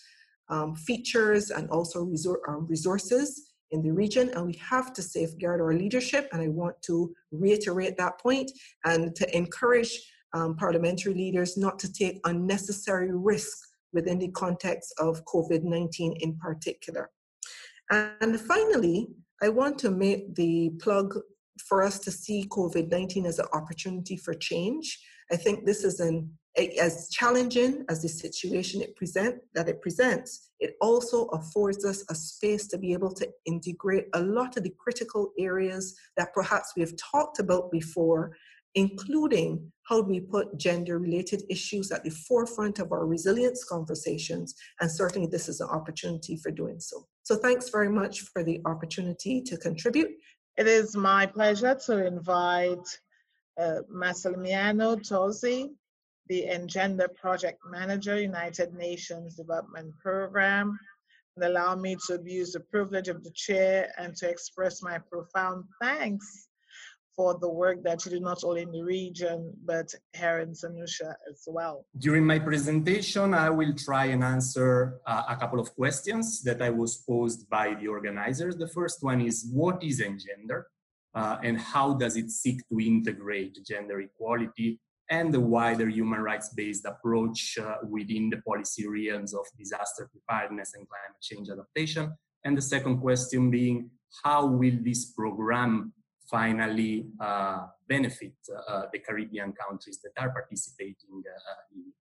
um, 0.50 0.76
features 0.76 1.50
and 1.50 1.70
also 1.70 2.06
resor- 2.06 2.48
um, 2.48 2.68
resources 2.68 3.54
in 3.72 3.82
the 3.82 3.92
region, 3.92 4.30
and 4.36 4.46
we 4.46 4.54
have 4.56 4.94
to 4.94 5.02
safeguard 5.02 5.62
our 5.62 5.74
leadership. 5.74 6.28
And 6.34 6.42
I 6.42 6.50
want 6.50 6.80
to 6.84 7.16
reiterate 7.32 7.98
that 7.98 8.20
point 8.20 8.52
and 8.84 9.16
to 9.16 9.36
encourage 9.36 9.98
um, 10.34 10.56
parliamentary 10.56 11.14
leaders 11.14 11.58
not 11.58 11.80
to 11.80 11.92
take 11.92 12.20
unnecessary 12.26 13.12
risk 13.12 13.58
within 13.94 14.20
the 14.20 14.30
context 14.30 14.94
of 15.00 15.24
COVID 15.26 15.64
19 15.64 16.14
in 16.20 16.38
particular. 16.38 17.10
And 17.90 18.40
finally, 18.40 19.08
I 19.42 19.50
want 19.50 19.78
to 19.80 19.92
make 19.92 20.36
the 20.36 20.72
plug 20.82 21.18
for 21.68 21.84
us 21.84 22.00
to 22.00 22.12
see 22.12 22.48
COVID 22.50 22.90
19 22.90 23.26
as 23.26 23.40
an 23.40 23.48
opportunity 23.54 24.18
for 24.18 24.34
change. 24.34 25.00
I 25.32 25.36
think 25.36 25.66
this 25.66 25.84
is 25.84 26.00
an 26.00 26.32
as 26.58 27.10
challenging 27.10 27.86
as 27.88 28.02
the 28.02 28.10
situation 28.10 28.82
it 28.82 28.96
present 28.96 29.40
that 29.54 29.70
it 29.70 29.82
presents, 29.82 30.50
it 30.60 30.76
also 30.82 31.26
affords 31.28 31.86
us 31.86 32.04
a 32.10 32.16
space 32.16 32.68
to 32.68 32.78
be 32.78 32.92
able 32.94 33.14
to 33.14 33.28
integrate 33.46 34.08
a 34.14 34.22
lot 34.22 34.58
of 34.58 34.64
the 34.64 34.74
critical 34.78 35.32
areas 35.40 35.96
that 36.18 36.34
perhaps 36.34 36.74
we 36.76 36.82
have 36.82 36.94
talked 36.98 37.40
about 37.40 37.72
before, 37.72 38.36
including 38.76 39.72
how 39.84 40.02
we 40.02 40.20
put 40.20 40.58
gender 40.58 41.00
related 41.00 41.44
issues 41.50 41.92
at 41.92 42.04
the 42.04 42.10
forefront 42.10 42.80
of 42.80 42.92
our 42.92 43.06
resilience 43.06 43.64
conversations. 43.64 44.56
And 44.80 44.90
certainly, 44.90 45.28
this 45.28 45.50
is 45.50 45.60
an 45.60 45.70
opportunity 45.70 46.38
for 46.38 46.52
doing 46.52 46.80
so. 46.80 47.06
So, 47.24 47.36
thanks 47.36 47.70
very 47.70 47.90
much 47.90 48.22
for 48.22 48.44
the 48.44 48.62
opportunity 48.66 49.42
to 49.42 49.58
contribute. 49.58 50.12
It 50.58 50.68
is 50.68 50.96
my 50.96 51.26
pleasure 51.26 51.76
to 51.88 52.06
invite 52.06 52.88
uh, 53.60 53.80
Massimiliano 53.94 54.98
Tosi, 54.98 55.70
the 56.28 56.44
Engender 56.44 57.14
Project 57.14 57.60
Manager, 57.70 58.20
United 58.20 58.74
Nations 58.74 59.36
Development 59.36 59.94
Program, 60.02 60.78
and 61.36 61.46
allow 61.46 61.76
me 61.76 61.98
to 62.08 62.16
abuse 62.16 62.54
the 62.54 62.60
privilege 62.60 63.08
of 63.08 63.24
the 63.24 63.32
chair 63.32 63.92
and 63.98 64.16
to 64.18 64.30
express 64.30 64.82
my 64.82 64.98
profound 64.98 65.64
thanks 65.82 66.48
for 67.16 67.38
the 67.40 67.50
work 67.50 67.84
that 67.84 68.06
you 68.06 68.12
do 68.12 68.20
not 68.20 68.44
only 68.44 68.62
in 68.62 68.72
the 68.72 68.84
region, 68.84 69.54
but 69.66 69.94
here 70.14 70.40
in. 70.40 70.54
Lucia 70.62 71.16
as 71.30 71.44
well. 71.48 71.86
During 71.98 72.26
my 72.26 72.40
presentation, 72.40 73.34
I 73.34 73.50
will 73.50 73.74
try 73.74 74.06
and 74.06 74.24
answer 74.24 75.00
uh, 75.06 75.24
a 75.30 75.36
couple 75.36 75.60
of 75.60 75.74
questions 75.76 76.42
that 76.44 76.62
I 76.62 76.70
was 76.70 76.98
posed 76.98 77.50
by 77.50 77.74
the 77.74 77.88
organizers. 77.88 78.56
The 78.56 78.68
first 78.68 79.04
one 79.04 79.22
is, 79.22 79.50
what 79.52 79.84
is 79.84 80.02
Engender? 80.02 80.64
Uh, 81.14 81.38
and 81.44 81.60
how 81.60 81.94
does 81.94 82.16
it 82.16 82.30
seek 82.32 82.62
to 82.70 82.80
integrate 82.80 83.58
gender 83.66 84.00
equality 84.00 84.80
and 85.10 85.34
the 85.34 85.40
wider 85.40 85.90
human 85.90 86.22
rights-based 86.22 86.86
approach 86.86 87.58
uh, 87.58 87.76
within 87.84 88.30
the 88.30 88.42
policy 88.48 88.88
realms 88.88 89.34
of 89.34 89.46
disaster 89.58 90.10
preparedness 90.12 90.74
and 90.76 90.88
climate 90.88 91.22
change 91.22 91.50
adaptation? 91.50 92.16
And 92.46 92.58
the 92.58 92.62
second 92.62 93.00
question 93.00 93.52
being, 93.52 93.90
how 94.24 94.46
will 94.46 94.78
this 94.82 95.06
program 95.12 95.94
finally 96.32 97.06
uh, 97.20 97.68
benefit 97.88 98.34
uh, 98.70 98.84
the 98.94 99.00
Caribbean 99.00 99.52
countries 99.52 100.00
that 100.04 100.14
are 100.22 100.32
participating 100.32 101.22
uh, 101.36 101.76
in 101.76 101.82
it. 101.90 101.96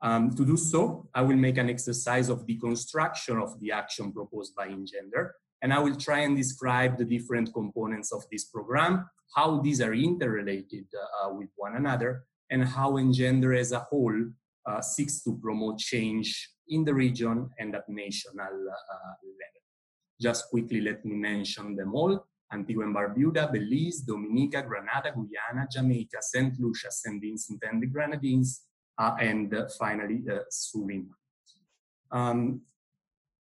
Um, 0.00 0.34
to 0.36 0.44
do 0.44 0.56
so, 0.56 1.08
I 1.14 1.22
will 1.22 1.36
make 1.36 1.58
an 1.58 1.68
exercise 1.68 2.28
of 2.30 2.46
deconstruction 2.46 3.42
of 3.42 3.60
the 3.60 3.72
action 3.72 4.12
proposed 4.12 4.54
by 4.54 4.68
Engender, 4.68 5.32
and 5.60 5.72
I 5.72 5.80
will 5.80 5.96
try 5.96 6.20
and 6.20 6.36
describe 6.36 6.96
the 6.96 7.04
different 7.04 7.52
components 7.52 8.12
of 8.12 8.22
this 8.32 8.44
program, 8.44 9.10
how 9.34 9.60
these 9.60 9.80
are 9.80 9.92
interrelated 9.92 10.86
uh, 10.94 11.30
with 11.32 11.50
one 11.56 11.76
another, 11.76 12.24
and 12.50 12.64
how 12.64 12.92
Engender 12.92 13.58
as 13.58 13.72
a 13.72 13.80
whole 13.80 14.18
uh, 14.66 14.80
seeks 14.80 15.22
to 15.24 15.36
promote 15.42 15.78
change 15.78 16.50
in 16.68 16.84
the 16.84 16.94
region 16.94 17.50
and 17.58 17.74
at 17.74 17.88
national 17.88 18.46
uh, 18.46 19.14
level. 19.40 19.62
Just 20.20 20.48
quickly, 20.48 20.80
let 20.80 21.04
me 21.04 21.14
mention 21.16 21.74
them 21.74 21.94
all. 21.94 22.24
Antigua 22.52 22.84
and 22.84 22.94
Barbuda, 22.94 23.52
Belize, 23.52 24.00
Dominica, 24.00 24.62
Grenada, 24.62 25.12
Guyana, 25.12 25.66
Jamaica, 25.70 26.18
St. 26.20 26.58
Lucia, 26.58 26.90
St. 26.90 27.20
Vincent 27.20 27.62
and 27.70 27.82
the 27.82 27.86
Grenadines, 27.86 28.62
uh, 28.98 29.14
and 29.20 29.54
uh, 29.54 29.66
finally 29.78 30.22
uh, 30.30 30.38
Suriname. 30.50 31.08
Um, 32.10 32.62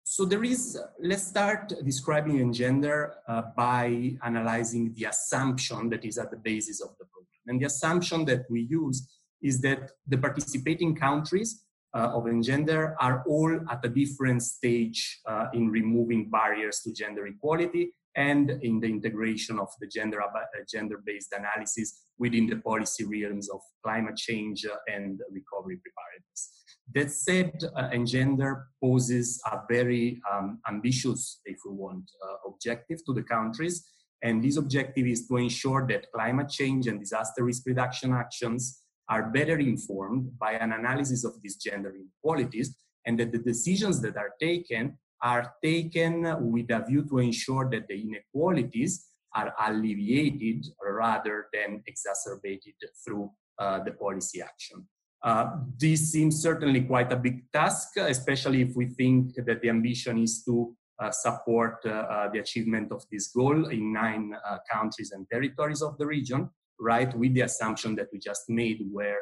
so 0.04 0.24
there 0.24 0.44
is, 0.44 0.80
let's 1.02 1.28
start 1.28 1.74
describing 1.84 2.38
Engender 2.40 3.12
uh, 3.28 3.42
by 3.56 4.16
analyzing 4.24 4.94
the 4.94 5.06
assumption 5.06 5.90
that 5.90 6.06
is 6.06 6.18
at 6.18 6.32
the 6.32 6.38
basis 6.38 6.82
of 6.82 6.90
the 6.98 7.06
program. 7.06 7.28
And 7.48 7.62
the 7.62 7.66
assumption 7.66 8.24
that 8.26 8.46
we 8.50 8.62
use 8.62 9.08
is 9.42 9.60
that 9.62 9.92
the 10.08 10.18
participating 10.18 10.96
countries 10.96 11.64
uh, 11.94 12.12
of 12.14 12.24
Engender 12.26 12.96
are 13.00 13.24
all 13.28 13.60
at 13.70 13.84
a 13.84 13.90
different 13.90 14.44
stage 14.44 15.20
uh, 15.26 15.48
in 15.54 15.70
removing 15.70 16.30
barriers 16.30 16.82
to 16.82 16.94
gender 16.94 17.28
equality 17.28 17.92
and 18.18 18.50
in 18.64 18.80
the 18.80 18.88
integration 18.88 19.60
of 19.60 19.70
the 19.80 19.88
gender, 19.88 20.22
uh, 20.22 20.28
gender-based 20.70 21.34
analysis 21.34 22.02
within 22.18 22.48
the 22.48 22.58
policy 22.58 23.06
realms 23.06 23.48
of 23.50 23.62
climate 23.84 24.18
change 24.18 24.66
and 24.88 25.20
recovery 25.32 25.78
preparedness. 25.78 26.64
That 26.96 27.12
said, 27.12 27.54
uh, 27.76 27.90
Engender 27.94 28.64
poses 28.84 29.40
a 29.46 29.60
very 29.70 30.20
um, 30.32 30.60
ambitious, 30.68 31.42
if 31.46 31.58
we 31.66 31.74
want, 31.74 32.10
uh, 32.26 32.50
objective 32.50 33.06
to 33.06 33.14
the 33.14 33.24
countries. 33.24 33.86
And 34.24 34.44
this 34.44 34.58
objective 34.58 35.06
is 35.06 35.28
to 35.28 35.38
ensure 35.38 35.86
that 35.90 36.08
climate 36.12 36.50
change 36.50 36.88
and 36.88 37.00
disaster 37.00 37.44
risk 37.44 37.64
reduction 37.68 38.14
actions 38.14 38.82
are 39.10 39.30
better 39.30 39.60
informed 39.60 40.32
by 40.40 40.54
an 40.54 40.74
analysis 40.74 41.24
of 41.24 41.34
these 41.44 41.58
gender 41.58 41.94
inequalities 41.96 42.76
and 43.06 43.20
that 43.20 43.32
the 43.32 43.38
decisions 43.38 44.02
that 44.02 44.18
are 44.18 44.32
taken 44.40 44.98
are 45.22 45.54
taken 45.64 46.52
with 46.52 46.70
a 46.72 46.84
view 46.88 47.08
to 47.10 47.20
ensure 47.20 47.70
that 47.70 47.88
the 47.88 48.02
inequalities 48.02 49.08
are 49.36 49.54
alleviated 49.68 50.66
rather 50.82 51.48
than 51.54 51.84
exacerbated 51.88 52.76
through 53.06 53.30
uh, 53.60 53.84
the 53.84 53.92
policy 53.92 54.42
action. 54.42 54.88
Uh, 55.24 55.58
this 55.78 56.12
seems 56.12 56.42
certainly 56.42 56.82
quite 56.82 57.12
a 57.12 57.16
big 57.16 57.52
task, 57.52 57.98
especially 57.98 58.62
if 58.62 58.76
we 58.76 58.86
think 58.86 59.34
that 59.36 59.62
the 59.62 59.70
ambition 59.70 60.20
is 60.20 60.44
to 60.44 60.76
uh, 61.00 61.12
support 61.12 61.78
uh, 61.86 61.90
uh, 61.90 62.30
the 62.32 62.40
achievement 62.40 62.92
of 62.92 63.04
this 63.12 63.28
goal 63.28 63.68
in 63.68 63.94
nine 63.94 64.34
uh, 64.50 64.58
countries 64.72 65.12
and 65.12 65.30
territories 65.30 65.84
of 65.84 65.96
the 66.00 66.06
region, 66.06 66.50
right, 66.80 67.16
with 67.16 67.34
the 67.36 67.42
assumption 67.42 67.96
that 67.96 68.08
we 68.12 68.18
just 68.20 68.50
made 68.50 68.80
where, 68.92 69.20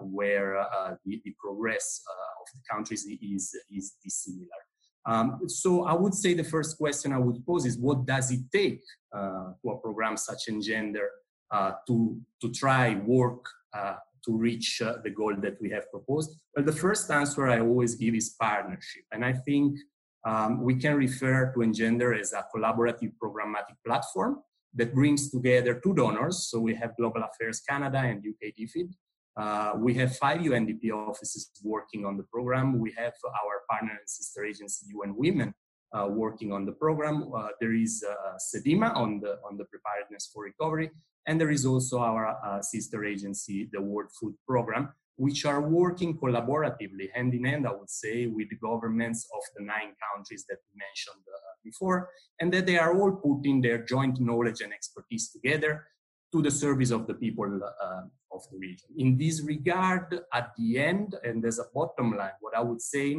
where 0.00 0.66
the, 1.06 1.20
the, 1.24 1.34
progress 1.42 2.02
of 2.40 2.46
the 2.54 2.60
countries 2.70 3.06
is, 3.06 3.54
is 3.70 3.94
dissimilar. 4.04 4.67
Um, 5.08 5.40
so 5.46 5.84
I 5.84 5.94
would 5.94 6.14
say 6.14 6.34
the 6.34 6.44
first 6.44 6.76
question 6.76 7.14
I 7.14 7.18
would 7.18 7.44
pose 7.46 7.64
is 7.64 7.78
what 7.78 8.04
does 8.04 8.30
it 8.30 8.40
take 8.52 8.82
uh, 9.10 9.52
to 9.62 9.70
a 9.70 9.78
program 9.78 10.18
such 10.18 10.48
as 10.48 10.54
Engender 10.54 11.08
uh, 11.50 11.72
to, 11.86 12.20
to 12.42 12.52
try 12.52 12.94
work 13.06 13.42
uh, 13.72 13.94
to 14.26 14.36
reach 14.36 14.82
uh, 14.82 14.96
the 15.02 15.08
goal 15.08 15.34
that 15.40 15.56
we 15.62 15.70
have 15.70 15.90
proposed? 15.90 16.38
Well, 16.54 16.66
the 16.66 16.72
first 16.72 17.10
answer 17.10 17.48
I 17.48 17.60
always 17.60 17.94
give 17.94 18.14
is 18.14 18.36
partnership. 18.38 19.04
And 19.10 19.24
I 19.24 19.32
think 19.32 19.78
um, 20.26 20.62
we 20.62 20.74
can 20.74 20.94
refer 20.94 21.52
to 21.54 21.60
Engender 21.60 22.12
as 22.18 22.34
a 22.34 22.44
collaborative 22.54 23.12
programmatic 23.22 23.76
platform 23.86 24.42
that 24.74 24.94
brings 24.94 25.30
together 25.30 25.80
two 25.82 25.94
donors. 25.94 26.48
So 26.50 26.60
we 26.60 26.74
have 26.74 26.94
Global 26.96 27.22
Affairs 27.22 27.60
Canada 27.60 27.98
and 27.98 28.18
UK 28.18 28.52
DFID, 28.58 28.90
uh, 29.38 29.72
we 29.76 29.94
have 29.94 30.16
five 30.16 30.40
UNDP 30.40 30.90
offices 30.90 31.50
working 31.62 32.04
on 32.04 32.16
the 32.16 32.24
program. 32.24 32.78
We 32.78 32.92
have 32.98 33.14
our 33.24 33.62
partner 33.70 33.92
and 33.92 34.08
sister 34.08 34.44
agency, 34.44 34.86
UN 34.94 35.14
Women, 35.16 35.54
uh, 35.92 36.08
working 36.10 36.52
on 36.52 36.66
the 36.66 36.72
program. 36.72 37.32
Uh, 37.32 37.48
there 37.60 37.72
is 37.72 38.04
uh, 38.08 38.36
CDEMA 38.36 38.94
on 38.96 39.20
the, 39.20 39.38
on 39.48 39.56
the 39.56 39.64
preparedness 39.66 40.30
for 40.32 40.42
recovery. 40.44 40.90
And 41.26 41.40
there 41.40 41.50
is 41.50 41.64
also 41.64 42.00
our 42.00 42.36
uh, 42.44 42.62
sister 42.62 43.04
agency, 43.04 43.68
the 43.72 43.80
World 43.80 44.10
Food 44.18 44.34
Program, 44.46 44.92
which 45.16 45.44
are 45.44 45.60
working 45.60 46.18
collaboratively, 46.18 47.12
hand 47.14 47.34
in 47.34 47.44
hand, 47.44 47.66
I 47.66 47.72
would 47.72 47.90
say, 47.90 48.26
with 48.26 48.48
the 48.50 48.56
governments 48.56 49.28
of 49.32 49.42
the 49.56 49.64
nine 49.64 49.94
countries 50.14 50.46
that 50.48 50.58
we 50.66 50.78
mentioned 50.78 51.24
uh, 51.32 51.38
before, 51.62 52.08
and 52.40 52.52
that 52.52 52.66
they 52.66 52.78
are 52.78 52.98
all 52.98 53.12
putting 53.12 53.60
their 53.60 53.84
joint 53.84 54.18
knowledge 54.20 54.62
and 54.62 54.72
expertise 54.72 55.30
together 55.30 55.86
to 56.32 56.42
the 56.42 56.50
service 56.50 56.90
of 56.90 57.06
the 57.06 57.14
people 57.14 57.60
uh, 57.82 58.02
of 58.32 58.42
the 58.50 58.58
region. 58.58 58.88
In 58.96 59.16
this 59.16 59.42
regard, 59.42 60.20
at 60.32 60.52
the 60.56 60.78
end, 60.78 61.16
and 61.24 61.44
as 61.44 61.58
a 61.58 61.64
bottom 61.74 62.16
line, 62.16 62.32
what 62.40 62.56
I 62.56 62.60
would 62.60 62.80
say 62.80 63.16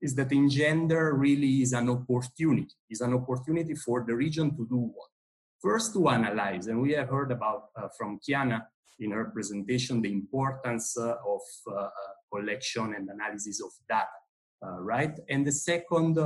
is 0.00 0.14
that 0.16 0.30
Engender 0.30 1.12
really 1.14 1.62
is 1.62 1.72
an 1.72 1.88
opportunity, 1.88 2.74
is 2.90 3.00
an 3.00 3.14
opportunity 3.14 3.74
for 3.74 4.04
the 4.06 4.14
region 4.14 4.50
to 4.56 4.66
do 4.66 4.90
what? 4.94 5.08
First 5.60 5.92
to 5.94 6.08
analyze, 6.08 6.66
and 6.66 6.82
we 6.82 6.92
have 6.92 7.08
heard 7.08 7.30
about 7.30 7.66
uh, 7.76 7.88
from 7.96 8.18
Kiana 8.18 8.62
in 8.98 9.12
her 9.12 9.26
presentation, 9.26 10.02
the 10.02 10.12
importance 10.12 10.96
uh, 10.96 11.14
of 11.26 11.40
uh, 11.68 11.74
uh, 11.74 11.90
collection 12.32 12.94
and 12.96 13.08
analysis 13.08 13.62
of 13.62 13.70
data, 13.88 14.06
uh, 14.64 14.80
right? 14.80 15.18
And 15.28 15.46
the 15.46 15.52
second 15.52 16.18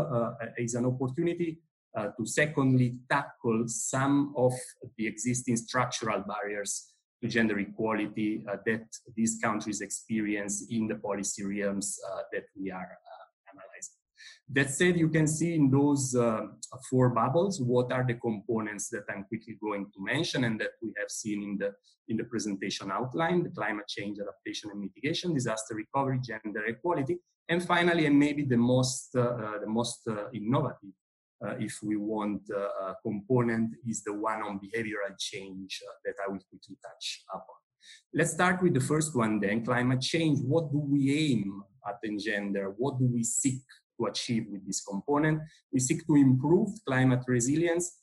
is 0.59 0.75
an 0.75 0.87
opportunity 0.87 1.61
uh, 1.97 2.09
to 2.19 2.27
secondly 2.27 2.99
tackle 3.11 3.65
some 3.69 4.35
of 4.37 4.53
the 4.99 5.07
existing 5.07 5.57
structural 5.57 6.23
barriers 6.29 6.93
to 7.23 7.29
gender 7.29 7.59
equality 7.59 8.45
uh, 8.51 8.57
that 8.67 8.87
these 9.15 9.39
countries 9.43 9.81
experience 9.81 10.67
in 10.71 10.87
the 10.87 10.97
policy 10.97 11.45
realms 11.45 11.99
uh, 12.11 12.23
that 12.33 12.45
we 12.59 12.71
are 12.71 12.91
uh, 13.11 13.53
analyzing. 13.53 13.95
That 14.49 14.71
said, 14.71 14.99
you 14.99 15.09
can 15.09 15.27
see 15.27 15.55
in 15.55 15.71
those 15.71 16.15
uh, 16.15 16.43
four 16.91 17.11
bubbles 17.11 17.61
what 17.61 17.91
are 17.93 18.05
the 18.07 18.15
components 18.15 18.89
that 18.91 19.05
I'm 19.11 19.25
quickly 19.25 19.57
going 19.61 19.87
to 19.87 20.05
mention 20.05 20.45
and 20.45 20.61
that 20.61 20.73
we 20.83 20.93
have 20.99 21.11
seen 21.11 21.43
in 21.43 21.59
the, 21.59 21.73
in 22.09 22.17
the 22.17 22.25
presentation 22.25 22.93
outline, 22.93 23.43
the 23.43 23.51
climate 23.51 23.89
change 23.89 24.19
adaptation 24.21 24.71
and 24.71 24.81
mitigation, 24.81 25.35
disaster 25.35 25.75
recovery, 25.75 26.21
gender 26.23 26.65
equality, 26.67 27.19
and 27.49 27.65
finally, 27.65 28.07
and 28.07 28.19
maybe 28.19 28.45
the 28.45 28.57
most, 28.57 29.15
uh, 29.17 29.59
the 29.61 29.67
most 29.67 30.09
innovative 30.35 30.91
uh, 30.91 31.06
if 31.59 31.79
we 31.83 31.97
want 31.97 32.43
uh, 32.51 32.91
a 32.91 32.95
component 33.03 33.75
is 33.87 34.03
the 34.03 34.13
one 34.13 34.43
on 34.43 34.59
behavioral 34.59 35.15
change 35.19 35.83
uh, 35.87 35.93
that 36.05 36.15
I 36.25 36.31
will 36.31 36.41
quickly 36.51 36.77
touch 36.83 37.25
upon. 37.31 37.57
Let's 38.15 38.33
start 38.33 38.63
with 38.63 38.75
the 38.75 38.81
first 38.81 39.15
one 39.15 39.41
then, 39.41 39.65
climate 39.65 40.01
change. 40.01 40.41
What 40.41 40.73
do 40.73 40.79
we 40.79 41.33
aim 41.33 41.63
at 41.87 41.97
Engender? 42.05 42.75
What 42.77 42.99
do 42.99 43.07
we 43.07 43.23
seek 43.23 43.63
to 43.99 44.07
achieve 44.07 44.47
with 44.51 44.67
this 44.67 44.83
component? 44.83 45.41
We 45.73 45.81
seek 45.81 46.07
to 46.07 46.15
improve 46.17 46.71
climate 46.87 47.23
resilience 47.27 47.99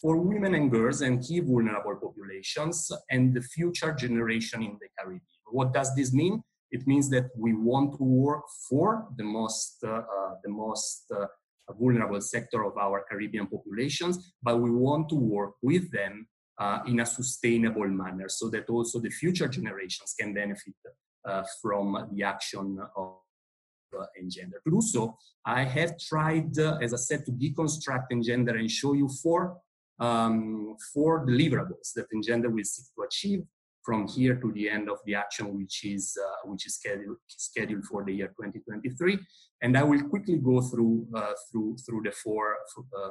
for 0.00 0.16
women 0.16 0.54
and 0.54 0.70
girls 0.70 1.00
and 1.00 1.22
key 1.22 1.40
vulnerable 1.40 1.96
populations 1.96 2.90
and 3.10 3.32
the 3.32 3.40
future 3.40 3.92
generation 3.92 4.62
in 4.62 4.76
the 4.80 4.88
Caribbean. 4.98 5.22
What 5.46 5.72
does 5.72 5.94
this 5.94 6.12
mean? 6.12 6.42
It 6.72 6.86
means 6.86 7.08
that 7.10 7.26
we 7.36 7.52
want 7.52 7.98
to 7.98 8.02
work 8.02 8.44
for 8.68 9.06
the 9.16 9.24
most, 9.24 9.76
uh, 9.84 9.90
uh, 9.90 10.34
the 10.42 10.50
most 10.50 11.04
uh, 11.14 11.26
vulnerable 11.72 12.20
sector 12.20 12.64
of 12.64 12.76
our 12.76 13.04
Caribbean 13.08 13.46
populations, 13.46 14.34
but 14.42 14.60
we 14.60 14.70
want 14.70 15.08
to 15.10 15.16
work 15.16 15.54
with 15.62 15.90
them 15.90 16.26
uh, 16.58 16.80
in 16.86 17.00
a 17.00 17.06
sustainable 17.06 17.88
manner 17.88 18.28
so 18.28 18.48
that 18.50 18.68
also 18.68 19.00
the 19.00 19.10
future 19.10 19.48
generations 19.48 20.14
can 20.18 20.34
benefit 20.34 20.74
uh, 21.24 21.42
from 21.60 22.08
the 22.12 22.22
action 22.22 22.78
of 22.96 23.16
uh, 23.98 24.04
Engender. 24.20 24.60
So, 24.80 25.16
I 25.44 25.64
have 25.64 25.98
tried, 25.98 26.58
uh, 26.58 26.78
as 26.80 26.94
I 26.94 26.96
said, 26.96 27.24
to 27.26 27.32
deconstruct 27.32 28.06
Engender 28.10 28.58
and 28.58 28.70
show 28.70 28.92
you 28.92 29.08
four, 29.08 29.58
um, 29.98 30.76
four 30.94 31.26
deliverables 31.26 31.92
that 31.96 32.06
Engender 32.14 32.48
will 32.48 32.64
seek 32.64 32.86
to 32.94 33.02
achieve 33.02 33.42
from 33.82 34.06
here 34.06 34.36
to 34.36 34.52
the 34.52 34.68
end 34.70 34.88
of 34.88 34.98
the 35.04 35.14
action, 35.14 35.56
which 35.56 35.84
is 35.84 36.16
uh, 36.24 36.48
which 36.48 36.66
is 36.66 36.76
scheduled 36.76 37.18
scheduled 37.28 37.84
for 37.84 38.04
the 38.04 38.12
year 38.12 38.28
2023. 38.28 39.18
And 39.62 39.76
I 39.76 39.82
will 39.82 40.02
quickly 40.08 40.36
go 40.36 40.60
through 40.60 41.06
uh, 41.14 41.32
through 41.50 41.76
through 41.84 42.02
the 42.04 42.12
four 42.12 42.56
uh, 42.96 43.08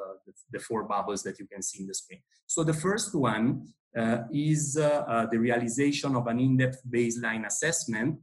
the, 0.51 0.59
four 0.59 0.83
bubbles 0.83 1.23
that 1.23 1.39
you 1.39 1.47
can 1.47 1.61
see 1.61 1.81
in 1.81 1.87
the 1.87 1.93
screen. 1.93 2.21
So 2.47 2.63
the 2.63 2.73
first 2.73 3.13
one 3.13 3.67
uh, 3.97 4.19
is 4.33 4.77
uh, 4.77 5.03
uh, 5.07 5.25
the 5.31 5.37
realization 5.37 6.15
of 6.15 6.27
an 6.27 6.39
in-depth 6.39 6.81
baseline 6.89 7.45
assessment 7.45 8.19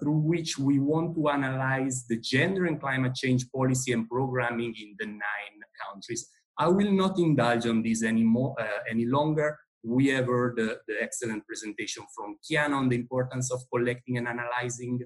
through 0.00 0.18
which 0.18 0.58
we 0.58 0.80
want 0.80 1.14
to 1.14 1.28
analyze 1.28 2.04
the 2.08 2.16
gender 2.16 2.66
and 2.66 2.80
climate 2.80 3.14
change 3.14 3.48
policy 3.52 3.92
and 3.92 4.08
programming 4.08 4.74
in 4.80 4.96
the 4.98 5.06
nine 5.06 5.58
countries. 5.86 6.28
I 6.58 6.66
will 6.66 6.90
not 6.90 7.16
indulge 7.16 7.64
on 7.66 7.82
this 7.82 8.02
anymore 8.02 8.56
any 8.90 9.06
longer 9.06 9.56
we 9.82 10.08
have 10.08 10.26
heard 10.26 10.56
the, 10.56 10.80
the 10.86 10.94
excellent 11.00 11.46
presentation 11.46 12.04
from 12.14 12.36
Kian 12.44 12.72
on 12.72 12.88
the 12.88 12.96
importance 12.96 13.52
of 13.52 13.60
collecting 13.72 14.18
and 14.18 14.28
analyzing 14.28 15.00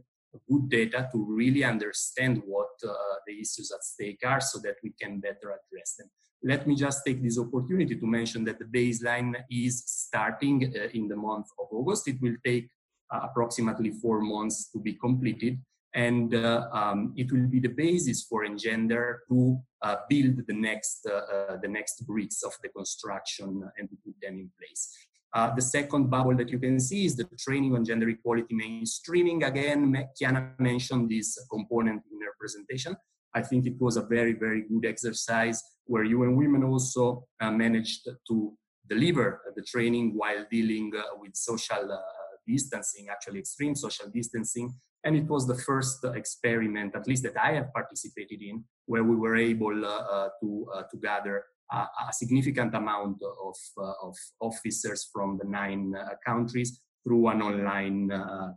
good 0.48 0.68
data 0.68 1.08
to 1.12 1.24
really 1.28 1.62
understand 1.64 2.42
what 2.46 2.70
uh, 2.86 2.92
the 3.26 3.34
issues 3.34 3.70
at 3.74 3.84
stake 3.84 4.20
are 4.24 4.40
so 4.40 4.58
that 4.60 4.76
we 4.82 4.92
can 5.00 5.20
better 5.20 5.50
address 5.50 5.96
them. 5.98 6.08
Let 6.42 6.66
me 6.66 6.74
just 6.74 7.02
take 7.06 7.22
this 7.22 7.38
opportunity 7.38 7.96
to 7.96 8.06
mention 8.06 8.44
that 8.44 8.58
the 8.58 8.64
baseline 8.64 9.34
is 9.50 9.84
starting 9.86 10.72
uh, 10.74 10.88
in 10.94 11.06
the 11.06 11.16
month 11.16 11.46
of 11.58 11.66
August. 11.70 12.08
It 12.08 12.20
will 12.20 12.36
take 12.44 12.68
uh, 13.12 13.20
approximately 13.24 13.90
four 13.90 14.20
months 14.20 14.70
to 14.72 14.80
be 14.80 14.94
completed 14.94 15.60
and 15.94 16.34
uh, 16.34 16.66
um, 16.72 17.12
it 17.16 17.30
will 17.30 17.46
be 17.46 17.60
the 17.60 17.68
basis 17.68 18.22
for 18.22 18.44
Engender 18.44 19.18
to 19.28 19.58
uh, 19.82 19.96
build 20.08 20.38
the 20.46 20.54
next 20.54 21.06
uh, 21.06 21.58
the 21.60 21.68
next 21.68 22.06
bricks 22.06 22.42
of 22.42 22.52
the 22.62 22.68
construction 22.70 23.62
and 23.76 23.88
to 23.90 23.96
them 24.22 24.38
in 24.38 24.50
place. 24.58 24.88
Uh, 25.34 25.54
the 25.54 25.62
second 25.62 26.10
bubble 26.10 26.36
that 26.36 26.50
you 26.50 26.58
can 26.58 26.78
see 26.78 27.06
is 27.06 27.16
the 27.16 27.24
training 27.38 27.74
on 27.74 27.84
gender 27.84 28.08
equality 28.08 28.54
mainstreaming. 28.54 29.46
Again, 29.46 30.06
Kiana 30.20 30.58
mentioned 30.58 31.10
this 31.10 31.38
component 31.50 32.02
in 32.12 32.20
her 32.20 32.34
presentation. 32.38 32.94
I 33.34 33.42
think 33.42 33.66
it 33.66 33.80
was 33.80 33.96
a 33.96 34.02
very, 34.02 34.34
very 34.34 34.62
good 34.68 34.84
exercise 34.84 35.62
where 35.86 36.04
UN 36.04 36.36
Women 36.36 36.64
also 36.64 37.24
uh, 37.40 37.50
managed 37.50 38.06
to 38.28 38.52
deliver 38.88 39.40
the 39.56 39.62
training 39.62 40.12
while 40.14 40.44
dealing 40.50 40.92
with 41.18 41.34
social 41.34 41.98
distancing, 42.46 43.08
actually 43.08 43.38
extreme 43.38 43.74
social 43.74 44.08
distancing, 44.12 44.74
and 45.04 45.16
it 45.16 45.28
was 45.28 45.46
the 45.46 45.54
first 45.54 46.04
experiment, 46.04 46.94
at 46.94 47.08
least 47.08 47.22
that 47.24 47.36
I 47.36 47.52
have 47.52 47.72
participated 47.72 48.40
in, 48.40 48.64
where 48.86 49.04
we 49.04 49.16
were 49.16 49.36
able 49.36 49.84
uh, 49.84 49.88
uh, 49.88 50.28
to, 50.40 50.66
uh, 50.74 50.82
to 50.90 50.96
gather 50.98 51.44
a, 51.72 52.12
significant 52.12 52.74
amount 52.74 53.18
of, 53.22 53.56
of 54.02 54.16
officers 54.40 55.08
from 55.12 55.38
the 55.42 55.48
nine 55.48 55.94
countries 56.24 56.80
through 57.04 57.28
an 57.28 57.42
online, 57.42 58.08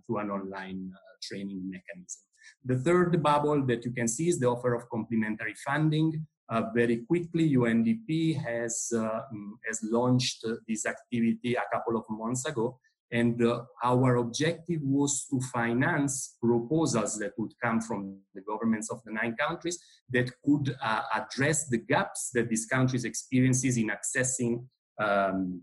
through 0.05 0.17
an 0.19 0.29
online 0.29 0.91
training 1.23 1.61
mechanism. 1.69 2.21
The 2.63 2.77
third 2.77 3.21
bubble 3.21 3.65
that 3.65 3.85
you 3.85 3.91
can 3.91 4.07
see 4.07 4.29
is 4.29 4.39
the 4.39 4.47
offer 4.47 4.73
of 4.73 4.89
complementary 4.89 5.55
funding. 5.65 6.25
Uh, 6.47 6.63
very 6.75 6.97
quickly, 7.07 7.55
UNDP 7.55 8.39
has, 8.43 8.91
uh, 8.95 9.21
mm, 9.33 9.51
has 9.67 9.79
launched 9.83 10.45
this 10.67 10.85
activity 10.85 11.55
a 11.55 11.63
couple 11.73 11.97
of 11.97 12.05
months 12.09 12.45
ago, 12.45 12.77
and 13.11 13.41
uh, 13.43 13.61
our 13.83 14.15
objective 14.15 14.81
was 14.83 15.25
to 15.29 15.39
finance 15.53 16.37
proposals 16.41 17.17
that 17.19 17.33
would 17.37 17.51
come 17.63 17.79
from 17.79 18.17
the 18.33 18.41
governments 18.41 18.89
of 18.89 19.01
the 19.05 19.11
nine 19.11 19.35
countries 19.39 19.79
that 20.09 20.29
could 20.43 20.75
uh, 20.81 21.01
address 21.13 21.67
the 21.67 21.77
gaps 21.77 22.31
that 22.33 22.49
these 22.49 22.65
countries 22.65 23.05
experiences 23.05 23.77
in 23.77 23.89
accessing 23.89 24.65
um, 24.99 25.61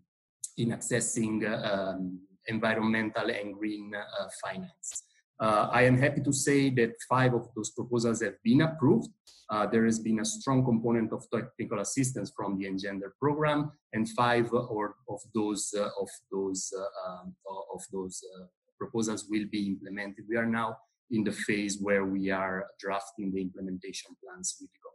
in 0.57 0.71
accessing 0.71 1.45
uh, 1.45 1.91
um, 1.93 2.21
environmental 2.47 3.31
and 3.31 3.55
green 3.55 3.93
uh, 3.95 4.29
finance. 4.45 5.05
Uh, 5.43 5.69
I 5.73 5.83
am 5.83 5.99
happy 5.99 6.21
to 6.21 6.33
say 6.33 6.71
that 6.71 6.93
five 7.09 7.35
of 7.35 7.49
those 7.57 7.71
proposals 7.71 8.23
have 8.23 8.41
been 8.45 8.61
approved. 8.61 9.09
Uh, 9.51 9.67
there 9.67 9.85
has 9.85 9.99
been 9.99 10.21
a 10.21 10.25
strong 10.25 10.65
component 10.65 11.13
of 11.13 11.27
technical 11.35 11.81
assistance 11.81 12.31
from 12.37 12.57
the 12.57 12.67
Engender 12.67 13.11
program, 13.19 13.73
and 13.93 14.09
five 14.11 14.53
or 14.53 14.95
of 15.09 15.21
those 15.35 15.75
uh, 15.77 15.91
of 16.01 16.09
those 16.31 16.73
uh, 16.79 17.11
um, 17.11 17.35
of 17.75 17.83
those 17.93 18.23
uh, 18.39 18.45
proposals 18.79 19.27
will 19.29 19.47
be 19.51 19.67
implemented. 19.67 20.27
We 20.29 20.37
are 20.37 20.47
now 20.47 20.77
in 21.11 21.25
the 21.25 21.33
phase 21.33 21.77
where 21.81 22.05
we 22.05 22.31
are 22.31 22.69
drafting 22.79 23.33
the 23.33 23.43
implementation 23.43 24.13
plans 24.23 24.57
with 24.61 24.71
the 24.71 24.92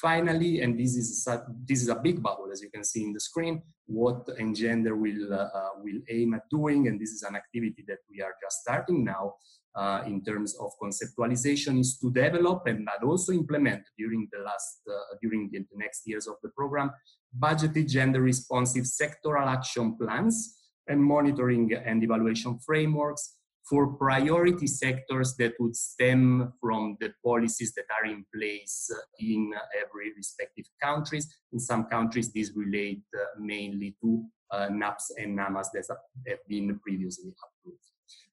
Finally, 0.00 0.60
and 0.62 0.78
this 0.78 0.96
is 0.96 1.26
a, 1.28 1.42
this 1.68 1.82
is 1.82 1.88
a 1.88 1.96
big 1.96 2.22
bubble, 2.22 2.48
as 2.52 2.62
you 2.62 2.70
can 2.70 2.84
see 2.84 3.02
in 3.02 3.12
the 3.12 3.20
screen. 3.20 3.62
What 3.86 4.26
Engender 4.38 4.96
will 4.96 5.32
uh, 5.32 5.70
will 5.82 6.00
aim 6.08 6.34
at 6.34 6.48
doing, 6.50 6.88
and 6.88 7.00
this 7.00 7.10
is 7.10 7.22
an 7.22 7.34
activity 7.34 7.84
that 7.88 7.98
we 8.10 8.22
are 8.22 8.34
just 8.42 8.60
starting 8.60 9.04
now 9.04 9.34
uh, 9.74 10.02
in 10.06 10.22
terms 10.22 10.56
of 10.58 10.72
conceptualization 10.82 11.78
is 11.78 11.98
to 11.98 12.10
develop 12.10 12.66
and 12.66 12.84
but 12.84 13.06
also 13.06 13.32
implement 13.32 13.82
during 13.96 14.28
the 14.32 14.38
last 14.40 14.80
uh, 14.88 15.14
during 15.22 15.48
the, 15.52 15.58
the, 15.58 15.78
next 15.78 16.02
years 16.06 16.26
of 16.26 16.34
the 16.42 16.48
program 16.50 16.90
budgeted 17.38 17.88
gender 17.88 18.20
responsive 18.20 18.84
sectoral 18.84 19.46
action 19.46 19.96
plans 19.96 20.56
and 20.88 21.00
monitoring 21.00 21.72
and 21.72 22.02
evaluation 22.02 22.58
frameworks 22.58 23.36
for 23.68 23.94
priority 23.94 24.66
sectors 24.66 25.36
that 25.36 25.52
would 25.60 25.76
stem 25.76 26.52
from 26.60 26.96
the 27.00 27.12
policies 27.24 27.72
that 27.74 27.86
are 27.98 28.10
in 28.10 28.24
place 28.34 28.90
in 29.18 29.52
every 29.80 30.12
respective 30.16 30.66
countries. 30.82 31.32
In 31.52 31.60
some 31.60 31.84
countries, 31.84 32.32
these 32.32 32.52
relate 32.56 33.02
uh, 33.14 33.24
mainly 33.38 33.96
to 34.02 34.24
uh, 34.50 34.68
NAPs 34.70 35.12
and 35.18 35.38
NAMAs 35.38 35.70
that 35.72 35.84
have 36.28 36.38
been 36.48 36.78
previously 36.80 37.32
approved. 37.44 37.78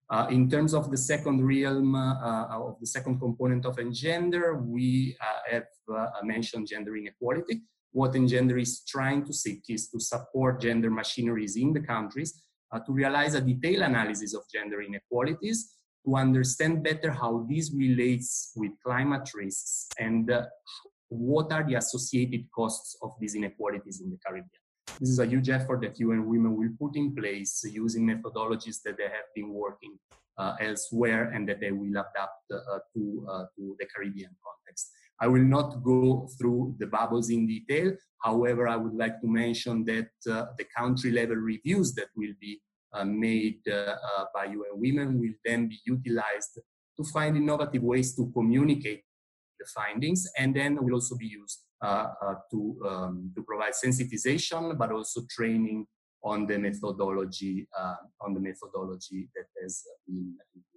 Uh, 0.10 0.28
in 0.32 0.50
terms 0.50 0.74
of 0.74 0.90
the 0.90 0.98
second 0.98 1.46
realm, 1.46 1.94
uh, 1.94 2.48
of 2.48 2.80
the 2.80 2.88
second 2.88 3.20
component 3.20 3.66
of 3.66 3.78
Engender, 3.78 4.56
we 4.56 5.16
uh, 5.22 5.52
have 5.52 5.68
uh, 5.94 6.08
mentioned 6.24 6.68
gender 6.68 6.96
inequality. 6.96 7.62
What 7.92 8.16
Engender 8.16 8.58
is 8.58 8.84
trying 8.88 9.26
to 9.26 9.34
seek 9.34 9.64
is 9.68 9.90
to 9.90 10.00
support 10.00 10.62
gender 10.62 10.90
machineries 10.90 11.58
in 11.58 11.74
the 11.74 11.82
countries 11.82 12.42
uh, 12.72 12.80
to 12.80 12.92
realize 12.92 13.34
a 13.34 13.42
detailed 13.42 13.84
analysis 13.84 14.34
of 14.34 14.44
gender 14.54 14.82
inequalities, 14.82 15.74
to 16.06 16.16
understand 16.16 16.84
better 16.84 17.12
how 17.12 17.46
this 17.50 17.72
relates 17.74 18.54
with 18.56 18.72
climate 18.84 19.30
risks 19.36 19.90
and 20.00 20.32
uh, 20.32 20.46
what 21.10 21.52
are 21.52 21.64
the 21.64 21.76
associated 21.76 22.46
costs 22.52 22.98
of 23.02 23.12
these 23.20 23.36
inequalities 23.36 24.02
in 24.02 24.10
the 24.10 24.18
Caribbean. 24.26 24.50
This 25.00 25.10
is 25.10 25.20
a 25.20 25.26
huge 25.26 25.50
effort 25.50 25.82
that 25.82 26.00
UN 26.00 26.28
Women 26.28 26.56
will 26.56 26.70
put 26.80 26.96
in 26.96 27.14
place 27.14 27.64
using 27.70 28.08
methodologies 28.08 28.82
that 28.84 28.98
they 28.98 29.04
have 29.04 29.30
been 29.36 29.54
working 29.54 29.98
uh, 30.38 30.56
elsewhere 30.62 31.32
and 31.32 31.48
that 31.50 31.60
they 31.60 31.72
will 31.72 31.92
adapt 31.92 32.44
uh, 32.52 32.80
to, 32.94 33.28
uh, 33.30 33.46
to 33.56 33.76
the 33.80 33.86
Caribbean 33.94 34.32
context. 34.44 34.92
I 35.20 35.28
will 35.28 35.44
not 35.44 35.84
go 35.84 36.30
through 36.38 36.76
the 36.80 36.88
bubbles 36.88 37.30
in 37.30 37.48
detail. 37.48 37.94
However, 38.24 38.68
I 38.68 38.76
would 38.76 38.94
like 38.94 39.20
to 39.22 39.28
mention 39.28 39.86
that 39.86 40.10
uh, 40.30 40.46
the 40.58 40.66
country 40.76 41.12
level 41.12 41.36
reviews 41.36 41.94
that 41.96 42.08
will 42.16 42.34
be 42.40 42.62
uh, 42.94 43.06
made 43.06 43.68
uh, 43.68 43.96
by 44.34 44.46
UN 44.46 44.74
Women 44.74 45.20
will 45.20 45.34
then 45.46 45.70
be 45.70 45.80
utilized 45.86 46.60
to 46.98 47.04
find 47.14 47.38
innovative 47.38 47.84
ways 47.84 48.16
to 48.16 48.32
communicate 48.34 49.04
the 49.60 49.66
findings 49.66 50.28
and 50.38 50.56
then 50.56 50.84
will 50.84 50.96
also 50.96 51.16
be 51.16 51.28
used 51.28 51.64
uh, 51.82 52.08
uh, 52.22 52.36
to, 52.52 52.80
um, 52.88 53.32
to 53.36 53.44
provide 53.44 53.74
sensitization, 53.74 54.78
but 54.78 54.92
also 54.92 55.22
training 55.30 55.86
on 56.24 56.48
the 56.48 56.58
methodology, 56.58 57.68
uh, 57.78 57.96
on 58.22 58.34
the 58.34 58.40
methodology 58.40 59.30
that 59.36 59.46
has 59.62 59.84
been 60.08 60.34
used. 60.56 60.77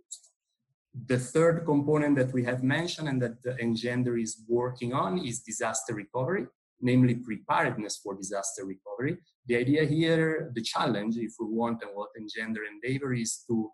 The 1.06 1.18
third 1.18 1.64
component 1.64 2.16
that 2.16 2.32
we 2.32 2.44
have 2.44 2.62
mentioned 2.62 3.08
and 3.08 3.22
that 3.22 3.42
the 3.42 3.52
Engender 3.62 4.20
is 4.20 4.42
working 4.48 4.92
on 4.92 5.18
is 5.18 5.40
disaster 5.40 5.94
recovery, 5.94 6.46
namely 6.80 7.14
preparedness 7.14 8.00
for 8.02 8.14
disaster 8.14 8.64
recovery. 8.64 9.18
The 9.46 9.56
idea 9.56 9.84
here, 9.84 10.50
the 10.54 10.62
challenge, 10.62 11.16
if 11.16 11.34
we 11.38 11.46
want, 11.46 11.82
and 11.82 11.92
what 11.94 12.10
Engender 12.18 12.62
endeavor 12.68 13.14
is 13.14 13.44
to 13.48 13.70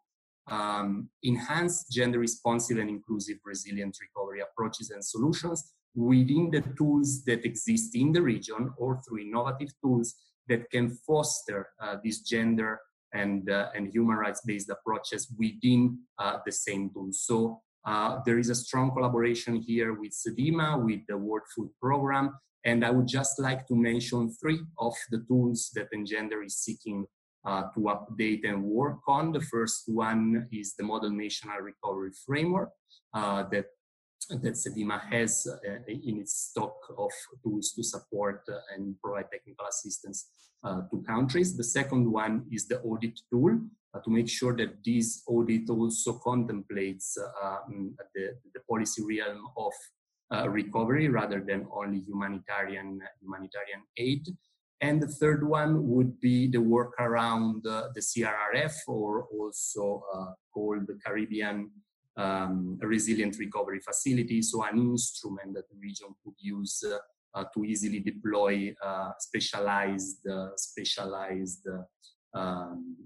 um, 0.48 1.08
enhance 1.24 1.88
gender 1.88 2.18
responsive 2.18 2.78
and 2.78 2.90
inclusive 2.90 3.38
resilient 3.44 3.96
recovery 4.00 4.40
approaches 4.40 4.90
and 4.90 5.04
solutions 5.04 5.72
within 5.94 6.50
the 6.50 6.62
tools 6.76 7.24
that 7.24 7.44
exist 7.44 7.96
in 7.96 8.12
the 8.12 8.22
region 8.22 8.72
or 8.76 9.00
through 9.00 9.20
innovative 9.20 9.72
tools 9.82 10.14
that 10.48 10.70
can 10.70 10.90
foster 11.06 11.68
uh, 11.80 11.96
this 12.04 12.20
gender 12.20 12.80
and, 13.16 13.50
uh, 13.50 13.68
and 13.74 13.88
human 13.88 14.16
rights 14.16 14.42
based 14.44 14.70
approaches 14.70 15.22
within 15.38 15.98
uh, 16.18 16.38
the 16.46 16.52
same 16.52 16.90
tools. 16.90 17.22
So 17.28 17.60
uh, 17.86 18.18
there 18.26 18.38
is 18.38 18.50
a 18.50 18.54
strong 18.54 18.90
collaboration 18.92 19.56
here 19.56 19.92
with 20.00 20.12
CDEMA, 20.12 20.84
with 20.84 21.00
the 21.08 21.16
World 21.16 21.46
Food 21.54 21.70
Program, 21.80 22.26
and 22.64 22.84
I 22.84 22.90
would 22.90 23.06
just 23.06 23.38
like 23.38 23.66
to 23.68 23.76
mention 23.76 24.30
three 24.40 24.60
of 24.78 24.94
the 25.12 25.24
tools 25.28 25.70
that 25.74 25.88
Engender 25.94 26.44
is 26.44 26.56
seeking 26.56 27.06
uh, 27.46 27.62
to 27.74 27.80
update 27.94 28.42
and 28.48 28.64
work 28.64 28.98
on. 29.06 29.32
The 29.32 29.40
first 29.40 29.84
one 29.86 30.48
is 30.52 30.74
the 30.74 30.82
Model 30.82 31.10
National 31.10 31.58
Recovery 31.58 32.10
Framework 32.26 32.70
uh, 33.14 33.44
that 33.52 33.66
that 34.28 34.54
CDEMA 34.54 35.00
has 35.12 35.46
uh, 35.46 35.70
in 35.88 36.20
its 36.20 36.50
stock 36.50 36.76
of 36.96 37.10
tools 37.42 37.72
to 37.72 37.82
support 37.82 38.42
uh, 38.48 38.58
and 38.74 38.94
provide 39.02 39.30
technical 39.30 39.66
assistance 39.66 40.30
uh, 40.64 40.82
to 40.90 41.02
countries. 41.06 41.56
The 41.56 41.64
second 41.64 42.10
one 42.10 42.46
is 42.50 42.66
the 42.66 42.80
audit 42.80 43.20
tool 43.30 43.60
to 44.04 44.10
make 44.10 44.28
sure 44.28 44.54
that 44.56 44.84
this 44.84 45.22
audit 45.26 45.70
also 45.70 46.14
contemplates 46.18 47.16
um, 47.42 47.94
the, 48.14 48.36
the 48.52 48.60
policy 48.68 49.02
realm 49.02 49.46
of 49.56 49.72
uh, 50.34 50.48
recovery 50.48 51.08
rather 51.08 51.40
than 51.40 51.66
only 51.72 52.00
humanitarian 52.00 53.00
humanitarian 53.22 53.82
aid. 53.96 54.26
And 54.80 55.00
the 55.00 55.08
third 55.08 55.46
one 55.46 55.88
would 55.88 56.20
be 56.20 56.48
the 56.48 56.60
work 56.60 56.92
around 56.98 57.66
uh, 57.66 57.88
the 57.94 58.00
CRRF, 58.00 58.74
or 58.86 59.26
also 59.32 60.04
uh, 60.14 60.32
called 60.52 60.86
the 60.86 60.98
Caribbean 61.04 61.70
um, 62.16 62.78
Resilient 62.80 63.38
Recovery 63.38 63.80
Facility, 63.80 64.42
so 64.42 64.64
an 64.64 64.78
instrument 64.78 65.54
that 65.54 65.68
the 65.68 65.76
region 65.80 66.08
could 66.24 66.34
use 66.38 66.82
uh, 66.86 66.98
uh, 67.38 67.44
to 67.54 67.64
easily 67.64 68.00
deploy 68.00 68.74
uh, 68.82 69.12
specialized, 69.18 70.26
specialized, 70.56 71.66
um, 72.34 72.96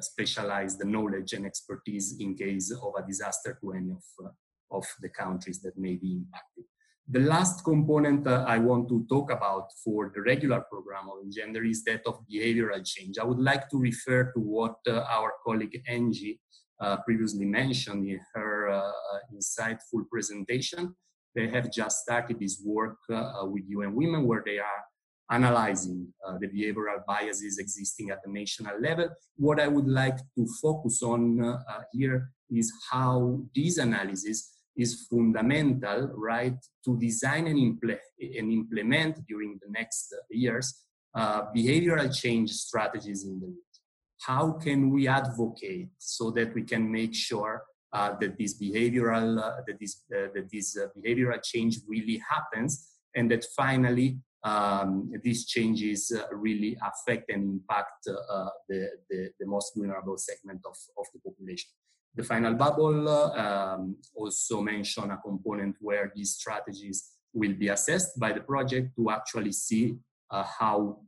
specialized 0.00 0.84
knowledge 0.84 1.32
and 1.32 1.46
expertise 1.46 2.16
in 2.18 2.34
case 2.34 2.72
of 2.72 2.92
a 2.98 3.06
disaster 3.06 3.56
to 3.60 3.72
any 3.72 3.90
of, 3.90 4.32
of 4.70 4.86
the 5.00 5.08
countries 5.08 5.60
that 5.60 5.76
may 5.78 5.94
be 5.94 6.14
impacted. 6.14 6.64
The 7.06 7.20
last 7.20 7.64
component 7.64 8.26
uh, 8.26 8.46
I 8.48 8.56
want 8.56 8.88
to 8.88 9.04
talk 9.10 9.30
about 9.30 9.68
for 9.84 10.10
the 10.14 10.22
regular 10.22 10.62
program 10.62 11.10
of 11.10 11.22
Engender 11.22 11.68
is 11.68 11.84
that 11.84 12.00
of 12.06 12.24
behavioral 12.32 12.82
change. 12.82 13.18
I 13.18 13.24
would 13.24 13.38
like 13.38 13.68
to 13.70 13.78
refer 13.78 14.32
to 14.32 14.40
what 14.40 14.76
uh, 14.88 15.04
our 15.10 15.34
colleague 15.44 15.82
Angie 15.86 16.40
uh, 16.40 16.63
previously 17.04 17.44
mentioned 17.44 18.06
in 18.08 18.20
her 18.34 18.68
uh, 18.70 18.90
insightful 19.34 20.02
presentation. 20.10 20.94
They 21.34 21.48
have 21.48 21.72
just 21.72 22.02
started 22.02 22.38
this 22.38 22.62
work 22.64 22.98
uh, 23.12 23.44
with 23.44 23.64
UN 23.68 23.94
Women 23.94 24.26
where 24.26 24.42
they 24.44 24.58
are 24.58 24.82
analyzing 25.30 26.06
uh, 26.26 26.36
the 26.38 26.48
behavioral 26.48 27.04
biases 27.06 27.58
existing 27.58 28.10
at 28.10 28.20
the 28.24 28.30
national 28.30 28.80
level. 28.80 29.08
What 29.36 29.58
I 29.60 29.68
would 29.68 29.88
like 29.88 30.18
to 30.36 30.46
focus 30.62 31.02
on 31.02 31.42
uh, 31.42 31.58
here 31.92 32.30
is 32.50 32.72
how 32.90 33.40
this 33.54 33.78
analysis 33.78 34.50
is 34.76 35.06
fundamental, 35.10 36.12
right, 36.14 36.56
to 36.84 36.98
design 36.98 37.46
and, 37.46 37.58
impl- 37.58 37.98
and 38.20 38.52
implement 38.52 39.24
during 39.26 39.58
the 39.62 39.70
next 39.70 40.14
years 40.30 40.84
uh, 41.14 41.42
behavioral 41.56 42.14
change 42.14 42.50
strategies 42.50 43.24
in 43.24 43.40
the. 43.40 43.54
How 44.26 44.52
can 44.52 44.90
we 44.90 45.08
advocate 45.08 45.90
so 45.98 46.30
that 46.32 46.54
we 46.54 46.62
can 46.62 46.90
make 46.90 47.14
sure 47.14 47.64
uh, 47.92 48.16
that 48.20 48.36
this 48.38 48.58
behavioral 48.60 49.38
uh, 49.38 49.60
that 49.66 49.78
this 49.78 50.02
uh, 50.14 50.28
that 50.34 50.48
this 50.50 50.76
uh, 50.76 50.88
behavioral 50.98 51.40
change 51.42 51.78
really 51.86 52.20
happens, 52.28 52.88
and 53.14 53.30
that 53.30 53.44
finally 53.56 54.18
um, 54.42 55.12
these 55.22 55.46
changes 55.46 56.12
uh, 56.12 56.26
really 56.34 56.76
affect 56.82 57.30
and 57.30 57.44
impact 57.44 58.04
the, 58.04 58.90
the, 59.08 59.30
the 59.40 59.46
most 59.46 59.72
vulnerable 59.74 60.18
segment 60.18 60.60
of, 60.66 60.76
of 60.98 61.06
the 61.14 61.20
population. 61.20 61.70
The 62.14 62.22
final 62.22 62.54
bubble 62.54 63.08
um, 63.08 63.96
also 64.14 64.60
mention 64.60 65.10
a 65.10 65.16
component 65.16 65.76
where 65.80 66.12
these 66.14 66.32
strategies 66.32 67.10
will 67.32 67.54
be 67.54 67.68
assessed 67.68 68.18
by 68.20 68.32
the 68.32 68.40
project 68.40 68.94
to 68.96 69.10
actually 69.10 69.52
see 69.52 69.96
uh, 70.30 70.44
how 70.44 70.98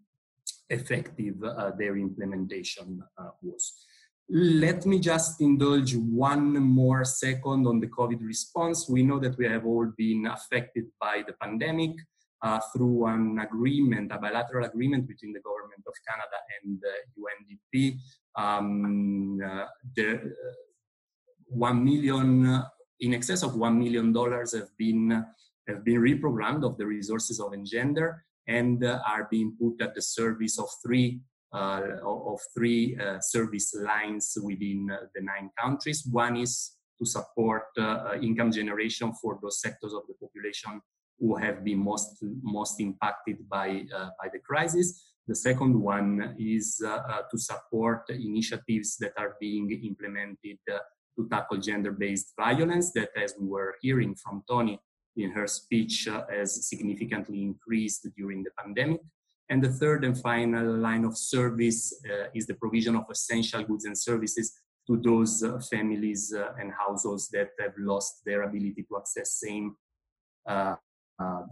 effective 0.68 1.42
uh, 1.42 1.70
their 1.78 1.96
implementation 1.96 3.02
uh, 3.18 3.30
was. 3.42 3.72
Let 4.28 4.86
me 4.86 4.98
just 4.98 5.40
indulge 5.40 5.94
one 5.94 6.52
more 6.54 7.04
second 7.04 7.66
on 7.66 7.78
the 7.78 7.86
COVID 7.86 8.20
response. 8.22 8.88
We 8.88 9.04
know 9.04 9.20
that 9.20 9.38
we 9.38 9.46
have 9.46 9.64
all 9.64 9.86
been 9.96 10.26
affected 10.26 10.86
by 11.00 11.22
the 11.26 11.34
pandemic 11.34 11.92
uh, 12.42 12.60
through 12.72 13.06
an 13.06 13.38
agreement, 13.38 14.10
a 14.12 14.18
bilateral 14.18 14.66
agreement 14.66 15.06
between 15.06 15.32
the 15.32 15.40
government 15.40 15.84
of 15.86 15.94
Canada 16.08 16.38
and 16.62 16.80
the 16.80 16.94
UNDP. 17.22 17.98
Um, 18.36 19.38
uh, 19.44 19.66
the, 19.94 20.34
1 21.48 21.84
million, 21.84 22.62
in 23.00 23.14
excess 23.14 23.44
of 23.44 23.52
$1 23.52 23.78
million 23.78 24.12
have 24.12 24.76
been, 24.76 25.24
have 25.68 25.84
been 25.84 26.00
reprogrammed 26.00 26.64
of 26.64 26.76
the 26.76 26.86
resources 26.86 27.38
of 27.38 27.52
Engender 27.52 28.26
and 28.49 28.84
uh, 28.84 29.01
are 29.07 29.28
being 29.30 29.57
put 29.61 29.80
at 29.82 29.94
the 29.94 30.03
service 30.03 30.59
of 30.59 30.68
three 30.84 31.20
uh, 31.53 31.82
of 32.05 32.40
three 32.55 32.99
uh, 33.01 33.18
service 33.20 33.74
lines 33.74 34.36
within 34.42 34.90
uh, 34.90 35.07
the 35.14 35.22
nine 35.22 35.49
countries. 35.59 36.07
One 36.11 36.36
is 36.36 36.72
to 36.99 37.07
support 37.07 37.64
uh, 37.78 37.82
uh, 37.82 38.18
income 38.20 38.53
generation 38.53 39.12
for 39.22 39.38
those 39.40 39.61
sectors 39.61 39.92
of 39.92 40.03
the 40.09 40.14
population 40.14 40.80
who 41.18 41.36
have 41.36 41.64
been 41.64 41.78
most 41.78 42.22
most 42.42 42.80
impacted 42.80 43.49
by 43.49 43.84
by 44.20 44.28
the 44.32 44.40
crisis. 44.40 45.12
The 45.26 45.34
second 45.34 45.80
one 45.80 46.36
is 46.38 46.76
to 47.30 47.38
support 47.38 48.03
initiatives 48.11 48.97
that 48.99 49.12
are 49.16 49.34
being 49.40 49.70
implemented 49.82 50.59
to 50.68 51.28
tackle 51.30 51.57
gender-based 51.57 52.34
violence 52.38 52.92
that, 52.92 53.09
as 53.16 53.34
we 53.40 53.47
were 53.49 53.74
hearing 53.80 54.14
from 54.14 54.42
Tony 54.47 54.78
in 55.16 55.30
her 55.30 55.46
speech, 55.46 56.08
uh, 56.08 56.22
has 56.30 56.68
significantly 56.68 57.42
increased 57.42 58.06
during 58.16 58.42
the 58.42 58.50
pandemic. 58.58 59.00
And 59.48 59.62
the 59.62 59.68
third 59.68 60.04
and 60.04 60.20
final 60.20 60.76
line 60.76 61.04
of 61.04 61.16
service 61.16 61.94
uh, 62.10 62.26
is 62.34 62.46
the 62.46 62.54
provision 62.54 62.96
of 62.96 63.04
essential 63.10 63.62
goods 63.62 63.84
and 63.84 63.96
services 63.96 64.60
to 64.86 64.96
those 64.96 65.42
uh, 65.42 65.58
families 65.70 66.32
and 66.60 66.72
households 66.72 67.28
that 67.30 67.50
have 67.60 67.72
lost 67.78 68.22
their 68.24 68.42
ability 68.42 68.84
to 68.88 68.96
access 68.96 69.40
same 69.40 69.76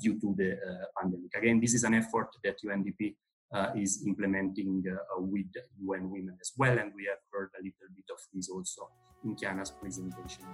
due 0.00 0.20
to 0.20 0.34
the 0.36 0.58
pandemic. 1.00 1.30
Again, 1.36 1.60
this 1.60 1.74
is 1.74 1.84
an 1.84 1.94
effort 1.94 2.28
that 2.44 2.56
UNDP 2.64 3.14
uh, 3.54 3.70
is 3.76 4.04
implementing 4.04 4.82
uh, 4.90 5.20
with 5.20 5.46
UN 5.80 6.10
Women 6.10 6.36
as 6.40 6.52
well. 6.56 6.76
And 6.76 6.92
we 6.94 7.04
have 7.04 7.18
heard 7.32 7.50
a 7.58 7.62
little 7.62 7.88
bit 7.94 8.04
of 8.10 8.18
this 8.32 8.48
also 8.48 8.90
in 9.24 9.36
Kiana's 9.36 9.70
presentation. 9.70 10.44